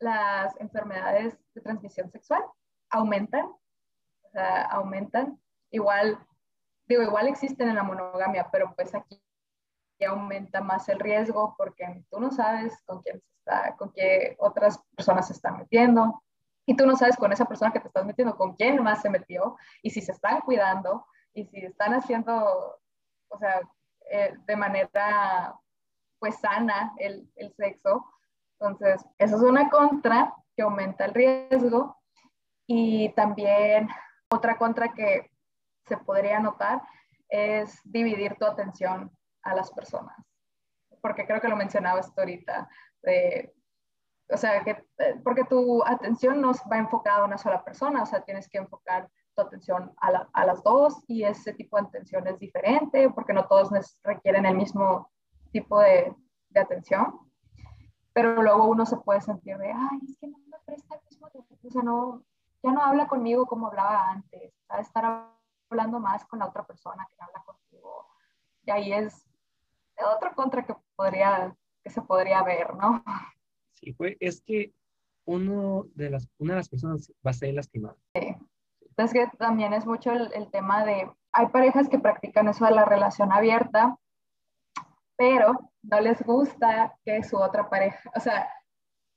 las 0.05 0.59
enfermedades 0.61 1.36
de 1.55 1.61
transmisión 1.61 2.11
sexual 2.11 2.42
aumentan, 2.90 3.50
aumentan. 4.70 5.40
Igual, 5.70 6.18
digo, 6.86 7.02
igual 7.02 7.26
existen 7.26 7.68
en 7.68 7.76
la 7.76 7.82
monogamia, 7.82 8.48
pero 8.52 8.74
pues 8.74 8.94
aquí 8.94 9.20
aumenta 10.07 10.61
más 10.61 10.88
el 10.88 11.00
riesgo 11.00 11.55
porque 11.57 12.05
tú 12.11 12.20
no 12.20 12.30
sabes 12.30 12.74
con 12.84 13.00
quién 13.02 13.20
se 13.20 13.26
está, 13.38 13.76
con 13.76 13.90
qué 13.92 14.36
otras 14.38 14.78
personas 14.94 15.26
se 15.28 15.32
están 15.32 15.57
metiendo 15.57 16.22
y 16.66 16.76
tú 16.76 16.86
no 16.86 16.96
sabes 16.96 17.16
con 17.16 17.32
esa 17.32 17.46
persona 17.46 17.72
que 17.72 17.80
te 17.80 17.88
estás 17.88 18.05
metiendo 18.05 18.36
con 18.36 18.55
quién 18.55 18.82
más 18.82 19.00
se 19.00 19.09
metió 19.09 19.57
y 19.82 19.90
si 19.90 20.02
se 20.02 20.12
están 20.12 20.40
cuidando 20.42 21.07
y 21.32 21.46
si 21.46 21.59
están 21.64 21.94
haciendo, 21.94 22.78
o 23.28 23.38
sea, 23.38 23.61
eh, 24.11 24.34
de 24.46 24.57
manera 24.57 25.59
pues 26.18 26.36
sana 26.40 26.94
el, 26.98 27.30
el 27.36 27.55
sexo. 27.55 28.13
Entonces, 28.66 29.04
eso 29.18 29.36
es 29.36 29.42
una 29.42 29.68
contra 29.68 30.34
que 30.56 30.62
aumenta 30.62 31.04
el 31.04 31.14
riesgo. 31.14 31.96
Y 32.66 33.10
también 33.10 33.88
otra 34.30 34.56
contra 34.56 34.92
que 34.92 35.30
se 35.86 35.96
podría 35.98 36.40
notar 36.40 36.82
es 37.28 37.78
dividir 37.84 38.36
tu 38.36 38.46
atención 38.46 39.10
a 39.42 39.54
las 39.54 39.70
personas. 39.70 40.16
Porque 41.00 41.26
creo 41.26 41.40
que 41.40 41.48
lo 41.48 41.56
mencionabas 41.56 42.10
ahorita, 42.16 42.68
o 44.30 44.36
sea, 44.38 44.64
que, 44.64 44.70
eh, 44.98 45.20
porque 45.22 45.44
tu 45.44 45.84
atención 45.84 46.40
no 46.40 46.52
va 46.72 46.78
enfocada 46.78 47.18
a 47.18 47.24
una 47.26 47.36
sola 47.36 47.62
persona, 47.62 48.02
o 48.02 48.06
sea, 48.06 48.22
tienes 48.22 48.48
que 48.48 48.58
enfocar 48.58 49.08
tu 49.34 49.42
atención 49.42 49.92
a, 49.98 50.46
las 50.46 50.62
dos 50.62 51.02
y 51.06 51.24
ese 51.24 51.52
tipo 51.52 51.76
de 51.76 51.86
atención 51.88 52.26
es 52.26 52.38
diferente 52.38 53.10
porque 53.10 53.32
no 53.34 53.46
todos 53.46 53.70
requieren 54.02 54.46
el 54.46 54.56
mismo 54.56 55.10
tipo 55.50 55.80
de 55.80 56.14
atención. 56.54 57.24
Pero 58.14 58.40
luego 58.42 58.68
uno 58.68 58.86
se 58.86 58.96
puede 58.96 59.20
sentir 59.20 59.58
de, 59.58 59.72
ay, 59.72 59.98
es 60.08 60.16
que 60.18 60.28
no 60.28 60.38
me 60.38 60.56
presta 60.64 60.94
el 60.94 61.00
mismo 61.10 61.28
o 61.34 61.70
sea, 61.70 61.82
no, 61.82 62.22
ya 62.62 62.72
no 62.72 62.82
habla 62.82 63.08
conmigo 63.08 63.46
como 63.46 63.66
hablaba 63.66 64.10
antes, 64.10 64.54
a 64.68 64.80
estar 64.80 65.28
hablando 65.68 65.98
más 65.98 66.24
con 66.26 66.38
la 66.38 66.46
otra 66.46 66.64
persona 66.64 67.06
que 67.10 67.22
habla 67.22 67.42
contigo. 67.44 68.06
Y 68.64 68.70
ahí 68.70 68.92
es 68.92 69.26
otro 70.16 70.34
contra 70.34 70.64
que 70.64 70.74
podría, 70.96 71.54
que 71.82 71.90
se 71.90 72.02
podría 72.02 72.42
ver, 72.42 72.74
¿no? 72.76 73.02
Sí, 73.72 73.92
pues 73.92 74.16
es 74.20 74.40
que 74.42 74.72
uno 75.24 75.86
de 75.94 76.10
las, 76.10 76.28
una 76.38 76.54
de 76.54 76.60
las 76.60 76.68
personas 76.68 77.12
va 77.26 77.30
a 77.30 77.34
ser 77.34 77.54
lastimada. 77.54 77.96
Sí. 78.14 78.36
Es 78.96 79.12
que 79.12 79.26
también 79.38 79.72
es 79.72 79.86
mucho 79.86 80.12
el, 80.12 80.32
el 80.34 80.50
tema 80.50 80.84
de, 80.84 81.10
hay 81.32 81.46
parejas 81.48 81.88
que 81.88 81.98
practican 81.98 82.46
eso 82.46 82.64
de 82.64 82.70
la 82.70 82.84
relación 82.84 83.32
abierta, 83.32 83.98
pero 85.16 85.70
no 85.82 86.00
les 86.00 86.22
gusta 86.22 86.94
que 87.04 87.22
su 87.22 87.36
otra 87.36 87.68
pareja, 87.68 88.10
o 88.14 88.20
sea, 88.20 88.48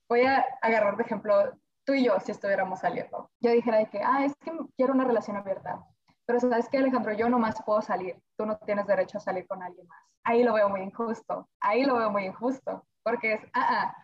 voy 0.10 0.22
a 0.22 0.46
agarrar 0.62 0.98
de 0.98 1.04
ejemplo 1.04 1.54
tú 1.86 1.94
y 1.94 2.06
yo 2.06 2.20
si 2.20 2.32
estuviéramos 2.32 2.80
saliendo. 2.80 3.32
Yo 3.40 3.52
dijera 3.52 3.86
que, 3.86 4.02
ah, 4.04 4.26
es 4.26 4.36
que 4.36 4.52
quiero 4.76 4.94
una 4.94 5.06
relación 5.06 5.38
abierta. 5.38 5.84
Pero 6.26 6.42
sabes 6.42 6.68
que 6.68 6.78
Alejandro, 6.78 7.14
yo 7.14 7.30
nomás 7.30 7.56
puedo 7.66 7.82
salir. 7.82 8.22
Tú 8.38 8.46
no 8.46 8.58
tienes 8.58 8.86
derecho 8.86 9.18
a 9.18 9.22
salir 9.22 9.48
con 9.48 9.64
alguien 9.64 9.88
más. 9.88 10.04
Ahí 10.26 10.44
lo 10.44 10.54
veo 10.54 10.68
muy 10.68 10.82
injusto. 10.82 11.48
Ahí 11.62 11.86
lo 11.86 11.96
veo 11.96 12.12
muy 12.12 12.26
injusto. 12.26 12.86
Porque 13.02 13.34
es, 13.34 13.42
ah, 13.54 13.68
ah, 13.70 13.96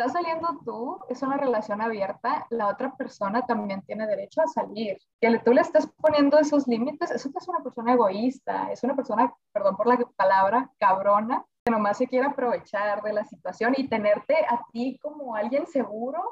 estás 0.00 0.12
saliendo 0.12 0.58
tú, 0.64 0.98
es 1.10 1.20
una 1.22 1.36
relación 1.36 1.82
abierta, 1.82 2.46
la 2.48 2.68
otra 2.68 2.96
persona 2.96 3.44
también 3.44 3.82
tiene 3.82 4.06
derecho 4.06 4.40
a 4.40 4.46
salir. 4.46 4.96
Que 5.20 5.38
tú 5.40 5.52
le 5.52 5.60
estás 5.60 5.86
poniendo 5.98 6.38
esos 6.38 6.66
límites, 6.66 7.10
eso 7.10 7.30
es 7.36 7.48
una 7.48 7.62
persona 7.62 7.92
egoísta, 7.92 8.72
es 8.72 8.82
una 8.82 8.96
persona, 8.96 9.34
perdón 9.52 9.76
por 9.76 9.86
la 9.86 9.98
palabra, 10.16 10.70
cabrona, 10.78 11.44
que 11.62 11.70
nomás 11.70 11.98
se 11.98 12.06
quiere 12.06 12.26
aprovechar 12.26 13.02
de 13.02 13.12
la 13.12 13.26
situación 13.26 13.74
y 13.76 13.88
tenerte 13.88 14.36
a 14.48 14.64
ti 14.72 14.98
como 15.02 15.34
alguien 15.34 15.66
seguro 15.66 16.22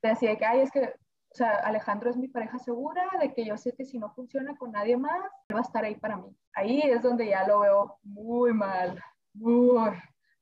te 0.00 0.08
decía 0.08 0.36
que, 0.36 0.44
ay, 0.44 0.60
es 0.60 0.72
que, 0.72 0.86
o 0.86 1.34
sea, 1.34 1.50
Alejandro 1.58 2.10
es 2.10 2.16
mi 2.16 2.26
pareja 2.26 2.58
segura, 2.58 3.08
de 3.20 3.32
que 3.32 3.44
yo 3.44 3.56
sé 3.56 3.72
que 3.72 3.84
si 3.84 3.98
no 3.98 4.10
funciona 4.10 4.56
con 4.56 4.72
nadie 4.72 4.96
más, 4.96 5.20
va 5.54 5.60
a 5.60 5.62
estar 5.62 5.84
ahí 5.84 5.94
para 5.94 6.16
mí. 6.16 6.36
Ahí 6.54 6.80
es 6.80 7.02
donde 7.02 7.28
ya 7.28 7.46
lo 7.46 7.60
veo 7.60 7.98
muy 8.02 8.52
mal, 8.52 9.00
muy, 9.32 9.92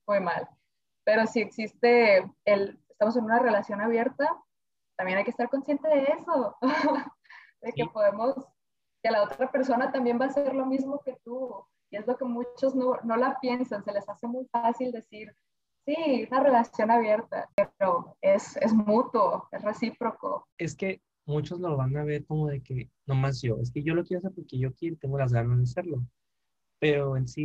muy 0.07 0.21
mal. 0.21 0.49
Pero 1.05 1.27
si 1.27 1.41
existe 1.41 2.31
el, 2.45 2.81
estamos 2.89 3.17
en 3.17 3.25
una 3.25 3.39
relación 3.39 3.81
abierta, 3.81 4.29
también 4.97 5.19
hay 5.19 5.25
que 5.25 5.31
estar 5.31 5.49
consciente 5.49 5.89
de 5.89 6.05
eso, 6.05 6.57
de 7.63 7.73
que 7.73 7.85
podemos, 7.87 8.35
que 9.03 9.11
la 9.11 9.23
otra 9.23 9.51
persona 9.51 9.93
también 9.93 10.19
va 10.21 10.27
a 10.27 10.29
hacer 10.29 10.55
lo 10.55 10.67
mismo 10.67 11.01
que 11.05 11.17
tú. 11.25 11.67
Y 11.91 11.97
es 11.97 12.07
lo 12.07 12.17
que 12.17 12.25
muchos 12.25 12.75
no, 12.75 12.97
no 13.05 13.17
la 13.17 13.39
piensan, 13.41 13.85
se 13.85 13.93
les 13.93 14.09
hace 14.09 14.27
muy 14.27 14.47
fácil 14.51 14.91
decir, 14.91 15.35
Sí, 15.87 16.27
una 16.31 16.43
relación 16.43 16.91
abierta, 16.91 17.51
pero 17.57 18.17
es, 18.23 18.57
es 18.57 18.73
mutuo, 18.73 19.49
es 19.53 19.63
recíproco. 19.63 20.49
Es 20.57 20.75
que 20.75 21.03
muchos 21.27 21.61
lo 21.61 21.77
van 21.77 21.95
a 21.99 22.05
ver 22.05 22.25
como 22.25 22.49
de 22.49 22.63
que 22.63 22.91
nomás 23.07 23.43
yo, 23.43 23.59
es 23.61 23.71
que 23.71 23.83
yo 23.83 23.95
lo 23.95 24.03
quiero 24.03 24.21
hacer 24.21 24.33
porque 24.35 24.59
yo 24.59 24.73
quiero, 24.75 24.97
tengo 24.97 25.19
las 25.19 25.33
ganas 25.33 25.59
de 25.59 25.65
hacerlo. 25.65 26.03
Pero 26.81 27.17
en 27.19 27.29
sí, 27.29 27.45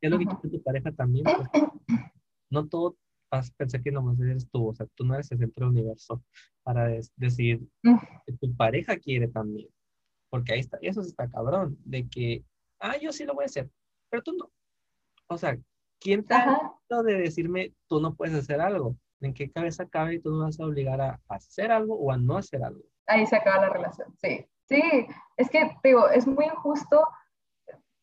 es 0.00 0.10
lo 0.10 0.18
que 0.18 0.24
quiere 0.24 0.58
tu 0.58 0.62
pareja 0.62 0.92
también. 0.92 1.24
Pues, 1.24 1.48
no 2.54 2.68
todo 2.68 2.96
vas 3.30 3.50
a 3.50 3.54
pensar 3.56 3.82
que 3.82 3.90
nomás 3.90 4.18
eres 4.20 4.48
tú, 4.50 4.68
o 4.68 4.74
sea, 4.74 4.86
tú 4.94 5.04
no 5.04 5.14
eres 5.14 5.30
el 5.32 5.38
centro 5.38 5.66
del 5.66 5.74
universo 5.74 6.22
para 6.62 6.88
decir 7.16 7.60
que 8.26 8.32
tu 8.40 8.54
pareja 8.56 8.96
quiere 8.96 9.28
también. 9.28 9.68
Porque 10.30 10.54
ahí 10.54 10.60
está, 10.60 10.78
eso 10.80 11.00
está 11.00 11.28
cabrón, 11.28 11.76
de 11.84 12.08
que, 12.08 12.44
ah, 12.80 12.96
yo 12.96 13.12
sí 13.12 13.24
lo 13.24 13.34
voy 13.34 13.44
a 13.44 13.46
hacer, 13.46 13.70
pero 14.08 14.22
tú 14.22 14.32
no. 14.32 14.50
O 15.26 15.36
sea, 15.36 15.58
¿Quién 16.04 16.22
te 16.22 16.34
ha 16.34 17.02
de 17.02 17.14
decirme 17.14 17.72
tú 17.88 17.98
no 17.98 18.14
puedes 18.14 18.34
hacer 18.34 18.60
algo? 18.60 18.94
¿En 19.22 19.32
qué 19.32 19.50
cabeza 19.50 19.88
cabe 19.88 20.16
y 20.16 20.20
tú 20.20 20.30
no 20.32 20.44
vas 20.44 20.60
a 20.60 20.66
obligar 20.66 21.00
a 21.00 21.18
hacer 21.28 21.72
algo 21.72 21.94
o 21.94 22.12
a 22.12 22.18
no 22.18 22.36
hacer 22.36 22.62
algo? 22.62 22.82
Ahí 23.06 23.26
se 23.26 23.36
acaba 23.36 23.62
la 23.62 23.70
relación, 23.70 24.14
sí. 24.20 24.46
Sí, 24.68 24.82
es 25.38 25.48
que, 25.48 25.74
digo, 25.82 26.10
es 26.10 26.26
muy 26.26 26.44
injusto 26.44 27.06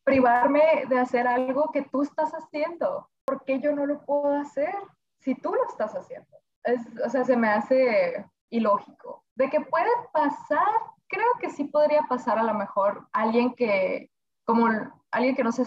privarme 0.02 0.84
de 0.88 0.98
hacer 0.98 1.28
algo 1.28 1.70
que 1.72 1.82
tú 1.82 2.02
estás 2.02 2.32
haciendo. 2.32 3.08
¿Por 3.42 3.46
qué 3.46 3.60
yo 3.60 3.74
no 3.74 3.86
lo 3.86 4.00
puedo 4.04 4.36
hacer 4.36 4.72
si 5.18 5.34
tú 5.34 5.52
lo 5.52 5.66
estás 5.66 5.92
haciendo? 5.94 6.38
Es, 6.62 6.80
o 7.04 7.10
sea, 7.10 7.24
se 7.24 7.36
me 7.36 7.48
hace 7.48 8.24
ilógico. 8.50 9.24
De 9.34 9.50
que 9.50 9.60
puede 9.62 9.90
pasar, 10.12 10.68
creo 11.08 11.26
que 11.40 11.50
sí 11.50 11.64
podría 11.64 12.02
pasar 12.02 12.38
a 12.38 12.44
lo 12.44 12.54
mejor 12.54 13.08
alguien 13.12 13.52
que, 13.54 14.12
como 14.44 14.68
alguien 15.10 15.34
que 15.34 15.42
no 15.42 15.50
se 15.50 15.64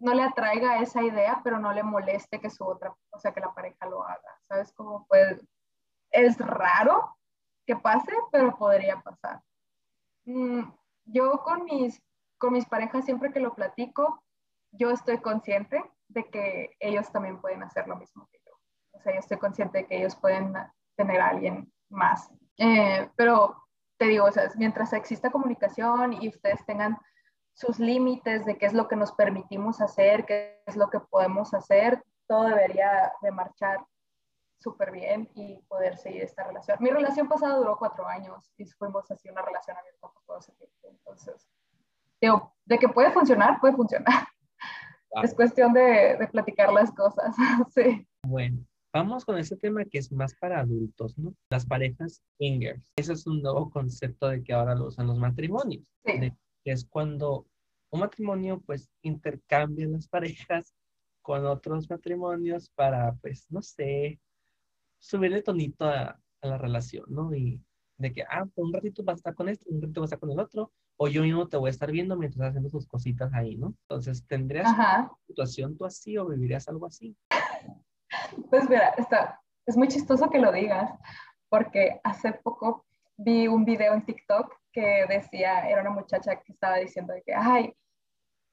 no 0.00 0.14
le 0.14 0.24
atraiga 0.24 0.80
esa 0.80 1.00
idea, 1.00 1.40
pero 1.44 1.60
no 1.60 1.72
le 1.72 1.84
moleste 1.84 2.40
que 2.40 2.50
su 2.50 2.64
otra, 2.64 2.92
o 3.10 3.18
sea, 3.20 3.32
que 3.32 3.40
la 3.40 3.54
pareja 3.54 3.86
lo 3.86 4.02
haga. 4.02 4.40
¿Sabes 4.48 4.72
cómo 4.72 5.06
puede? 5.06 5.40
Es 6.10 6.36
raro 6.38 7.16
que 7.64 7.76
pase, 7.76 8.10
pero 8.32 8.56
podría 8.56 9.00
pasar. 9.00 9.40
Mm, 10.24 10.62
yo 11.04 11.44
con 11.44 11.62
mis, 11.66 12.02
con 12.36 12.52
mis 12.52 12.66
parejas, 12.66 13.04
siempre 13.04 13.32
que 13.32 13.38
lo 13.38 13.54
platico, 13.54 14.24
yo 14.72 14.90
estoy 14.90 15.18
consciente 15.18 15.84
de 16.12 16.24
que 16.24 16.76
ellos 16.80 17.10
también 17.10 17.40
pueden 17.40 17.62
hacer 17.62 17.86
lo 17.88 17.96
mismo 17.96 18.28
que 18.30 18.38
yo. 18.44 18.52
O 18.92 19.00
sea, 19.00 19.12
yo 19.12 19.20
estoy 19.20 19.38
consciente 19.38 19.78
de 19.78 19.86
que 19.86 19.98
ellos 19.98 20.16
pueden 20.16 20.54
tener 20.96 21.20
a 21.20 21.28
alguien 21.28 21.72
más. 21.88 22.30
Eh, 22.58 23.08
pero 23.16 23.56
te 23.98 24.06
digo, 24.06 24.26
o 24.26 24.30
mientras 24.56 24.92
exista 24.92 25.30
comunicación 25.30 26.12
y 26.12 26.28
ustedes 26.28 26.64
tengan 26.66 26.98
sus 27.54 27.78
límites 27.78 28.44
de 28.44 28.56
qué 28.56 28.66
es 28.66 28.72
lo 28.72 28.88
que 28.88 28.96
nos 28.96 29.12
permitimos 29.12 29.80
hacer, 29.80 30.24
qué 30.24 30.62
es 30.66 30.76
lo 30.76 30.88
que 30.90 31.00
podemos 31.00 31.52
hacer, 31.54 32.02
todo 32.26 32.44
debería 32.44 33.12
de 33.20 33.30
marchar 33.30 33.84
súper 34.58 34.92
bien 34.92 35.28
y 35.34 35.58
poder 35.68 35.98
seguir 35.98 36.22
esta 36.22 36.44
relación. 36.44 36.78
Mi 36.80 36.90
relación 36.90 37.28
pasada 37.28 37.56
duró 37.56 37.76
cuatro 37.76 38.06
años 38.06 38.50
y 38.56 38.64
fuimos 38.64 39.10
así 39.10 39.28
una 39.28 39.42
relación 39.42 39.76
abierta 39.76 40.08
por 40.08 40.22
todo. 40.24 40.38
Entonces, 40.84 41.48
de 42.64 42.78
que 42.78 42.88
puede 42.88 43.10
funcionar, 43.10 43.60
puede 43.60 43.74
funcionar. 43.74 44.28
Es 45.22 45.34
cuestión 45.34 45.72
de, 45.72 46.16
de, 46.18 46.28
platicar 46.30 46.72
las 46.72 46.90
cosas, 46.92 47.34
sí. 47.74 48.06
Bueno, 48.26 48.64
vamos 48.92 49.24
con 49.24 49.36
este 49.38 49.56
tema 49.56 49.84
que 49.84 49.98
es 49.98 50.10
más 50.10 50.34
para 50.34 50.60
adultos, 50.60 51.18
¿no? 51.18 51.34
Las 51.50 51.66
parejas 51.66 52.22
fingers. 52.38 52.82
Ese 52.96 53.12
es 53.12 53.26
un 53.26 53.42
nuevo 53.42 53.70
concepto 53.70 54.28
de 54.28 54.42
que 54.42 54.52
ahora 54.52 54.74
lo 54.74 54.86
usan 54.86 55.06
los 55.06 55.18
matrimonios. 55.18 55.84
Sí 56.04 56.32
que 56.64 56.72
es 56.72 56.84
cuando 56.84 57.46
un 57.90 58.00
matrimonio 58.00 58.62
pues 58.64 58.88
intercambia 59.02 59.86
las 59.88 60.08
parejas 60.08 60.74
con 61.20 61.46
otros 61.46 61.88
matrimonios 61.88 62.70
para 62.70 63.14
pues 63.14 63.46
no 63.50 63.62
sé, 63.62 64.20
subirle 64.98 65.42
tonito 65.42 65.84
a, 65.84 66.18
la 66.42 66.58
relación, 66.58 67.04
¿no? 67.06 67.32
Y 67.32 67.62
de 68.02 68.12
que, 68.12 68.22
ah, 68.22 68.44
pues, 68.54 68.66
un 68.66 68.72
ratito 68.72 69.02
vas 69.02 69.14
a 69.14 69.16
estar 69.16 69.34
con 69.34 69.48
este, 69.48 69.64
un 69.70 69.80
ratito 69.80 70.00
vas 70.00 70.12
a 70.12 70.14
estar 70.14 70.20
con 70.20 70.30
el 70.30 70.40
otro, 70.40 70.70
o 70.96 71.08
yo 71.08 71.22
mismo 71.22 71.48
te 71.48 71.56
voy 71.56 71.68
a 71.68 71.70
estar 71.70 71.90
viendo 71.90 72.16
mientras 72.16 72.48
haciendo 72.48 72.68
sus 72.68 72.86
cositas 72.86 73.32
ahí, 73.32 73.56
¿no? 73.56 73.74
Entonces, 73.88 74.26
¿tendrías 74.26 74.70
una 74.72 75.10
situación 75.26 75.76
tú 75.76 75.86
así 75.86 76.18
o 76.18 76.26
vivirías 76.26 76.68
algo 76.68 76.86
así? 76.86 77.16
Pues 78.50 78.68
mira, 78.68 78.90
está, 78.98 79.40
es 79.64 79.74
muy 79.74 79.88
chistoso 79.88 80.28
que 80.28 80.38
lo 80.38 80.52
digas, 80.52 80.90
porque 81.48 81.98
hace 82.04 82.34
poco 82.34 82.84
vi 83.16 83.48
un 83.48 83.64
video 83.64 83.94
en 83.94 84.04
TikTok 84.04 84.54
que 84.70 85.06
decía, 85.08 85.68
era 85.68 85.80
una 85.80 85.90
muchacha 85.90 86.36
que 86.36 86.52
estaba 86.52 86.76
diciendo 86.76 87.14
que, 87.24 87.34
ay, 87.34 87.74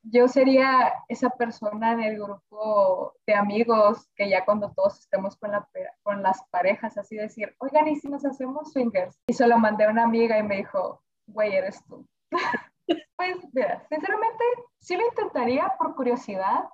yo 0.03 0.27
sería 0.27 0.93
esa 1.07 1.29
persona 1.29 1.93
en 1.93 2.01
el 2.01 2.15
grupo 2.15 3.13
de 3.25 3.35
amigos 3.35 4.09
que 4.15 4.29
ya 4.29 4.45
cuando 4.45 4.71
todos 4.71 4.99
estemos 4.99 5.35
con, 5.37 5.51
la, 5.51 5.67
con 6.03 6.23
las 6.23 6.41
parejas, 6.49 6.97
así 6.97 7.15
decir, 7.15 7.55
oigan, 7.59 7.87
¿y 7.87 7.95
si 7.95 8.07
nos 8.07 8.25
hacemos 8.25 8.71
swingers? 8.71 9.19
Y 9.27 9.33
solo 9.33 9.57
mandé 9.57 9.85
a 9.85 9.89
una 9.89 10.03
amiga 10.03 10.37
y 10.37 10.43
me 10.43 10.57
dijo, 10.57 11.01
güey, 11.27 11.55
eres 11.55 11.83
tú. 11.85 12.05
pues, 13.17 13.37
mira, 13.53 13.85
sinceramente, 13.89 14.43
sí 14.79 14.95
lo 14.95 15.05
intentaría 15.05 15.73
por 15.77 15.95
curiosidad 15.95 16.69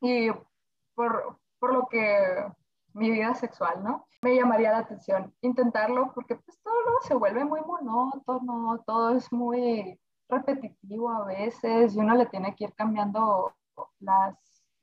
y 0.00 0.30
por, 0.94 1.38
por 1.58 1.74
lo 1.74 1.86
que 1.86 2.46
mi 2.94 3.10
vida 3.10 3.34
sexual, 3.34 3.84
¿no? 3.84 4.06
Me 4.22 4.34
llamaría 4.34 4.72
la 4.72 4.78
atención 4.78 5.34
intentarlo 5.42 6.12
porque 6.14 6.36
pues 6.36 6.58
todo 6.62 7.00
se 7.02 7.14
vuelve 7.14 7.44
muy 7.44 7.60
monótono, 7.60 8.82
todo 8.86 9.16
es 9.16 9.30
muy 9.30 10.00
repetitivo 10.28 11.10
a 11.10 11.24
veces 11.26 11.94
y 11.94 11.98
uno 11.98 12.14
le 12.14 12.26
tiene 12.26 12.54
que 12.54 12.64
ir 12.64 12.74
cambiando 12.74 13.54
las, 14.00 14.36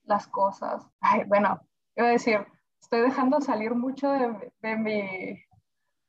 las 0.03 0.27
cosas. 0.27 0.85
Ay, 0.99 1.23
bueno, 1.25 1.59
iba 1.95 2.07
a 2.07 2.11
decir, 2.11 2.45
estoy 2.81 3.01
dejando 3.01 3.41
salir 3.41 3.73
mucho 3.73 4.09
de, 4.11 4.75
mi, 4.77 5.01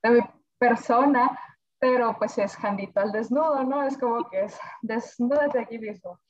de 0.03 0.11
mi 0.11 0.21
persona, 0.59 1.39
pero 1.79 2.17
pues 2.19 2.39
es 2.39 2.57
jandito 2.57 3.01
al 3.01 3.13
desnudo, 3.13 3.65
¿no? 3.65 3.83
Es 3.83 3.99
como 3.99 4.29
que 4.29 4.45
es 4.45 4.59
desnúdate 4.83 5.61
aquí 5.61 5.79
mismo. 5.79 6.21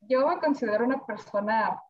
Yo 0.00 0.26
me 0.26 0.38
considero 0.38 0.84
una 0.84 1.04
persona 1.04 1.80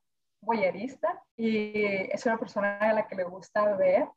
boyerista 0.41 1.23
y 1.37 2.11
es 2.11 2.27
una 2.27 2.37
persona 2.39 2.77
a 2.79 2.93
la 2.93 3.07
que 3.07 3.17
le 3.17 3.25
gusta 3.25 3.75
ver. 3.77 4.09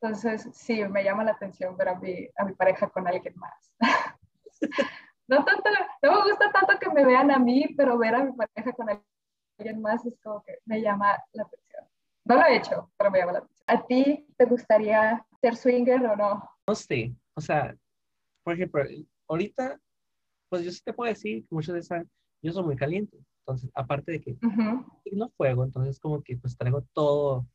Entonces, 0.00 0.48
sí, 0.52 0.84
me 0.84 1.02
llama 1.02 1.24
la 1.24 1.32
atención 1.32 1.76
ver 1.76 1.88
a 1.88 1.94
mi, 1.96 2.28
a 2.36 2.44
mi 2.44 2.54
pareja 2.54 2.88
con 2.88 3.06
alguien 3.06 3.34
más. 3.36 3.74
no, 5.28 5.44
tanto, 5.44 5.70
no 6.02 6.12
me 6.12 6.30
gusta 6.30 6.50
tanto 6.52 6.78
que 6.80 6.90
me 6.90 7.04
vean 7.04 7.30
a 7.30 7.38
mí, 7.38 7.66
pero 7.76 7.98
ver 7.98 8.14
a 8.14 8.24
mi 8.24 8.32
pareja 8.32 8.72
con 8.72 8.88
alguien 8.88 9.82
más 9.82 10.04
es 10.06 10.18
como 10.22 10.42
que 10.42 10.58
me 10.64 10.80
llama 10.80 11.16
la 11.32 11.42
atención. 11.42 11.84
No 12.24 12.36
lo 12.36 12.46
he 12.46 12.56
hecho, 12.56 12.90
pero 12.96 13.10
me 13.10 13.18
llama 13.18 13.32
la 13.32 13.38
atención. 13.38 13.64
¿A 13.66 13.86
ti 13.86 14.26
te 14.36 14.44
gustaría 14.46 15.26
ser 15.40 15.56
swinger 15.56 16.04
o 16.06 16.16
no? 16.16 16.50
No 16.66 16.74
sé, 16.74 17.14
o 17.34 17.40
sea, 17.40 17.76
por 18.42 18.54
ejemplo, 18.54 18.82
ahorita, 19.28 19.78
pues 20.48 20.64
yo 20.64 20.70
sí 20.70 20.80
te 20.82 20.94
puedo 20.94 21.10
decir 21.10 21.42
que 21.46 21.54
muchas 21.54 21.74
veces 21.74 22.06
yo 22.42 22.52
soy 22.52 22.64
muy 22.64 22.76
caliente. 22.76 23.18
Entonces, 23.40 23.70
aparte 23.74 24.12
de 24.12 24.20
que 24.20 24.36
no 25.12 25.30
fuego, 25.36 25.64
entonces 25.64 25.98
como 26.00 26.22
que 26.22 26.36
pues 26.36 26.56
traigo 26.56 26.82
todo, 26.92 27.46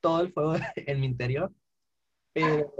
todo 0.00 0.20
el 0.20 0.32
fuego 0.32 0.54
en 0.76 1.00
mi 1.00 1.06
interior. 1.06 1.52
Pero 2.32 2.72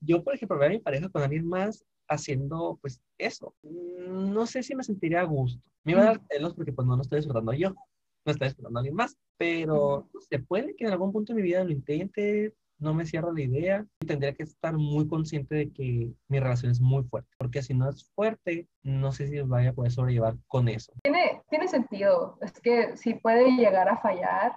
yo, 0.00 0.24
por 0.24 0.34
ejemplo, 0.34 0.58
ver 0.58 0.70
a 0.70 0.74
mi 0.74 0.80
pareja 0.80 1.08
con 1.08 1.22
alguien 1.22 1.46
más 1.46 1.84
haciendo 2.08 2.78
pues 2.80 3.00
eso, 3.18 3.54
no 3.62 4.46
sé 4.46 4.62
si 4.62 4.74
me 4.74 4.84
sentiría 4.84 5.20
a 5.20 5.24
gusto. 5.24 5.62
Me 5.84 5.92
iba 5.92 6.02
a 6.02 6.06
dar 6.06 6.20
celos 6.30 6.54
porque 6.54 6.72
pues 6.72 6.86
no 6.86 6.96
lo 6.96 7.02
estoy 7.02 7.18
disfrutando 7.18 7.52
yo, 7.52 7.70
no 7.70 8.32
estoy 8.32 8.48
disfrutando 8.48 8.78
alguien 8.78 8.94
más. 8.94 9.16
Pero 9.36 10.08
se 10.28 10.38
puede 10.40 10.74
que 10.74 10.84
en 10.84 10.90
algún 10.90 11.12
punto 11.12 11.32
de 11.32 11.40
mi 11.40 11.42
vida 11.42 11.64
lo 11.64 11.70
intente, 11.70 12.54
no 12.78 12.94
me 12.94 13.04
cierro 13.04 13.32
la 13.32 13.42
idea 13.42 13.86
y 14.00 14.06
tendría 14.06 14.32
que 14.34 14.44
estar 14.44 14.76
muy 14.76 15.08
consciente 15.08 15.54
de 15.54 15.72
que 15.72 16.12
mi 16.28 16.40
relación 16.40 16.72
es 16.72 16.80
muy 16.80 17.04
fuerte, 17.04 17.30
porque 17.38 17.62
si 17.62 17.74
no 17.74 17.88
es 17.88 18.08
fuerte, 18.14 18.68
no 18.82 19.12
sé 19.12 19.28
si 19.28 19.40
vaya 19.40 19.70
a 19.70 19.72
poder 19.72 19.92
sobrellevar 19.92 20.36
con 20.46 20.68
eso. 20.68 20.92
Tiene, 21.02 21.42
tiene 21.50 21.68
sentido, 21.68 22.38
es 22.40 22.52
que 22.60 22.96
sí 22.96 23.14
puede 23.14 23.50
llegar 23.56 23.88
a 23.88 23.98
fallar, 23.98 24.52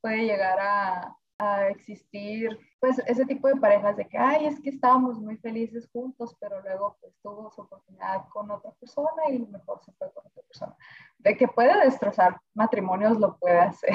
puede 0.00 0.24
llegar 0.24 0.58
a, 0.60 1.16
a 1.38 1.68
existir, 1.68 2.56
pues 2.84 2.98
ese 3.06 3.24
tipo 3.24 3.48
de 3.48 3.56
parejas 3.56 3.96
de 3.96 4.06
que, 4.06 4.18
ay, 4.18 4.44
es 4.44 4.60
que 4.60 4.68
estábamos 4.68 5.18
muy 5.18 5.38
felices 5.38 5.88
juntos, 5.90 6.36
pero 6.38 6.60
luego 6.60 6.98
pues 7.00 7.14
tuvo 7.22 7.50
su 7.50 7.62
oportunidad 7.62 8.28
con 8.28 8.50
otra 8.50 8.72
persona 8.72 9.22
y 9.30 9.38
mejor 9.38 9.82
se 9.82 9.90
fue 9.92 10.12
con 10.12 10.26
otra 10.26 10.42
persona. 10.42 10.76
De 11.16 11.34
que 11.34 11.48
puede 11.48 11.82
destrozar 11.82 12.38
matrimonios, 12.52 13.18
lo 13.18 13.38
puede 13.38 13.58
hacer. 13.58 13.94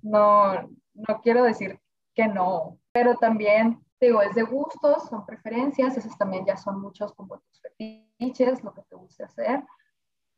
No, 0.00 0.62
no 0.94 1.20
quiero 1.22 1.42
decir 1.42 1.78
que 2.14 2.26
no, 2.26 2.78
pero 2.92 3.16
también, 3.16 3.84
digo, 4.00 4.22
es 4.22 4.34
de 4.34 4.44
gustos, 4.44 5.02
son 5.10 5.26
preferencias, 5.26 5.94
esos 5.98 6.16
también 6.16 6.46
ya 6.46 6.56
son 6.56 6.80
muchos 6.80 7.12
como 7.12 7.38
tus 7.38 7.60
fetiches, 7.60 8.64
lo 8.64 8.72
que 8.72 8.80
te 8.80 8.96
guste 8.96 9.24
hacer. 9.24 9.62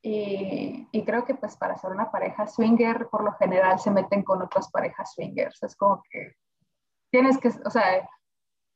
Y, 0.03 0.89
y, 0.91 1.05
creo 1.05 1.25
que 1.25 1.37
pues 1.37 1.57
para 1.57 1.77
ser 1.77 1.91
una 1.91 2.11
pareja 2.11 2.49
swinger, 2.49 3.09
por 3.09 3.23
lo 3.23 3.33
general 3.35 3.79
se 3.79 3.93
meten 3.93 4.25
con 4.25 4.43
otras 4.43 4.69
parejas 4.69 5.13
swingers. 5.15 5.63
Es 5.63 5.77
como 5.77 6.03
que 6.11 6.35
tienes 7.17 7.39
que, 7.39 7.49
o 7.49 7.71
sea, 7.71 8.07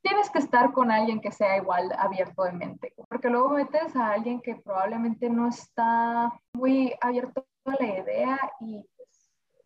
tienes 0.03 0.31
que 0.31 0.39
estar 0.39 0.73
con 0.73 0.91
alguien 0.91 1.21
que 1.21 1.31
sea 1.31 1.59
igual 1.59 1.93
abierto 1.99 2.45
de 2.45 2.53
mente, 2.53 2.95
porque 3.07 3.29
luego 3.29 3.51
metes 3.51 3.95
a 3.97 4.13
alguien 4.13 4.41
que 4.41 4.55
probablemente 4.55 5.29
no 5.29 5.47
está 5.47 6.33
muy 6.55 6.95
abierto 7.03 7.47
a 7.67 7.75
la 7.79 7.87
idea 7.87 8.41
y 8.61 8.89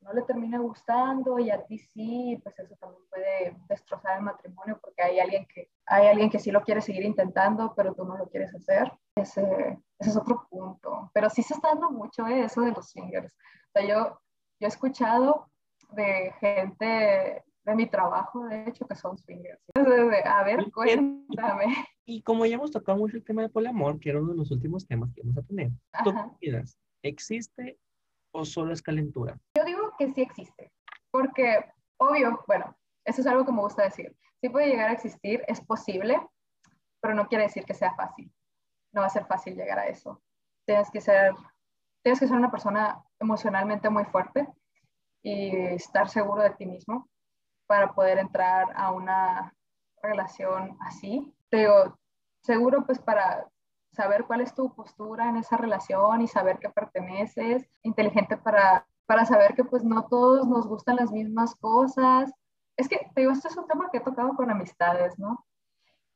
no 0.00 0.12
le 0.12 0.22
termina 0.22 0.58
gustando 0.58 1.38
y 1.38 1.50
a 1.50 1.64
ti 1.64 1.78
sí, 1.78 2.40
pues 2.42 2.58
eso 2.58 2.74
también 2.80 3.02
puede 3.08 3.56
destrozar 3.68 4.18
el 4.18 4.24
matrimonio 4.24 4.76
porque 4.82 5.04
hay 5.04 5.20
alguien 5.20 5.46
que, 5.46 5.70
hay 5.86 6.08
alguien 6.08 6.28
que 6.28 6.40
sí 6.40 6.50
lo 6.50 6.64
quiere 6.64 6.80
seguir 6.80 7.04
intentando, 7.04 7.74
pero 7.76 7.94
tú 7.94 8.04
no 8.04 8.16
lo 8.16 8.28
quieres 8.28 8.52
hacer. 8.56 8.92
Ese, 9.14 9.78
ese 10.00 10.10
es 10.10 10.16
otro 10.16 10.48
punto. 10.50 11.12
Pero 11.14 11.30
sí 11.30 11.44
se 11.44 11.54
está 11.54 11.68
dando 11.68 11.92
mucho 11.92 12.26
eh, 12.26 12.42
eso 12.42 12.62
de 12.62 12.72
los 12.72 12.90
swingers. 12.90 13.32
O 13.32 13.78
sea, 13.78 13.86
yo, 13.86 14.20
yo 14.58 14.66
he 14.66 14.66
escuchado 14.66 15.48
de 15.92 16.34
gente 16.40 17.44
de 17.64 17.74
mi 17.74 17.86
trabajo, 17.86 18.44
de 18.46 18.68
hecho, 18.68 18.86
que 18.86 18.94
son 18.94 19.16
swingers. 19.18 19.60
a 19.74 20.42
ver, 20.44 20.70
cuéntame. 20.72 21.66
Y 22.06 22.20
como 22.20 22.44
ya 22.44 22.56
hemos 22.56 22.70
tocado 22.70 22.98
mucho 22.98 23.16
el 23.16 23.24
tema 23.24 23.40
del 23.40 23.50
poliamor, 23.50 23.98
que 23.98 24.10
era 24.10 24.20
uno 24.20 24.32
de 24.32 24.36
los 24.36 24.50
últimos 24.50 24.86
temas 24.86 25.10
que 25.14 25.22
vamos 25.22 25.38
a 25.38 25.42
tener, 25.42 25.70
¿tú 26.04 26.12
¿Existe 27.02 27.78
o 28.30 28.44
solo 28.44 28.74
es 28.74 28.82
calentura? 28.82 29.40
Yo 29.56 29.64
digo 29.64 29.90
que 29.98 30.12
sí 30.12 30.20
existe, 30.20 30.70
porque 31.10 31.64
obvio, 31.96 32.44
bueno, 32.46 32.76
eso 33.06 33.22
es 33.22 33.26
algo 33.26 33.46
que 33.46 33.52
me 33.52 33.62
gusta 33.62 33.84
decir. 33.84 34.14
Sí 34.42 34.50
puede 34.50 34.68
llegar 34.68 34.90
a 34.90 34.92
existir, 34.92 35.42
es 35.48 35.62
posible, 35.62 36.20
pero 37.00 37.14
no 37.14 37.26
quiere 37.26 37.44
decir 37.44 37.64
que 37.64 37.72
sea 37.72 37.94
fácil. 37.94 38.30
No 38.92 39.00
va 39.00 39.06
a 39.06 39.10
ser 39.10 39.24
fácil 39.24 39.56
llegar 39.56 39.78
a 39.78 39.86
eso. 39.86 40.22
Tienes 40.66 40.90
que 40.90 41.00
ser, 41.00 41.32
tienes 42.02 42.20
que 42.20 42.28
ser 42.28 42.36
una 42.36 42.50
persona 42.50 43.02
emocionalmente 43.18 43.88
muy 43.88 44.04
fuerte 44.04 44.46
y 45.22 45.56
estar 45.56 46.10
seguro 46.10 46.42
de 46.42 46.50
ti 46.50 46.66
mismo 46.66 47.08
para 47.66 47.92
poder 47.94 48.18
entrar 48.18 48.66
a 48.76 48.90
una 48.92 49.54
relación 50.02 50.76
así. 50.80 51.34
Te 51.50 51.58
digo, 51.58 51.98
seguro 52.42 52.84
pues 52.84 52.98
para 52.98 53.48
saber 53.92 54.24
cuál 54.24 54.40
es 54.40 54.54
tu 54.54 54.74
postura 54.74 55.28
en 55.28 55.36
esa 55.36 55.56
relación 55.56 56.20
y 56.20 56.28
saber 56.28 56.58
que 56.58 56.68
perteneces, 56.68 57.66
inteligente 57.82 58.36
para, 58.36 58.86
para 59.06 59.24
saber 59.24 59.54
que 59.54 59.64
pues 59.64 59.84
no 59.84 60.06
todos 60.08 60.46
nos 60.46 60.66
gustan 60.66 60.96
las 60.96 61.12
mismas 61.12 61.54
cosas. 61.56 62.32
Es 62.76 62.88
que, 62.88 62.98
te 63.14 63.20
digo, 63.20 63.32
este 63.32 63.48
es 63.48 63.56
un 63.56 63.68
tema 63.68 63.88
que 63.90 63.98
he 63.98 64.00
tocado 64.00 64.34
con 64.34 64.50
amistades, 64.50 65.18
¿no? 65.18 65.46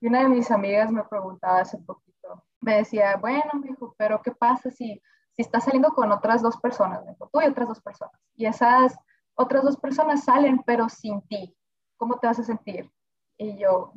Y 0.01 0.09
una 0.09 0.21
de 0.21 0.29
mis 0.29 0.51
amigas 0.51 0.91
me 0.91 1.05
preguntaba 1.05 1.61
hace 1.61 1.79
poquito, 1.79 2.45
me 2.61 2.77
decía, 2.77 3.17
bueno, 3.17 3.51
me 3.55 3.69
dijo, 3.69 3.95
pero 3.97 4.21
¿qué 4.23 4.33
pasa 4.33 4.71
si, 4.71 5.01
si 5.33 5.43
estás 5.43 5.65
saliendo 5.65 5.91
con 5.91 6.11
otras 6.13 6.43
dos 6.43 6.57
personas? 6.57 7.05
Me 7.05 7.13
dijo, 7.13 7.29
tú 7.33 7.41
y 7.41 7.47
otras 7.47 7.69
dos 7.69 7.81
personas. 7.81 8.21
Y 8.35 8.47
esas 8.47 8.97
otras 9.39 9.63
dos 9.63 9.77
personas 9.77 10.25
salen, 10.25 10.63
pero 10.67 10.89
sin 10.89 11.23
ti. 11.23 11.57
¿Cómo 11.97 12.19
te 12.19 12.27
vas 12.27 12.39
a 12.39 12.45
sentir? 12.45 12.91
Y 13.37 13.57
yo, 13.59 13.93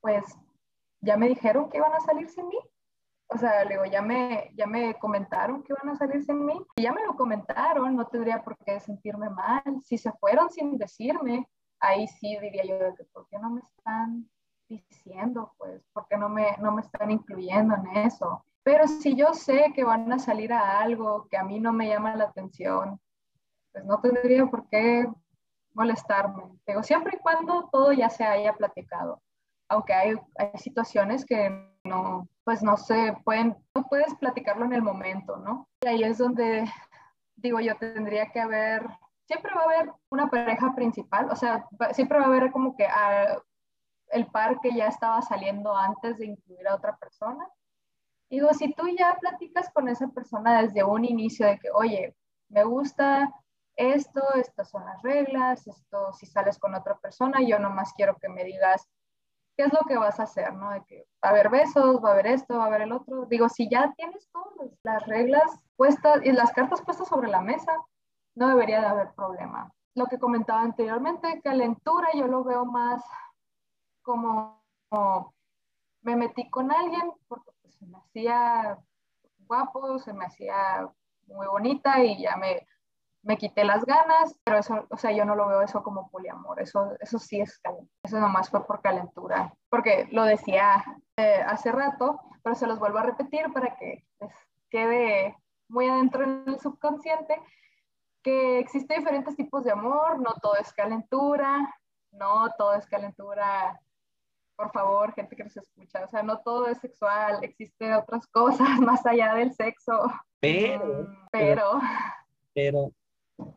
pues, 0.00 0.24
ya 1.00 1.16
me 1.16 1.28
dijeron 1.28 1.68
que 1.68 1.78
iban 1.78 1.92
a 1.92 2.00
salir 2.00 2.28
sin 2.28 2.48
mí 2.48 2.58
o 3.28 3.38
sea, 3.38 3.64
le 3.64 3.70
digo, 3.70 3.84
ya 3.86 4.02
me, 4.02 4.50
ya 4.54 4.66
me 4.66 4.94
comentaron 4.94 5.62
que 5.62 5.72
iban 5.72 5.94
a 5.94 5.98
salirse 5.98 6.32
en 6.32 6.44
mí, 6.44 6.54
y 6.76 6.82
ya 6.82 6.92
me 6.92 7.04
lo 7.04 7.16
comentaron, 7.16 7.96
no 7.96 8.06
tendría 8.06 8.42
por 8.42 8.56
qué 8.58 8.78
sentirme 8.80 9.30
mal. 9.30 9.62
Si 9.82 9.98
se 9.98 10.12
fueron 10.12 10.50
sin 10.50 10.76
decirme, 10.76 11.48
ahí 11.80 12.06
sí 12.06 12.38
diría 12.40 12.64
yo, 12.64 12.76
¿por 13.12 13.26
qué 13.28 13.38
no 13.38 13.50
me 13.50 13.60
están 13.60 14.28
diciendo? 14.68 15.52
Pues, 15.58 15.82
¿por 15.92 16.06
qué 16.08 16.16
no 16.16 16.28
me, 16.28 16.56
no 16.58 16.72
me 16.72 16.82
están 16.82 17.10
incluyendo 17.10 17.74
en 17.74 18.06
eso? 18.06 18.44
Pero 18.62 18.86
si 18.86 19.14
yo 19.16 19.34
sé 19.34 19.72
que 19.74 19.84
van 19.84 20.12
a 20.12 20.18
salir 20.18 20.52
a 20.52 20.80
algo 20.80 21.26
que 21.28 21.36
a 21.36 21.44
mí 21.44 21.60
no 21.60 21.72
me 21.72 21.88
llama 21.88 22.16
la 22.16 22.24
atención, 22.24 23.00
pues 23.74 23.84
no 23.84 24.00
tendría 24.00 24.46
por 24.46 24.66
qué 24.70 25.06
molestarme. 25.74 26.44
Digo, 26.66 26.82
siempre 26.82 27.16
y 27.16 27.20
cuando 27.20 27.68
todo 27.70 27.92
ya 27.92 28.08
se 28.08 28.24
haya 28.24 28.54
platicado. 28.54 29.20
Aunque 29.68 29.92
hay, 29.92 30.14
hay 30.38 30.56
situaciones 30.58 31.26
que 31.26 31.50
no, 31.84 32.28
pues 32.44 32.62
no 32.62 32.76
se 32.76 33.14
pueden, 33.24 33.56
no 33.74 33.82
puedes 33.88 34.14
platicarlo 34.14 34.64
en 34.64 34.72
el 34.72 34.82
momento, 34.82 35.36
¿no? 35.36 35.68
Y 35.82 35.88
ahí 35.88 36.02
es 36.04 36.18
donde 36.18 36.64
digo 37.36 37.60
yo, 37.60 37.76
tendría 37.76 38.30
que 38.30 38.40
haber, 38.40 38.86
siempre 39.26 39.52
va 39.54 39.62
a 39.62 39.64
haber 39.64 39.92
una 40.10 40.28
pareja 40.28 40.74
principal, 40.74 41.28
o 41.30 41.36
sea, 41.36 41.66
siempre 41.92 42.18
va 42.18 42.24
a 42.24 42.28
haber 42.28 42.50
como 42.52 42.76
que 42.76 42.86
ah, 42.86 43.38
el 44.10 44.26
par 44.26 44.60
que 44.60 44.72
ya 44.74 44.86
estaba 44.86 45.20
saliendo 45.22 45.76
antes 45.76 46.18
de 46.18 46.26
incluir 46.26 46.66
a 46.68 46.76
otra 46.76 46.96
persona. 46.96 47.46
Digo, 48.30 48.52
si 48.54 48.72
tú 48.72 48.88
ya 48.88 49.16
platicas 49.20 49.70
con 49.72 49.88
esa 49.88 50.08
persona 50.08 50.62
desde 50.62 50.84
un 50.84 51.04
inicio 51.04 51.46
de 51.46 51.58
que, 51.58 51.70
oye, 51.70 52.16
me 52.48 52.64
gusta 52.64 53.30
esto, 53.76 54.22
estas 54.34 54.70
son 54.70 54.84
las 54.84 55.02
reglas, 55.02 55.66
esto, 55.66 56.12
si 56.12 56.26
sales 56.26 56.58
con 56.58 56.74
otra 56.74 56.96
persona, 56.98 57.40
yo 57.42 57.58
nomás 57.58 57.92
quiero 57.94 58.16
que 58.16 58.28
me 58.28 58.44
digas 58.44 58.88
qué 59.56 59.64
es 59.64 59.72
lo 59.72 59.80
que 59.86 59.96
vas 59.96 60.18
a 60.20 60.24
hacer, 60.24 60.52
¿no? 60.54 60.70
De 60.70 60.84
que 60.84 61.06
va 61.24 61.28
a 61.28 61.32
haber 61.32 61.48
besos, 61.48 62.02
va 62.02 62.10
a 62.10 62.12
haber 62.12 62.26
esto, 62.26 62.58
va 62.58 62.64
a 62.64 62.66
haber 62.66 62.82
el 62.82 62.92
otro. 62.92 63.26
Digo, 63.26 63.48
si 63.48 63.68
ya 63.68 63.92
tienes 63.96 64.28
todas 64.32 64.70
las 64.82 65.06
reglas 65.06 65.58
puestas 65.76 66.20
y 66.24 66.32
las 66.32 66.52
cartas 66.52 66.82
puestas 66.82 67.08
sobre 67.08 67.28
la 67.28 67.40
mesa, 67.40 67.72
no 68.34 68.48
debería 68.48 68.80
de 68.80 68.86
haber 68.86 69.12
problema. 69.14 69.72
Lo 69.94 70.06
que 70.06 70.18
comentaba 70.18 70.62
anteriormente, 70.62 71.40
calentura, 71.42 72.08
yo 72.14 72.26
lo 72.26 72.42
veo 72.42 72.64
más 72.64 73.02
como, 74.02 74.62
me 76.02 76.16
metí 76.16 76.50
con 76.50 76.70
alguien 76.70 77.12
porque 77.28 77.50
pues, 77.62 77.74
se 77.74 77.86
me 77.86 77.98
hacía 77.98 78.78
guapo, 79.46 79.98
se 79.98 80.12
me 80.12 80.24
hacía 80.24 80.88
muy 81.26 81.46
bonita 81.46 82.02
y 82.02 82.20
ya 82.20 82.36
me, 82.36 82.66
me 83.24 83.36
quité 83.38 83.64
las 83.64 83.84
ganas, 83.84 84.38
pero 84.44 84.58
eso, 84.58 84.86
o 84.90 84.96
sea, 84.96 85.10
yo 85.12 85.24
no 85.24 85.34
lo 85.34 85.48
veo 85.48 85.62
eso 85.62 85.82
como 85.82 86.10
poliamor, 86.10 86.60
eso, 86.60 86.92
eso 87.00 87.18
sí 87.18 87.40
es 87.40 87.58
calentura, 87.58 87.90
eso 88.02 88.20
nomás 88.20 88.50
fue 88.50 88.64
por 88.66 88.82
calentura, 88.82 89.52
porque 89.70 90.06
lo 90.12 90.24
decía 90.24 90.84
eh, 91.16 91.42
hace 91.46 91.72
rato, 91.72 92.20
pero 92.42 92.54
se 92.54 92.66
los 92.66 92.78
vuelvo 92.78 92.98
a 92.98 93.04
repetir 93.04 93.52
para 93.52 93.76
que 93.76 94.04
les 94.20 94.32
quede 94.70 95.36
muy 95.68 95.88
adentro 95.88 96.22
en 96.24 96.44
el 96.46 96.60
subconsciente, 96.60 97.40
que 98.22 98.58
existen 98.58 98.98
diferentes 98.98 99.36
tipos 99.36 99.64
de 99.64 99.72
amor, 99.72 100.20
no 100.20 100.34
todo 100.42 100.56
es 100.56 100.72
calentura, 100.72 101.74
no 102.12 102.50
todo 102.58 102.74
es 102.74 102.86
calentura, 102.86 103.80
por 104.56 104.70
favor, 104.70 105.14
gente 105.14 105.34
que 105.34 105.44
nos 105.44 105.56
escucha, 105.56 106.04
o 106.04 106.08
sea, 106.08 106.22
no 106.22 106.40
todo 106.40 106.68
es 106.68 106.78
sexual, 106.78 107.38
existen 107.42 107.94
otras 107.94 108.26
cosas 108.26 108.68
más 108.80 109.04
allá 109.06 109.34
del 109.34 109.52
sexo. 109.54 110.12
Pero, 110.40 110.84
Mm, 110.84 111.28
pero, 111.32 111.80
pero 112.52 112.92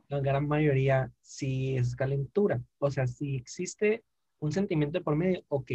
la 0.09 0.19
gran 0.21 0.47
mayoría 0.47 1.11
sí 1.21 1.75
es 1.77 1.95
calentura. 1.95 2.61
O 2.79 2.89
sea, 2.91 3.07
si 3.07 3.35
existe 3.35 4.03
un 4.39 4.51
sentimiento 4.51 5.01
por 5.03 5.15
medio, 5.15 5.43
ok, 5.49 5.71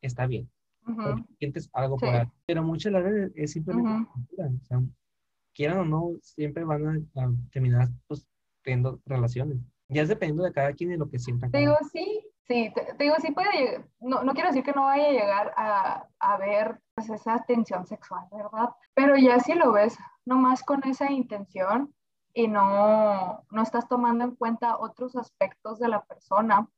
está 0.00 0.26
bien. 0.26 0.50
ujú, 0.86 1.02
porque 1.02 1.22
sientes 1.38 1.68
algo 1.72 1.98
Sí. 1.98 2.06
por 2.06 2.14
ahí. 2.14 2.26
Pero 2.46 2.62
muchas 2.62 2.92
de 2.92 3.00
las 3.00 3.04
veces 3.04 3.32
es 3.36 3.52
simplemente 3.52 3.90
Ujú. 3.92 4.06
calentura. 4.12 4.48
O 4.60 4.64
sea, 4.64 4.80
quieran 5.54 5.78
o 5.78 5.84
no, 5.84 6.12
siempre 6.22 6.64
van 6.64 6.86
a, 7.14 7.22
a 7.22 7.30
terminar 7.52 7.88
pues, 8.06 8.26
teniendo 8.62 9.00
relaciones. 9.06 9.58
Ya 9.88 10.02
es 10.02 10.08
dependiendo 10.08 10.44
de 10.44 10.52
cada 10.52 10.72
quien 10.72 10.92
y 10.92 10.96
lo 10.96 11.08
que 11.10 11.18
sientan. 11.18 11.50
Te 11.50 11.58
digo, 11.58 11.76
sí, 11.92 12.24
sí, 12.46 12.72
te, 12.74 12.94
te 12.94 13.04
digo, 13.04 13.16
sí 13.20 13.32
puede 13.32 13.50
llegar, 13.52 13.88
no, 14.00 14.22
no 14.22 14.32
quiero 14.32 14.48
decir 14.48 14.62
que 14.62 14.72
no 14.72 14.84
vaya 14.84 15.08
a 15.08 15.12
llegar 15.12 15.52
a, 15.56 16.08
a 16.20 16.38
ver 16.38 16.80
pues, 16.94 17.10
esa 17.10 17.44
tensión 17.46 17.86
sexual, 17.86 18.24
¿verdad? 18.32 18.70
Pero 18.94 19.16
ya 19.16 19.40
si 19.40 19.54
lo 19.54 19.72
ves 19.72 19.98
nomás 20.24 20.62
con 20.62 20.82
esa 20.84 21.10
intención 21.10 21.92
y 22.32 22.48
no, 22.48 23.44
no 23.50 23.62
estás 23.62 23.88
tomando 23.88 24.24
en 24.24 24.36
cuenta 24.36 24.78
otros 24.78 25.16
aspectos 25.16 25.78
de 25.78 25.88
la 25.88 26.04
persona, 26.04 26.68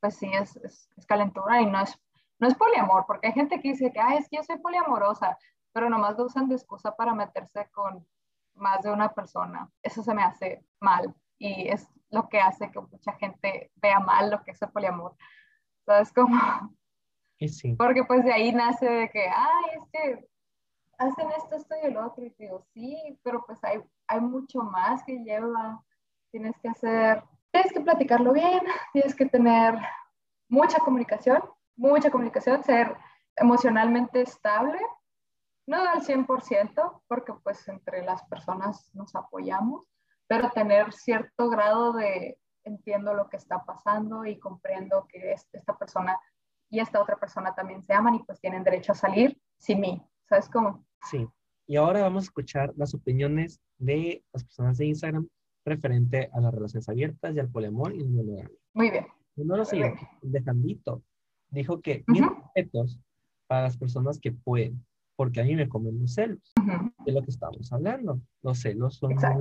pues 0.00 0.16
sí, 0.16 0.30
es, 0.32 0.56
es, 0.56 0.90
es 0.96 1.06
calentura 1.06 1.60
y 1.60 1.66
no 1.66 1.80
es, 1.80 1.98
no 2.38 2.48
es 2.48 2.54
poliamor, 2.54 3.04
porque 3.06 3.28
hay 3.28 3.32
gente 3.32 3.60
que 3.60 3.70
dice 3.70 3.92
que, 3.92 4.00
ay, 4.00 4.18
es 4.18 4.28
que 4.28 4.36
yo 4.36 4.42
soy 4.42 4.58
poliamorosa, 4.58 5.38
pero 5.72 5.88
nomás 5.88 6.16
lo 6.16 6.24
usan 6.24 6.48
de 6.48 6.54
excusa 6.54 6.94
para 6.94 7.14
meterse 7.14 7.68
con 7.72 8.06
más 8.54 8.82
de 8.82 8.92
una 8.92 9.12
persona. 9.12 9.70
Eso 9.82 10.02
se 10.02 10.14
me 10.14 10.22
hace 10.22 10.64
mal 10.80 11.14
y 11.38 11.68
es 11.68 11.86
lo 12.10 12.28
que 12.28 12.40
hace 12.40 12.70
que 12.70 12.80
mucha 12.80 13.12
gente 13.14 13.72
vea 13.76 13.98
mal 13.98 14.30
lo 14.30 14.42
que 14.42 14.52
es 14.52 14.62
el 14.62 14.70
poliamor. 14.70 15.16
¿Sabes 15.84 16.12
cómo? 16.12 16.38
Y 17.36 17.48
sí, 17.48 17.74
Porque 17.74 18.04
pues 18.04 18.24
de 18.24 18.32
ahí 18.32 18.52
nace 18.52 18.88
de 18.88 19.10
que, 19.10 19.26
ay, 19.28 19.64
es 19.76 19.82
que 19.92 20.28
hacen 20.98 21.28
esto, 21.36 21.56
esto 21.56 21.74
y 21.82 21.86
el 21.86 21.96
otro. 21.96 22.24
Y 22.24 22.32
digo, 22.38 22.64
sí, 22.72 23.18
pero 23.24 23.44
pues 23.44 23.62
hay, 23.64 23.82
hay 24.08 24.20
mucho 24.20 24.62
más 24.62 25.02
que 25.04 25.18
lleva. 25.18 25.82
Tienes 26.30 26.56
que 26.60 26.68
hacer, 26.68 27.22
tienes 27.52 27.72
que 27.72 27.80
platicarlo 27.80 28.32
bien, 28.32 28.60
tienes 28.92 29.14
que 29.14 29.26
tener 29.26 29.78
mucha 30.48 30.78
comunicación, 30.78 31.42
mucha 31.76 32.10
comunicación, 32.10 32.62
ser 32.64 32.96
emocionalmente 33.36 34.20
estable, 34.22 34.78
no 35.66 35.78
al 35.78 36.02
100%, 36.02 37.02
porque 37.08 37.32
pues 37.42 37.66
entre 37.68 38.04
las 38.04 38.22
personas 38.24 38.90
nos 38.94 39.14
apoyamos, 39.14 39.86
pero 40.26 40.50
tener 40.50 40.92
cierto 40.92 41.48
grado 41.48 41.92
de 41.92 42.38
entiendo 42.64 43.12
lo 43.14 43.28
que 43.28 43.36
está 43.36 43.64
pasando 43.64 44.24
y 44.24 44.38
comprendo 44.38 45.06
que 45.08 45.32
es- 45.32 45.48
esta 45.52 45.76
persona 45.76 46.18
y 46.70 46.80
esta 46.80 47.00
otra 47.00 47.16
persona 47.16 47.54
también 47.54 47.82
se 47.82 47.92
aman 47.92 48.14
y 48.14 48.22
pues 48.22 48.40
tienen 48.40 48.64
derecho 48.64 48.92
a 48.92 48.94
salir 48.96 49.40
sin 49.58 49.80
mí. 49.80 50.02
¿Sabes 50.28 50.48
cómo? 50.48 50.84
sí. 51.02 51.28
Y 51.66 51.76
ahora 51.76 52.02
vamos 52.02 52.24
a 52.24 52.26
escuchar 52.26 52.72
las 52.76 52.94
opiniones 52.94 53.60
de 53.78 54.22
las 54.32 54.44
personas 54.44 54.78
de 54.78 54.86
Instagram 54.86 55.26
referente 55.64 56.28
a 56.32 56.40
las 56.40 56.52
relaciones 56.52 56.88
abiertas 56.88 57.34
y 57.34 57.38
al 57.40 57.48
poliamor 57.48 57.94
y 57.94 58.00
la 58.00 58.10
monogamia. 58.10 58.50
Muy 58.74 58.90
bien. 58.90 59.06
Uno 59.36 59.54
Venga. 59.54 59.64
siguientes, 59.64 60.08
de 60.22 60.42
Jandito, 60.42 61.02
dijo 61.50 61.80
que 61.80 62.04
mis 62.06 62.20
Ujú. 62.20 62.34
respetos 62.54 63.00
para 63.46 63.62
las 63.62 63.76
personas 63.76 64.18
que 64.20 64.32
pueden, 64.32 64.84
porque 65.16 65.40
a 65.40 65.44
mí 65.44 65.56
me 65.56 65.68
comen 65.68 65.98
los 66.00 66.14
celos. 66.14 66.52
Ujú. 66.60 66.90
de 67.06 67.12
lo 67.12 67.22
que 67.22 67.30
estamos 67.30 67.70
hablando. 67.72 68.20
Los 68.42 68.60
celos 68.60 68.96
son 68.96 69.12
Exacto. 69.12 69.38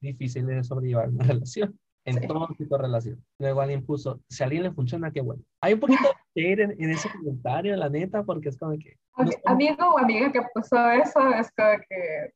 muy 0.00 0.12
difíciles 0.12 0.46
de 0.48 0.62
sobrellevar 0.64 1.08
en 1.08 1.14
una 1.14 1.24
relación, 1.40 1.78
en 2.04 2.20
Sí. 2.20 2.26
todo 2.26 2.48
tipo 2.58 2.76
de 2.76 2.82
relación. 2.82 3.24
Luego 3.38 3.60
alguien 3.60 3.84
puso, 3.86 4.20
si 4.28 4.42
a 4.42 4.46
alguien 4.46 4.64
le 4.64 4.72
funciona, 4.72 5.10
qué 5.12 5.20
bueno. 5.20 5.42
Hay 5.60 5.74
un 5.74 5.80
poquito 5.80 6.02
de 6.34 6.52
hate 6.52 6.58
en, 6.60 6.70
en 6.82 6.90
ese 6.90 7.10
comentario, 7.10 7.76
la 7.76 7.88
neta, 7.88 8.22
porque 8.24 8.48
es 8.48 8.58
como 8.58 8.72
que... 8.78 8.96
no 9.16 9.26
son- 9.30 9.40
Amigo 9.46 9.88
o 9.88 9.98
amiga 9.98 10.32
que 10.32 10.42
puso 10.54 10.76
eso, 10.90 11.28
es 11.28 11.50
como 11.52 11.76
que 11.88 12.32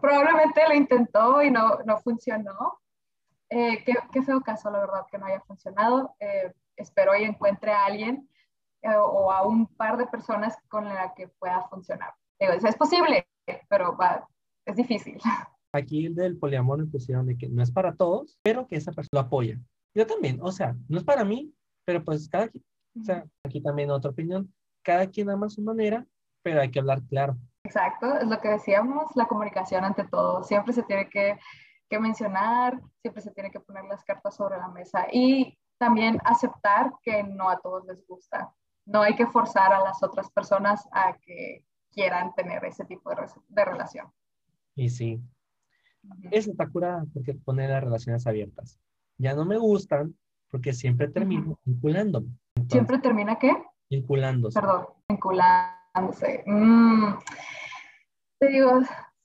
probablemente 0.00 0.60
lo 0.68 0.74
intentó 0.74 1.42
y 1.42 1.50
no, 1.50 1.78
no 1.84 1.98
funcionó. 1.98 2.78
Eh, 3.50 3.84
qué, 3.84 3.94
qué 4.12 4.22
feo 4.22 4.40
caso, 4.40 4.70
la 4.70 4.80
verdad, 4.80 5.06
que 5.10 5.18
no 5.18 5.26
haya 5.26 5.40
funcionado. 5.42 6.14
Eh, 6.18 6.52
espero 6.76 7.14
y 7.14 7.24
encuentre 7.24 7.70
a 7.70 7.84
alguien 7.84 8.28
eh, 8.80 8.88
o 8.96 9.30
a 9.30 9.46
un 9.46 9.66
par 9.76 9.96
de 9.98 10.06
personas 10.06 10.56
con 10.68 10.88
la 10.88 11.12
que 11.14 11.28
pueda 11.28 11.62
funcionar. 11.68 12.14
Digo, 12.40 12.54
es 12.54 12.76
posible, 12.76 13.28
pero 13.68 13.96
va, 13.96 14.26
es 14.66 14.74
difícil. 14.74 15.20
Aquí 15.72 16.06
el 16.06 16.14
del 16.14 16.36
poliamor 16.36 16.78
me 16.78 16.86
pusieron 16.86 17.26
de 17.26 17.36
que 17.36 17.48
no 17.48 17.62
es 17.62 17.70
para 17.70 17.94
todos, 17.94 18.38
pero 18.42 18.66
que 18.66 18.76
esa 18.76 18.92
persona 18.92 19.22
lo 19.22 19.26
apoya. 19.26 19.58
Yo 19.94 20.06
también, 20.06 20.38
o 20.42 20.52
sea, 20.52 20.76
no 20.88 20.98
es 20.98 21.04
para 21.04 21.24
mí, 21.24 21.52
pero 21.84 22.04
pues 22.04 22.28
cada 22.28 22.48
quien, 22.48 22.64
o 23.00 23.04
sea, 23.04 23.24
aquí 23.44 23.60
también 23.60 23.90
otra 23.90 24.10
opinión, 24.10 24.52
cada 24.82 25.06
quien 25.06 25.30
ama 25.30 25.46
a 25.46 25.50
su 25.50 25.62
manera, 25.62 26.06
pero 26.42 26.60
hay 26.60 26.70
que 26.70 26.78
hablar 26.78 27.02
claro. 27.06 27.36
Exacto, 27.64 28.18
es 28.18 28.26
lo 28.26 28.38
que 28.38 28.48
decíamos, 28.48 29.04
la 29.14 29.26
comunicación 29.26 29.84
ante 29.84 30.04
todo. 30.04 30.42
Siempre 30.42 30.72
se 30.72 30.82
tiene 30.82 31.08
que, 31.08 31.38
que 31.88 31.98
mencionar, 31.98 32.80
siempre 33.00 33.22
se 33.22 33.30
tiene 33.30 33.50
que 33.50 33.60
poner 33.60 33.84
las 33.84 34.04
cartas 34.04 34.36
sobre 34.36 34.58
la 34.58 34.68
mesa 34.68 35.06
y 35.12 35.58
también 35.78 36.18
aceptar 36.24 36.92
que 37.02 37.22
no 37.22 37.48
a 37.48 37.60
todos 37.60 37.84
les 37.86 38.06
gusta. 38.06 38.52
No 38.84 39.02
hay 39.02 39.14
que 39.14 39.26
forzar 39.26 39.72
a 39.72 39.80
las 39.80 40.02
otras 40.02 40.30
personas 40.30 40.86
a 40.92 41.16
que 41.18 41.64
quieran 41.92 42.34
tener 42.34 42.64
ese 42.64 42.84
tipo 42.84 43.10
de, 43.10 43.16
de 43.48 43.64
relación. 43.64 44.12
Y 44.74 44.90
sí. 44.90 45.20
Eso 46.30 46.50
está 46.50 46.68
curada 46.68 47.04
porque 47.12 47.34
pone 47.34 47.68
las 47.68 47.82
relaciones 47.82 48.26
abiertas. 48.26 48.78
Ya 49.18 49.34
no 49.34 49.44
me 49.44 49.58
gustan 49.58 50.16
porque 50.50 50.72
siempre 50.72 51.08
termino 51.08 51.58
vinculándome. 51.64 52.28
Entonces, 52.54 52.72
Siempre 52.72 52.98
termina 52.98 53.38
qué? 53.38 53.52
vinculándose. 53.90 54.58
Perdón, 54.58 54.86
vinculándose. 55.08 56.44
Mm, 56.46 57.14
te 58.38 58.48
digo, 58.48 58.80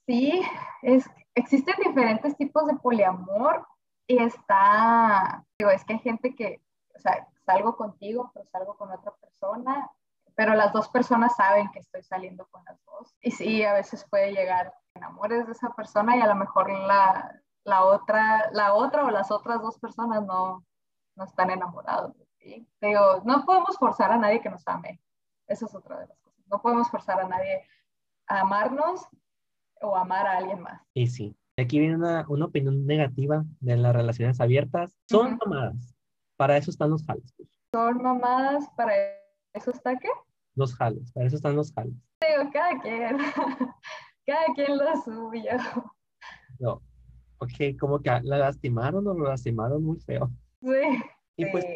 sí, 0.05 0.41
es, 0.81 1.09
existen 1.35 1.75
diferentes 1.83 2.35
tipos 2.37 2.65
de 2.67 2.75
poliamor 2.75 3.65
y 4.07 4.19
está, 4.19 5.45
digo, 5.57 5.71
es 5.71 5.83
que 5.85 5.93
hay 5.93 5.99
gente 5.99 6.35
que, 6.35 6.61
o 6.95 6.99
sea, 6.99 7.27
salgo 7.45 7.75
contigo, 7.77 8.31
pero 8.33 8.45
salgo 8.51 8.75
con 8.75 8.91
otra 8.91 9.13
persona, 9.15 9.89
pero 10.35 10.53
las 10.53 10.71
dos 10.73 10.89
personas 10.89 11.35
saben 11.35 11.69
que 11.71 11.79
estoy 11.79 12.03
saliendo 12.03 12.45
con 12.51 12.63
las 12.65 12.77
dos. 12.85 13.15
Y 13.21 13.31
sí, 13.31 13.63
a 13.63 13.73
veces 13.73 14.05
puede 14.09 14.33
llegar 14.33 14.73
enamores 14.97 15.45
de 15.45 15.51
esa 15.53 15.69
persona 15.73 16.15
y 16.17 16.21
a 16.21 16.27
lo 16.27 16.35
mejor 16.35 16.69
la, 16.69 17.41
la 17.63 17.83
otra, 17.85 18.49
la 18.51 18.73
otra 18.73 19.05
o 19.05 19.11
las 19.11 19.31
otras 19.31 19.61
dos 19.61 19.79
personas 19.79 20.23
no, 20.25 20.65
no 21.15 21.23
están 21.23 21.49
enamorados. 21.49 22.13
¿sí? 22.39 22.67
Digo, 22.81 23.21
no 23.25 23.45
podemos 23.45 23.77
forzar 23.77 24.11
a 24.11 24.17
nadie 24.17 24.41
que 24.41 24.49
nos 24.49 24.67
ame. 24.67 24.99
Esa 25.47 25.65
es 25.65 25.73
otra 25.75 25.99
de 25.99 26.07
las 26.07 26.19
cosas. 26.19 26.43
No 26.47 26.61
podemos 26.61 26.89
forzar 26.89 27.19
a 27.21 27.27
nadie 27.27 27.65
a 28.27 28.41
amarnos 28.41 29.07
o 29.81 29.95
amar 29.95 30.27
a 30.27 30.37
alguien 30.37 30.61
más. 30.61 30.81
Y 30.93 31.07
sí. 31.07 31.35
Aquí 31.59 31.79
viene 31.79 31.95
una, 31.95 32.23
una 32.27 32.45
opinión 32.45 32.85
negativa 32.85 33.43
de 33.61 33.77
las 33.77 33.95
relaciones 33.95 34.39
abiertas. 34.39 34.95
Son 35.09 35.33
Ujú. 35.33 35.49
mamadas. 35.49 35.95
Para 36.37 36.55
eso 36.57 36.69
están 36.69 36.91
los 36.91 37.03
jales. 37.05 37.33
Son 37.73 38.01
mamadas, 38.01 38.69
para 38.75 38.93
eso 39.53 39.71
está 39.71 39.97
qué? 39.97 40.09
Los 40.55 40.75
jales. 40.75 41.11
Para 41.13 41.25
eso 41.25 41.35
están 41.35 41.55
los 41.55 41.73
jales. 41.73 41.93
Digo, 42.21 42.51
cada 42.53 42.79
quien, 42.79 43.17
cada 44.27 44.45
quien 44.53 44.77
lo 44.77 44.95
suyo. 45.03 45.51
No. 46.59 46.81
Ok, 47.39 47.77
como 47.79 47.99
que 48.01 48.09
la 48.23 48.37
lastimaron 48.37 49.07
o 49.07 49.13
lo 49.13 49.25
lastimaron 49.29 49.83
muy 49.83 49.99
feo. 49.99 50.29
Sí. 50.61 50.69
Y 51.39 51.45
pues 51.51 51.63
sí. 51.65 51.71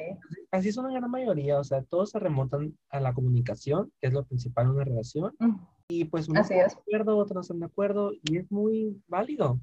así 0.49 0.71
son 0.71 0.91
la 0.91 0.99
gran 0.99 1.11
mayoría. 1.11 1.59
O 1.59 1.63
sea, 1.63 1.83
todos 1.83 2.09
se 2.09 2.19
remontan 2.19 2.75
a 2.89 2.99
la 2.99 3.13
comunicación, 3.13 3.91
que 3.99 4.07
es 4.07 4.13
lo 4.13 4.25
principal 4.25 4.65
en 4.65 4.71
una 4.71 4.83
relación. 4.83 5.35
Mm, 5.39 5.55
Y 5.89 6.05
pues 6.05 6.27
unos 6.29 6.45
Así 6.45 6.55
es. 6.55 6.67
están 6.67 6.83
de 6.87 6.95
acuerdo, 6.97 7.17
otros 7.17 7.35
no 7.35 7.41
están 7.41 7.59
de 7.59 7.65
acuerdo. 7.67 8.11
Y 8.23 8.37
es 8.37 8.51
muy 8.51 8.99
válido. 9.07 9.59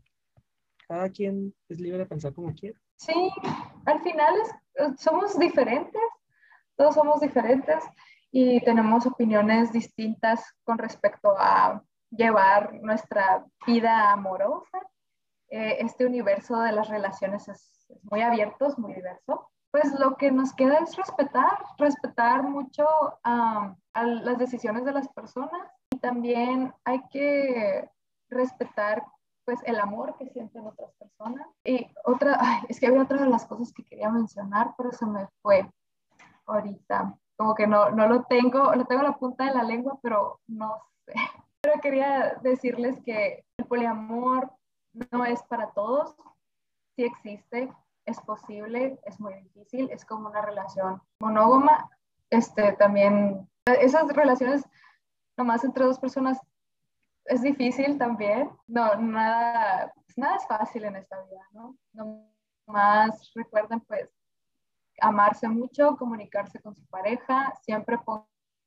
Cada 0.87 1.09
quien 1.11 1.53
es 1.69 1.81
libre 1.81 1.99
de 1.99 2.07
pensar 2.07 2.33
como 2.33 2.55
quiera. 2.55 2.79
Sí, 2.97 3.31
al 3.87 4.01
final 4.03 4.35
es- 4.43 5.01
somos 5.01 5.37
diferentes, 5.39 6.01
todos 6.77 6.95
somos 6.95 7.21
diferentes 7.21 7.83
y 8.31 8.61
tenemos 8.65 9.05
opiniones 9.07 9.73
distintas 9.73 10.45
con 10.63 10.79
respecto 10.79 11.35
a 11.37 11.83
llevar 12.11 12.75
nuestra 12.83 13.45
vida 13.67 14.13
amorosa. 14.13 14.79
Eh, 15.51 15.79
este 15.81 16.07
universo 16.07 16.61
de 16.61 16.73
las 16.73 16.89
relaciones 16.89 17.49
es, 17.49 17.87
es 17.89 18.05
muy 18.05 18.21
abierto, 18.21 18.67
es 18.67 18.79
muy 18.79 18.95
diverso. 18.95 19.49
Pues 19.71 19.93
lo 19.99 20.17
que 20.17 20.31
nos 20.31 20.55
queda 20.55 20.79
es 20.79 20.97
respetar, 20.97 21.59
respetar 21.77 22.43
mucho 22.43 22.87
am, 23.23 23.77
a 23.93 24.03
las 24.03 24.39
decisiones 24.39 24.85
de 24.85 24.93
las 24.93 25.09
personas 25.09 25.71
y 25.91 25.99
también 25.99 26.73
hay 26.85 27.03
que 27.11 27.91
respetar 28.31 29.05
pues 29.45 29.61
el 29.65 29.79
amor 29.81 30.15
que 30.19 30.29
sienten 30.29 30.67
otras 30.67 30.93
personas. 30.95 31.47
Y 31.65 31.87
otra, 32.05 32.37
ay, 32.41 32.63
es 32.69 32.81
que 32.81 32.87
había 32.87 33.03
otra 33.03 33.23
de 33.23 33.29
las 33.29 33.47
cosas 33.47 33.73
que 33.73 33.85
quería 33.85 34.11
mencionar, 34.11 34.75
pero 34.77 34.93
se 34.93 35.07
me 35.07 35.27
fue 35.43 35.71
ahorita. 36.47 37.15
Como 37.37 37.55
que 37.55 37.67
no, 37.67 37.91
no 37.91 38.07
lo 38.09 38.25
tengo, 38.25 38.75
lo 38.75 38.85
tengo 38.85 39.03
en 39.03 39.09
la 39.09 39.19
punta 39.19 39.45
de 39.45 39.55
la 39.55 39.63
lengua, 39.63 39.99
pero 40.03 40.41
no 40.49 40.83
sé. 41.07 41.15
Pero 41.69 41.83
quería 41.83 42.39
decirles 42.41 42.99
que 43.05 43.45
el 43.59 43.67
poliamor 43.67 44.51
no 45.11 45.27
es 45.27 45.43
para 45.43 45.71
todos. 45.73 46.17
sí 46.97 47.05
existe, 47.05 47.71
es 48.07 48.19
posible, 48.23 48.99
es 49.05 49.21
muy 49.21 49.35
difícil, 49.35 49.91
es 49.91 50.03
como 50.07 50.31
una 50.31 50.41
relación 50.41 51.03
monógama. 51.21 51.91
Este, 52.31 52.73
también, 52.73 53.47
esas 53.67 54.09
relaciones 54.09 54.65
nomás 55.37 55.63
entre 55.63 55.85
dos 55.85 55.99
personas 55.99 56.41
es 57.27 57.43
difícil 57.43 57.99
también. 57.99 58.51
No, 58.67 58.95
nada, 58.97 59.93
nada 60.17 60.37
es 60.37 60.47
fácil 60.47 60.87
en 60.87 60.97
esta 60.97 61.23
vida, 61.25 61.47
¿no? 61.53 61.77
Nomás 62.67 63.31
recuerden, 63.35 63.81
pues, 63.81 64.09
amarse 65.03 65.47
mucho, 65.49 65.99
comunicarse 65.99 66.61
con 66.61 66.75
su 66.75 66.87
pareja, 66.87 67.53
siempre 67.63 67.99
pongan 67.99 68.25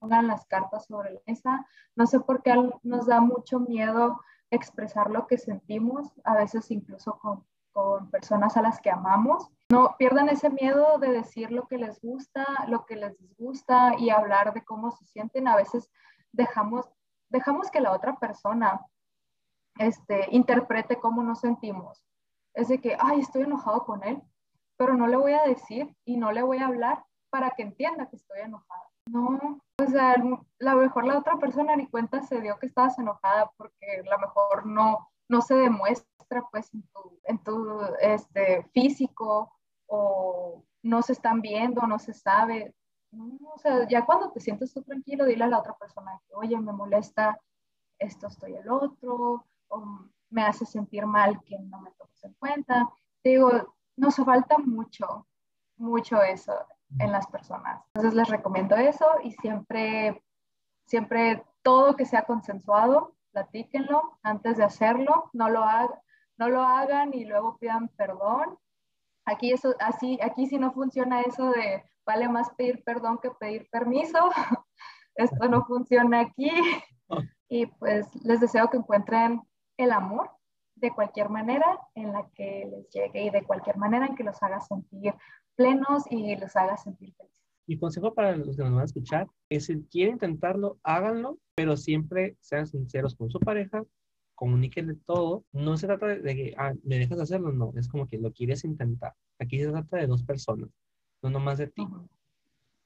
las 0.10 0.46
cartas 0.46 0.86
sobre 0.86 1.14
la 1.14 1.22
mesa. 1.28 1.66
No 1.96 2.08
sé 2.08 2.20
por 2.20 2.42
qué 2.42 2.54
nos 2.84 3.06
da 3.06 3.22
mucho 3.22 3.60
miedo 3.60 4.20
expresar 4.50 5.10
lo 5.10 5.28
que 5.28 5.38
sentimos, 5.38 6.12
a 6.24 6.36
veces 6.36 6.70
incluso 6.72 7.18
con, 7.20 7.46
con 7.72 8.10
personas 8.10 8.58
a 8.58 8.62
las 8.62 8.82
que 8.82 8.92
amamos. 8.92 9.50
No 9.70 9.96
pierdan 9.98 10.30
ese 10.30 10.50
miedo 10.50 10.98
de 10.98 11.12
decir 11.12 11.52
lo 11.52 11.68
que 11.68 11.78
les 11.78 12.02
gusta, 12.02 12.46
lo 12.68 12.86
que 12.86 12.96
les 12.96 13.18
disgusta 13.18 13.96
y 13.98 14.10
hablar 14.10 14.54
de 14.54 14.66
cómo 14.66 14.92
se 14.92 15.06
sienten. 15.06 15.48
A 15.48 15.56
veces 15.56 15.90
dejamos, 16.34 16.90
dejamos 17.30 17.72
que 17.72 17.80
la 17.80 17.94
otra 17.94 18.18
persona 18.18 18.82
este, 19.78 20.28
interprete 20.32 21.00
cómo 21.00 21.24
nos 21.24 21.40
sentimos. 21.40 22.04
Es 22.54 22.68
de 22.68 22.82
que, 22.82 22.98
ay, 23.00 23.22
estoy 23.22 23.44
enojado 23.44 23.86
con 23.86 24.04
él, 24.04 24.22
pero 24.76 24.96
no 24.96 25.08
le 25.08 25.16
voy 25.16 25.34
a 25.34 25.44
decir 25.44 25.96
y 26.04 26.18
no 26.18 26.34
le 26.34 26.42
voy 26.42 26.58
a 26.58 26.68
hablar 26.68 27.06
para 27.30 27.52
que 27.52 27.64
entienda 27.64 28.10
que 28.10 28.18
estoy 28.18 28.42
enojada. 28.42 28.84
No, 29.08 29.62
o 29.82 29.88
sea, 29.90 30.16
la 30.60 30.76
mejor 30.76 31.06
la 31.06 31.18
otra 31.18 31.38
persona 31.38 31.76
ni 31.76 31.88
cuenta 31.88 32.22
se 32.22 32.42
dio 32.42 32.58
que 32.60 32.68
estabas 32.68 32.98
enojada 33.00 33.52
porque 33.58 34.04
la 34.06 34.18
mejor 34.18 34.66
no, 34.66 35.10
no 35.28 35.42
se 35.42 35.56
demuestra 35.56 36.48
pues 36.52 36.74
en 36.74 36.84
tu, 36.84 37.20
en 37.24 37.38
tu 37.44 37.82
este, 38.00 38.64
físico 38.74 39.52
o 39.88 40.64
no 40.84 41.02
se 41.02 41.14
están 41.14 41.42
viendo, 41.42 41.82
no 41.88 42.00
se 42.00 42.14
sabe. 42.14 42.74
o 43.12 43.58
sea, 43.58 43.88
ya 43.88 44.06
cuando 44.06 44.32
te 44.32 44.40
sientes 44.40 44.74
tú 44.74 44.82
tranquilo, 44.84 45.26
dile 45.26 45.44
a 45.44 45.48
la 45.48 45.60
otra 45.60 45.74
persona 45.78 46.20
que, 46.28 46.34
oye, 46.36 46.58
me 46.58 46.72
molesta 46.72 47.40
esto, 48.00 48.28
estoy 48.28 48.56
el 48.56 48.70
otro, 48.70 49.46
o 49.68 49.86
me 50.30 50.44
hace 50.44 50.66
sentir 50.66 51.06
mal 51.06 51.42
que 51.44 51.60
no 51.60 51.82
me 51.82 51.92
tomes 51.92 52.24
en 52.24 52.34
cuenta. 52.34 52.90
digo, 53.24 53.76
nos 53.98 54.16
falta 54.16 54.58
mucho, 54.58 55.28
mucho 55.78 56.22
eso 56.24 56.54
en 57.00 57.12
las 57.12 57.28
personas. 57.28 57.84
Entonces 57.94 58.14
les 58.14 58.30
recomiendo 58.30 58.76
eso 58.76 59.06
y 59.24 59.32
siempre, 59.32 60.24
siempre 60.86 61.44
todo 61.62 61.96
que 61.96 62.06
sea 62.06 62.24
consensuado, 62.24 63.16
platíquenlo 63.32 64.18
antes 64.24 64.58
de 64.58 64.64
hacerlo, 64.64 65.30
no 65.34 65.50
lo, 65.50 65.64
hagan, 65.64 66.00
no 66.38 66.50
lo 66.50 66.62
hagan 66.64 67.14
y 67.14 67.26
luego 67.26 67.58
pidan 67.58 67.90
perdón. 67.90 68.58
Aquí, 69.26 69.52
eso, 69.52 69.76
así, 69.80 70.20
aquí 70.22 70.48
sí 70.48 70.58
no 70.58 70.72
funciona 70.74 71.22
eso 71.22 71.52
de 71.52 71.84
vale 72.06 72.28
más 72.28 72.50
pedir 72.52 72.84
perdón 72.84 73.20
que 73.22 73.32
pedir 73.32 73.70
permiso. 73.72 74.18
Esto 75.16 75.48
no 75.48 75.66
funciona 75.66 76.22
aquí. 76.22 76.52
Y 77.48 77.66
pues 77.66 78.08
les 78.24 78.40
deseo 78.40 78.70
que 78.70 78.78
encuentren 78.78 79.42
el 79.78 79.92
amor 79.92 80.32
de 80.76 80.92
cualquier 80.92 81.30
manera 81.30 81.80
en 81.96 82.12
la 82.12 82.28
que 82.34 82.68
les 82.70 82.90
llegue 82.90 83.24
y 83.24 83.30
de 83.30 83.44
cualquier 83.44 83.78
manera 83.78 84.06
en 84.06 84.16
que 84.16 84.24
los 84.24 84.42
haga 84.42 84.60
sentir 84.62 85.14
plenos 85.62 86.04
y 86.10 86.36
los 86.36 86.56
haga 86.56 86.78
sentir 86.78 87.14
felices. 87.14 87.42
Mi 87.68 87.78
consejo 87.78 88.14
para 88.14 88.36
los 88.36 88.56
que 88.56 88.64
nos 88.64 88.72
van 88.72 88.82
a 88.82 88.86
escuchar 88.86 89.28
es 89.50 89.66
si 89.66 89.82
quieren 89.84 90.16
intentarlo, 90.16 90.80
háganlo, 90.84 91.38
pero 91.56 91.78
siempre 91.78 92.36
sean 92.40 92.68
sinceros 92.68 93.16
con 93.16 93.30
su 93.30 93.40
pareja, 93.40 93.84
comuníquenle 94.36 94.96
todo. 95.06 95.46
No 95.52 95.78
se 95.78 95.88
trata 95.88 96.08
de 96.08 96.36
que 96.36 96.54
ah, 96.58 96.74
me 96.84 96.98
dejas 96.98 97.20
hacerlo, 97.20 97.52
no, 97.52 97.72
es 97.78 97.88
como 97.88 98.08
que 98.08 98.18
lo 98.18 98.34
quieres 98.34 98.64
intentar. 98.64 99.14
Aquí 99.40 99.60
se 99.60 99.70
trata 99.70 99.98
de 99.98 100.08
dos 100.08 100.24
personas, 100.24 100.70
no 101.22 101.30
nomás 101.30 101.60
de 101.60 101.68
ti. 101.68 101.88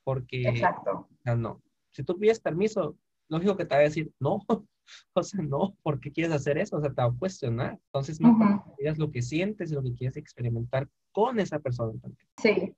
Porque, 0.03 0.43
Exacto. 0.43 1.07
no, 1.23 1.61
si 1.91 2.03
tú 2.03 2.19
pides 2.19 2.39
permiso, 2.39 2.97
lógico 3.29 3.57
que 3.57 3.65
te 3.65 3.75
va 3.75 3.79
a 3.79 3.85
decir, 3.85 4.11
no, 4.19 4.39
o 5.13 5.23
sea, 5.23 5.43
no, 5.43 5.75
¿por 5.83 5.99
qué 5.99 6.11
quieres 6.11 6.33
hacer 6.33 6.57
eso? 6.57 6.77
O 6.77 6.81
sea, 6.81 6.89
te 6.89 7.01
va 7.01 7.07
a 7.07 7.17
cuestionar. 7.17 7.79
Entonces, 7.87 8.19
mejor 8.19 8.63
uh 8.63 8.95
lo 8.97 9.11
que 9.11 9.21
sientes 9.21 9.71
y 9.71 9.75
lo 9.75 9.81
que 9.81 9.93
quieres 9.93 10.15
experimentar 10.15 10.87
con 11.11 11.39
esa 11.39 11.59
persona 11.59 11.91
también. 11.99 12.27
Sí. 12.41 12.75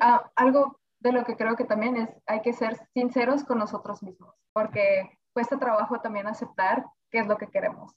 Ah, 0.00 0.30
algo 0.36 0.78
de 1.00 1.12
lo 1.12 1.24
que 1.24 1.36
creo 1.36 1.56
que 1.56 1.64
también 1.64 1.96
es, 1.96 2.10
hay 2.26 2.42
que 2.42 2.52
ser 2.52 2.76
sinceros 2.92 3.44
con 3.44 3.58
nosotros 3.58 4.02
mismos, 4.02 4.34
porque 4.52 5.18
cuesta 5.32 5.58
trabajo 5.58 6.00
también 6.00 6.26
aceptar 6.26 6.84
qué 7.10 7.20
es 7.20 7.26
lo 7.26 7.38
que 7.38 7.48
queremos. 7.48 7.92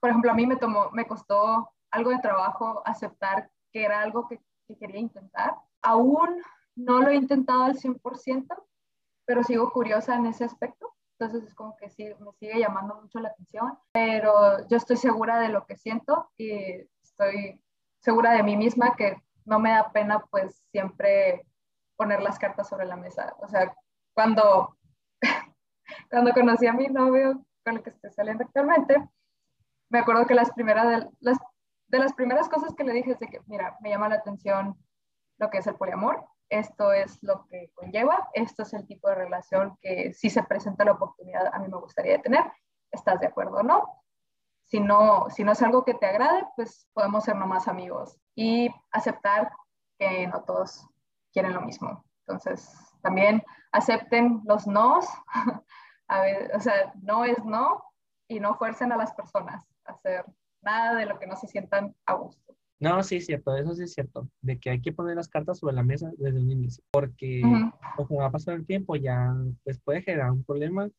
por 0.00 0.10
ejemplo, 0.10 0.30
a 0.30 0.34
mí 0.34 0.46
me 0.46 0.56
tomó, 0.56 0.90
me 0.92 1.06
costó 1.06 1.70
algo 1.90 2.10
de 2.10 2.18
trabajo 2.20 2.82
aceptar 2.86 3.50
que 3.72 3.84
era 3.84 4.00
algo 4.00 4.26
que, 4.28 4.40
que 4.66 4.76
quería 4.76 5.00
intentar. 5.00 5.54
Aún 5.82 6.42
no 6.76 7.00
lo 7.00 7.10
he 7.10 7.16
intentado 7.16 7.64
al 7.64 7.76
100%, 7.76 8.46
pero 9.26 9.42
sigo 9.42 9.70
curiosa 9.70 10.16
en 10.16 10.26
ese 10.26 10.44
aspecto 10.44 10.93
entonces 11.18 11.48
es 11.48 11.54
como 11.54 11.76
que 11.76 11.90
sí, 11.90 12.04
me 12.18 12.32
sigue 12.32 12.58
llamando 12.58 13.00
mucho 13.00 13.20
la 13.20 13.28
atención, 13.28 13.78
pero 13.92 14.66
yo 14.68 14.76
estoy 14.76 14.96
segura 14.96 15.38
de 15.38 15.48
lo 15.48 15.64
que 15.64 15.76
siento 15.76 16.30
y 16.36 16.86
estoy 17.02 17.62
segura 18.00 18.32
de 18.32 18.42
mí 18.42 18.56
misma 18.56 18.94
que 18.96 19.16
no 19.44 19.58
me 19.58 19.70
da 19.70 19.92
pena 19.92 20.24
pues 20.30 20.54
siempre 20.70 21.46
poner 21.96 22.20
las 22.20 22.38
cartas 22.38 22.68
sobre 22.68 22.86
la 22.86 22.96
mesa. 22.96 23.34
O 23.38 23.48
sea, 23.48 23.74
cuando, 24.12 24.76
cuando 26.10 26.32
conocí 26.32 26.66
a 26.66 26.72
mi 26.72 26.88
novio 26.88 27.44
con 27.64 27.76
el 27.76 27.82
que 27.82 27.90
estoy 27.90 28.10
saliendo 28.10 28.44
actualmente, 28.44 28.96
me 29.90 30.00
acuerdo 30.00 30.26
que 30.26 30.34
las 30.34 30.50
primeras 30.50 30.88
de 30.88 31.10
las, 31.20 31.38
de 31.88 31.98
las 31.98 32.12
primeras 32.14 32.48
cosas 32.48 32.74
que 32.74 32.84
le 32.84 32.92
dije 32.92 33.12
es 33.12 33.20
de 33.20 33.28
que, 33.28 33.40
mira, 33.46 33.76
me 33.80 33.90
llama 33.90 34.08
la 34.08 34.16
atención 34.16 34.76
lo 35.38 35.50
que 35.50 35.58
es 35.58 35.66
el 35.66 35.76
poliamor, 35.76 36.26
esto 36.48 36.92
es 36.92 37.22
lo 37.22 37.46
que 37.46 37.70
conlleva, 37.74 38.28
esto 38.34 38.62
es 38.62 38.72
el 38.74 38.86
tipo 38.86 39.08
de 39.08 39.16
relación 39.16 39.76
que 39.80 40.12
si 40.12 40.30
se 40.30 40.42
presenta 40.42 40.84
la 40.84 40.92
oportunidad 40.92 41.52
a 41.52 41.58
mí 41.58 41.68
me 41.68 41.78
gustaría 41.78 42.20
tener, 42.20 42.44
¿estás 42.90 43.20
de 43.20 43.26
acuerdo 43.26 43.58
o 43.58 43.62
no? 43.62 44.02
Si 44.64 44.80
no, 44.80 45.28
si 45.30 45.44
no 45.44 45.52
es 45.52 45.62
algo 45.62 45.84
que 45.84 45.94
te 45.94 46.06
agrade, 46.06 46.46
pues 46.56 46.88
podemos 46.92 47.24
ser 47.24 47.36
nomás 47.36 47.68
amigos 47.68 48.18
y 48.34 48.70
aceptar 48.90 49.50
que 49.98 50.26
no 50.26 50.42
todos 50.44 50.86
quieren 51.32 51.54
lo 51.54 51.60
mismo. 51.60 52.04
Entonces, 52.26 52.72
también 53.02 53.42
acepten 53.72 54.40
los 54.44 54.66
nos, 54.66 55.06
o 56.54 56.60
sea, 56.60 56.92
no 57.02 57.24
es 57.24 57.44
no 57.44 57.84
y 58.28 58.40
no 58.40 58.54
fuercen 58.54 58.92
a 58.92 58.96
las 58.96 59.12
personas 59.12 59.64
a 59.84 59.92
hacer 59.92 60.24
nada 60.62 60.94
de 60.94 61.06
lo 61.06 61.18
que 61.18 61.26
no 61.26 61.36
se 61.36 61.46
sientan 61.46 61.94
a 62.06 62.14
gusto. 62.14 62.53
No, 62.80 63.02
sí 63.02 63.16
es 63.16 63.26
cierto, 63.26 63.56
eso 63.56 63.74
sí 63.74 63.84
es 63.84 63.94
cierto, 63.94 64.28
de 64.40 64.58
que 64.58 64.70
hay 64.70 64.82
que 64.82 64.92
poner 64.92 65.16
las 65.16 65.28
cartas 65.28 65.58
sobre 65.58 65.74
la 65.74 65.82
mesa 65.82 66.10
desde 66.18 66.40
un 66.40 66.50
inicio, 66.50 66.84
porque 66.90 67.40
como 67.96 68.20
va 68.20 68.26
a 68.26 68.32
pasar 68.32 68.54
el 68.54 68.66
tiempo 68.66 68.96
ya 68.96 69.32
pues 69.62 69.80
puede 69.80 70.02
generar 70.02 70.32
un 70.32 70.44
problema 70.44 70.90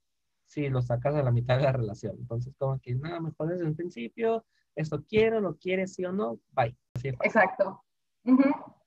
si 0.48 0.70
lo 0.70 0.82
sacas 0.82 1.16
a 1.16 1.24
la 1.24 1.32
mitad 1.32 1.58
de 1.58 1.64
la 1.64 1.72
relación. 1.72 2.16
Entonces, 2.18 2.54
como 2.58 2.80
que 2.80 2.96
nada, 2.96 3.20
mejor 3.20 3.50
desde 3.50 3.66
un 3.66 3.76
principio, 3.76 4.46
esto 4.76 5.04
quiero, 5.08 5.40
lo 5.42 5.58
quieres, 5.58 5.94
sí 5.94 6.06
o 6.06 6.12
no, 6.12 6.40
bye. 6.52 6.76
Exacto. 7.04 7.84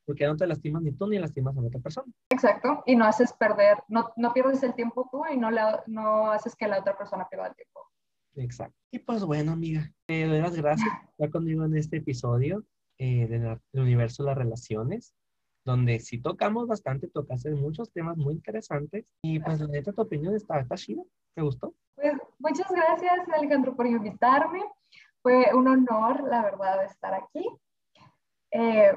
Porque 0.06 0.26
no 0.26 0.36
te 0.36 0.46
lastimas 0.46 0.82
ni 0.82 0.92
tú 0.92 1.06
ni 1.06 1.18
lastimas 1.18 1.56
a 1.56 1.60
la 1.60 1.66
otra 1.68 1.80
persona. 1.80 2.10
Exacto, 2.30 2.82
y 2.86 2.96
no 2.96 3.04
haces 3.04 3.32
perder, 3.34 3.78
no, 3.88 4.10
no 4.16 4.32
pierdes 4.32 4.62
el 4.62 4.74
tiempo 4.74 5.08
tú 5.12 5.22
y 5.30 5.36
no, 5.36 5.50
la, 5.50 5.82
no 5.86 6.30
haces 6.30 6.56
que 6.56 6.66
la 6.66 6.80
otra 6.80 6.96
persona 6.96 7.28
pierda 7.28 7.48
el 7.48 7.54
tiempo. 7.54 7.80
Exacto. 8.36 8.76
Y 8.90 9.00
pues 9.00 9.24
bueno, 9.24 9.52
amiga, 9.52 9.92
te 10.06 10.26
doy 10.26 10.40
las 10.40 10.56
gracias 10.56 10.88
por 10.88 11.10
estar 11.10 11.30
conmigo 11.30 11.64
en 11.64 11.76
este 11.76 11.98
episodio 11.98 12.64
eh, 12.98 13.26
del 13.28 13.58
universo 13.74 14.22
de 14.22 14.28
las 14.30 14.38
relaciones, 14.38 15.14
donde 15.64 16.00
sí 16.00 16.20
tocamos 16.20 16.66
bastante, 16.66 17.08
tocaste 17.08 17.50
muchos 17.50 17.92
temas 17.92 18.16
muy 18.16 18.34
interesantes 18.34 19.14
y 19.22 19.38
pues 19.38 19.60
la 19.60 19.68
neta 19.68 19.92
tu 19.92 20.02
opinión 20.02 20.34
está, 20.34 20.60
está 20.60 20.76
chida, 20.76 21.02
¿te 21.34 21.42
gustó? 21.42 21.74
Pues 21.94 22.14
muchas 22.38 22.70
gracias 22.70 23.28
Alejandro 23.32 23.76
por 23.76 23.86
invitarme, 23.86 24.64
fue 25.22 25.54
un 25.54 25.68
honor 25.68 26.28
la 26.28 26.42
verdad 26.42 26.84
estar 26.84 27.14
aquí. 27.14 27.46
Eh, 28.50 28.96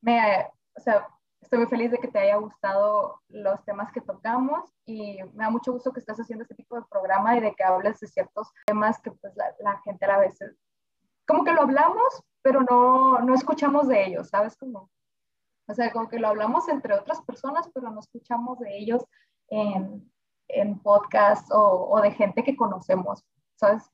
me, 0.00 0.46
o 0.76 0.80
sea, 0.80 1.06
estoy 1.40 1.58
muy 1.58 1.68
feliz 1.68 1.90
de 1.90 1.98
que 1.98 2.08
te 2.08 2.20
haya 2.20 2.36
gustado 2.36 3.20
los 3.28 3.62
temas 3.64 3.92
que 3.92 4.00
tocamos 4.00 4.70
y 4.86 5.18
me 5.34 5.44
da 5.44 5.50
mucho 5.50 5.72
gusto 5.72 5.92
que 5.92 6.00
estés 6.00 6.18
haciendo 6.18 6.42
este 6.42 6.54
tipo 6.54 6.76
de 6.76 6.86
programa 6.88 7.36
y 7.36 7.40
de 7.40 7.52
que 7.54 7.64
hables 7.64 8.00
de 8.00 8.06
ciertos 8.06 8.50
temas 8.66 9.00
que 9.02 9.10
pues 9.10 9.34
la, 9.36 9.54
la 9.60 9.78
gente 9.82 10.06
a 10.06 10.18
veces 10.18 10.56
como 11.26 11.44
que 11.44 11.52
lo 11.52 11.62
hablamos, 11.62 12.22
pero 12.42 12.60
no, 12.62 13.20
no 13.20 13.34
escuchamos 13.34 13.88
de 13.88 14.04
ellos, 14.04 14.28
¿sabes 14.28 14.56
cómo? 14.56 14.90
O 15.68 15.74
sea, 15.74 15.92
como 15.92 16.08
que 16.08 16.18
lo 16.18 16.28
hablamos 16.28 16.68
entre 16.68 16.94
otras 16.94 17.22
personas, 17.22 17.70
pero 17.72 17.90
no 17.90 18.00
escuchamos 18.00 18.58
de 18.58 18.76
ellos 18.76 19.04
en, 19.48 20.10
en 20.48 20.78
podcast 20.80 21.50
o, 21.52 21.88
o, 21.90 22.00
de 22.00 22.10
gente 22.10 22.42
que 22.42 22.56
conocemos, 22.56 23.24
¿sabes? 23.56 23.88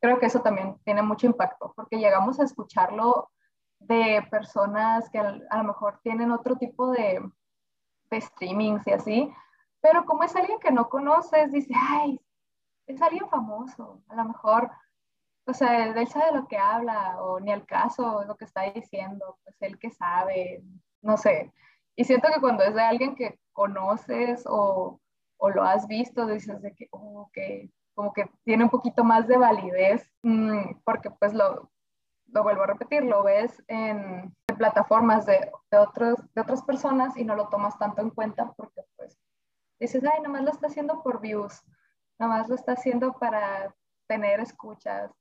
Creo 0.00 0.18
que 0.20 0.26
eso 0.26 0.40
también 0.40 0.78
tiene 0.84 1.02
mucho 1.02 1.26
impacto, 1.26 1.72
porque 1.74 1.98
llegamos 1.98 2.38
a 2.38 2.44
escucharlo 2.44 3.30
de 3.80 4.26
personas 4.30 5.08
que 5.10 5.18
a, 5.18 5.56
lo 5.58 5.64
mejor 5.64 6.00
tienen 6.02 6.30
otro 6.30 6.56
tipo 6.56 6.90
de, 6.90 7.20
de 8.10 8.20
streamings 8.20 8.86
y 8.86 8.92
así, 8.92 9.34
pero 9.80 10.04
como 10.04 10.22
es 10.22 10.34
alguien 10.34 10.58
que 10.58 10.70
no 10.70 10.88
conoces, 10.88 11.52
dice, 11.52 11.74
ay, 11.76 12.20
es 12.86 13.00
alguien 13.02 13.28
famoso, 13.28 14.02
a 14.08 14.16
lo 14.16 14.24
mejor 14.24 14.70
o 15.48 15.54
sea, 15.54 15.86
él 15.86 16.08
sabe 16.08 16.36
lo 16.36 16.46
que 16.46 16.58
habla 16.58 17.22
o 17.22 17.40
ni 17.40 17.50
al 17.50 17.64
caso 17.64 18.22
lo 18.24 18.36
que 18.36 18.44
está 18.44 18.70
diciendo, 18.70 19.38
pues 19.44 19.56
él 19.60 19.78
que 19.78 19.90
sabe, 19.90 20.62
no 21.00 21.16
sé. 21.16 21.52
Y 21.96 22.04
siento 22.04 22.28
que 22.32 22.40
cuando 22.40 22.64
es 22.64 22.74
de 22.74 22.82
alguien 22.82 23.16
que 23.16 23.38
conoces 23.52 24.44
o, 24.46 25.00
o 25.38 25.50
lo 25.50 25.62
has 25.62 25.88
visto, 25.88 26.26
dices 26.26 26.60
de 26.60 26.74
que, 26.74 26.88
oh, 26.92 27.30
como 27.94 28.12
que 28.12 28.30
tiene 28.44 28.64
un 28.64 28.70
poquito 28.70 29.04
más 29.04 29.26
de 29.26 29.38
validez, 29.38 30.08
mm, 30.22 30.80
porque 30.84 31.10
pues 31.10 31.32
lo, 31.32 31.70
lo 32.26 32.42
vuelvo 32.42 32.64
a 32.64 32.66
repetir, 32.66 33.04
lo 33.04 33.22
ves 33.22 33.62
en, 33.68 34.34
plataformas 34.58 35.24
de, 35.24 35.50
de, 35.70 35.78
otros, 35.78 36.18
de 36.34 36.40
otras 36.40 36.62
personas 36.64 37.16
y 37.16 37.24
no 37.24 37.36
lo 37.36 37.48
tomas 37.48 37.78
tanto 37.78 38.02
en 38.02 38.10
cuenta 38.10 38.52
porque 38.56 38.82
pues 38.96 39.16
dices, 39.78 40.02
ay, 40.04 40.20
nomás 40.20 40.42
lo 40.42 40.50
está 40.50 40.66
haciendo 40.66 41.00
por 41.02 41.20
views, 41.20 41.62
nomás 42.18 42.48
lo 42.48 42.56
está 42.56 42.72
haciendo 42.72 43.12
para 43.12 43.72
tener 44.08 44.40
escuchas, 44.40 45.12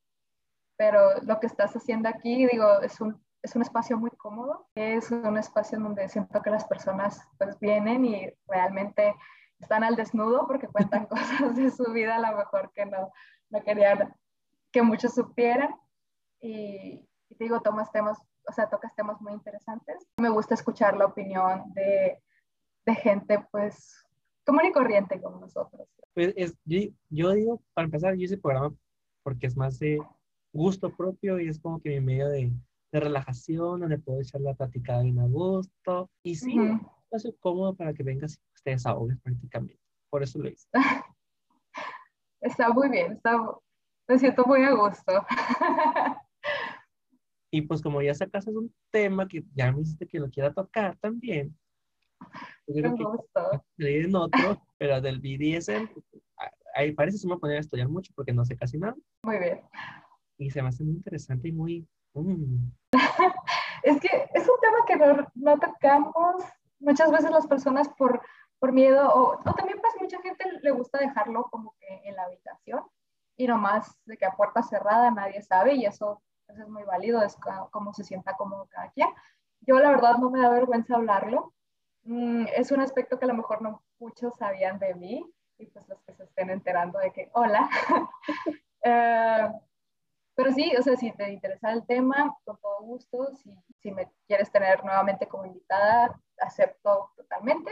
pero 0.77 1.21
lo 1.23 1.39
que 1.39 1.47
estás 1.47 1.75
haciendo 1.75 2.07
aquí, 2.07 2.45
digo, 2.45 2.81
es 2.81 3.01
un, 3.01 3.19
es 3.41 3.55
un 3.55 3.63
espacio 3.63 3.97
muy 3.97 4.11
cómodo, 4.11 4.67
es 4.75 5.11
un 5.11 5.37
espacio 5.37 5.77
en 5.77 5.83
donde 5.83 6.07
siento 6.09 6.41
que 6.41 6.51
las 6.51 6.65
personas 6.65 7.27
pues 7.37 7.59
vienen 7.59 8.05
y 8.05 8.29
realmente 8.47 9.15
están 9.59 9.83
al 9.83 9.95
desnudo 9.95 10.45
porque 10.47 10.67
cuentan 10.67 11.05
cosas 11.07 11.55
de 11.55 11.71
su 11.71 11.91
vida 11.91 12.15
a 12.15 12.31
lo 12.31 12.37
mejor 12.37 12.71
que 12.73 12.85
no, 12.85 13.11
no 13.49 13.63
querían 13.63 14.13
que 14.71 14.81
muchos 14.81 15.15
supieran 15.15 15.75
y, 16.39 16.99
te 17.29 17.43
digo, 17.43 17.61
tomas 17.61 17.91
temas, 17.91 18.19
o 18.47 18.51
sea, 18.53 18.69
tocas 18.69 18.95
temas 18.95 19.19
muy 19.21 19.33
interesantes. 19.33 20.07
Me 20.17 20.29
gusta 20.29 20.53
escuchar 20.53 20.95
la 20.95 21.05
opinión 21.05 21.73
de, 21.73 22.21
de 22.85 22.95
gente, 22.95 23.45
pues, 23.51 24.03
común 24.45 24.65
y 24.65 24.71
corriente 24.71 25.21
como 25.21 25.39
nosotros. 25.39 25.87
Pues 26.13 26.33
es, 26.35 26.55
yo, 26.65 26.79
yo, 27.09 27.31
digo, 27.31 27.61
para 27.73 27.85
empezar, 27.85 28.13
yo 28.15 28.23
hice 28.23 28.37
programa 28.37 28.73
porque 29.23 29.47
es 29.47 29.57
más 29.57 29.77
de 29.79 29.99
gusto 30.57 30.95
propio 30.95 31.39
y 31.39 31.47
es 31.47 31.59
como 31.59 31.79
que 31.79 31.89
mi 31.89 32.01
medio 32.01 32.29
de, 32.29 32.51
de 32.91 32.99
relajación, 32.99 33.79
donde 33.79 33.99
puedo 33.99 34.19
echar 34.19 34.41
la 34.41 34.53
platicada 34.53 35.03
bien 35.03 35.19
a 35.19 35.27
gusto. 35.27 36.09
Y 36.23 36.35
sí, 36.35 36.59
uh 36.59 36.63
un 36.63 36.91
espacio 37.13 37.35
cómodo 37.39 37.73
para 37.73 37.93
que 37.93 38.03
vengas 38.03 38.35
y 38.35 38.63
te 38.63 38.71
desahogues 38.71 39.17
prácticamente. 39.21 39.79
Por 40.09 40.23
eso 40.23 40.39
lo 40.39 40.49
hice. 40.49 40.67
está 42.41 42.69
muy 42.69 42.89
bien, 42.89 43.13
está, 43.13 43.39
me 44.09 44.19
siento 44.19 44.43
muy 44.45 44.63
a 44.63 44.73
gusto. 44.73 45.25
Y 47.49 47.61
pues 47.61 47.81
como 47.81 48.01
ya 48.01 48.13
sacaste 48.13 48.51
un 48.51 48.73
tema 48.91 49.25
que 49.27 49.43
ya 49.55 49.71
me 49.71 49.79
dijiste 49.79 50.05
que 50.05 50.19
lo 50.19 50.29
quiera 50.29 50.53
tocar 50.53 50.97
también, 50.97 51.57
me 52.67 53.97
en 53.97 54.15
otro, 54.15 54.61
pero 54.77 54.99
del 54.99 55.19
BDSM, 55.19 55.87
ahí 56.75 56.91
parece 56.91 57.15
que 57.15 57.21
se 57.21 57.27
me 57.27 57.35
va 57.35 57.39
a 57.41 57.51
a 57.53 57.59
estudiar 57.59 57.87
mucho 57.87 58.11
porque 58.15 58.33
no 58.33 58.43
sé 58.43 58.57
casi 58.57 58.77
nada. 58.77 58.95
Muy 59.23 59.39
bien. 59.39 59.61
Y 60.37 60.51
se 60.51 60.61
me 60.61 60.69
hace 60.69 60.83
muy 60.83 60.95
interesante 60.95 61.47
y 61.47 61.51
muy... 61.51 61.87
Mm. 62.13 62.71
es 63.83 63.99
que 63.99 64.29
es 64.33 64.47
un 64.47 64.59
tema 64.61 64.77
que 64.87 64.95
no, 64.95 65.27
no, 65.35 65.59
tocamos 65.59 66.43
muchas 66.79 67.11
veces 67.11 67.31
las 67.31 67.47
personas 67.47 67.89
por, 67.89 68.21
por 68.59 68.71
miedo 68.71 69.07
o, 69.07 69.33
o 69.33 69.53
también 69.53 69.79
pues 69.81 69.93
mucha 69.99 70.19
gente 70.21 70.45
le 70.61 70.71
gusta 70.71 70.99
dejarlo 70.99 71.43
como 71.51 71.75
que 71.79 72.01
en 72.09 72.15
la 72.15 72.23
habitación 72.23 72.83
y 73.37 73.47
nomás 73.47 73.99
de 74.05 74.17
que 74.17 74.25
a 74.25 74.35
puerta 74.35 74.63
cerrada 74.63 75.11
nadie 75.11 75.41
sabe 75.41 75.75
y 75.75 75.85
eso 75.85 76.21
es 76.47 76.67
muy 76.67 76.83
válido, 76.83 77.21
es 77.21 77.37
como 77.71 77.93
se 77.93 78.03
sienta 78.03 78.35
cómodo 78.35 78.67
cada 78.69 78.89
quien. 78.91 79.09
Yo 79.61 79.79
la 79.79 79.91
verdad 79.91 80.17
no 80.17 80.29
me 80.29 80.41
da 80.41 80.49
vergüenza 80.49 80.95
hablarlo. 80.95 81.53
Mm, 82.03 82.45
es 82.55 82.71
un 82.71 82.81
aspecto 82.81 83.19
que 83.19 83.25
a 83.25 83.27
lo 83.27 83.33
mejor 83.33 83.61
no 83.61 83.83
muchos 83.99 84.35
sabían 84.35 84.79
de 84.79 84.95
mí 84.95 85.25
y 85.57 85.65
pues 85.67 85.87
los 85.87 86.01
que 86.03 86.13
se 86.13 86.23
estén 86.23 86.49
enterando 86.49 86.99
de 86.99 87.11
que, 87.11 87.29
hola. 87.33 87.69
Eh, 88.83 89.49
pero 90.37 90.51
sí, 90.51 90.71
o 90.77 90.83
sea, 90.83 90.95
si 90.95 91.11
te 91.13 91.33
interesa 91.33 91.71
el 91.71 91.83
tema, 91.87 92.37
con 92.45 92.57
todo 92.57 92.81
gusto, 92.81 93.33
si, 93.37 93.51
si 93.81 93.91
me 93.91 94.07
quieres 94.27 94.51
tener 94.51 94.83
nuevamente 94.85 95.27
como 95.27 95.47
invitada, 95.47 96.15
acepto 96.39 97.09
totalmente 97.15 97.71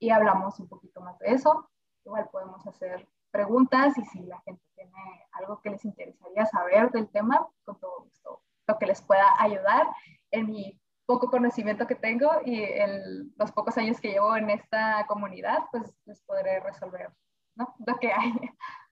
y 0.00 0.10
hablamos 0.10 0.58
un 0.58 0.68
poquito 0.68 1.00
más 1.00 1.16
de 1.20 1.28
eso. 1.28 1.70
Igual 2.04 2.28
podemos 2.32 2.66
hacer 2.66 3.08
preguntas 3.30 3.96
y 3.96 4.04
si 4.06 4.24
la 4.24 4.40
gente 4.40 4.60
tiene 4.74 4.92
algo 5.34 5.60
que 5.60 5.70
les 5.70 5.84
interesaría 5.84 6.44
saber 6.46 6.90
del 6.90 7.08
tema, 7.10 7.46
con 7.64 7.78
todo 7.78 8.02
gusto, 8.02 8.42
lo 8.66 8.76
que 8.76 8.86
les 8.86 9.00
pueda 9.00 9.32
ayudar 9.38 9.86
en 10.32 10.46
mi 10.46 10.80
poco 11.06 11.30
conocimiento 11.30 11.86
que 11.86 11.94
tengo 11.94 12.28
y 12.44 12.60
en 12.60 13.32
los 13.36 13.52
pocos 13.52 13.78
años 13.78 14.00
que 14.00 14.10
llevo 14.10 14.36
en 14.36 14.50
esta 14.50 15.06
comunidad, 15.06 15.58
pues 15.70 15.94
les 16.06 16.20
podré 16.22 16.58
resolver 16.58 17.12
¿no? 17.54 17.72
lo 17.86 17.96
que 17.98 18.12
hay. 18.12 18.32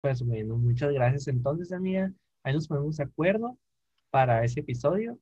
Pues 0.02 0.22
bueno, 0.26 0.56
muchas 0.56 0.92
gracias 0.92 1.28
entonces, 1.28 1.72
amiga. 1.72 2.12
Ahí 2.42 2.54
nos 2.54 2.68
ponemos 2.68 2.96
de 2.96 3.04
acuerdo 3.04 3.58
para 4.10 4.44
ese 4.44 4.60
episodio. 4.60 5.18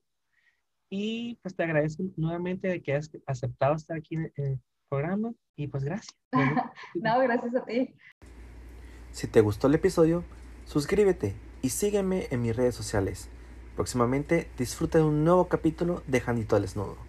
Y 0.90 1.36
pues 1.42 1.54
te 1.54 1.64
agradezco 1.64 2.04
nuevamente 2.16 2.68
de 2.68 2.82
que 2.82 2.92
hayas 2.92 3.10
aceptado 3.26 3.74
estar 3.74 3.96
aquí 3.96 4.14
en 4.14 4.32
el 4.36 4.60
programa. 4.88 5.32
Y 5.56 5.66
pues 5.66 5.84
gracias. 5.84 6.16
no, 6.94 7.18
gracias 7.20 7.54
a 7.54 7.64
ti. 7.64 7.94
Si 9.10 9.26
te 9.26 9.40
gustó 9.40 9.66
el 9.66 9.74
episodio, 9.74 10.24
suscríbete 10.64 11.34
y 11.62 11.70
sígueme 11.70 12.28
en 12.30 12.42
mis 12.42 12.56
redes 12.56 12.74
sociales. 12.74 13.28
Próximamente 13.74 14.50
disfruta 14.56 14.98
de 14.98 15.04
un 15.04 15.24
nuevo 15.24 15.48
capítulo 15.48 16.02
de 16.06 16.20
Janito 16.20 16.56
al 16.56 16.62
Desnudo. 16.62 17.07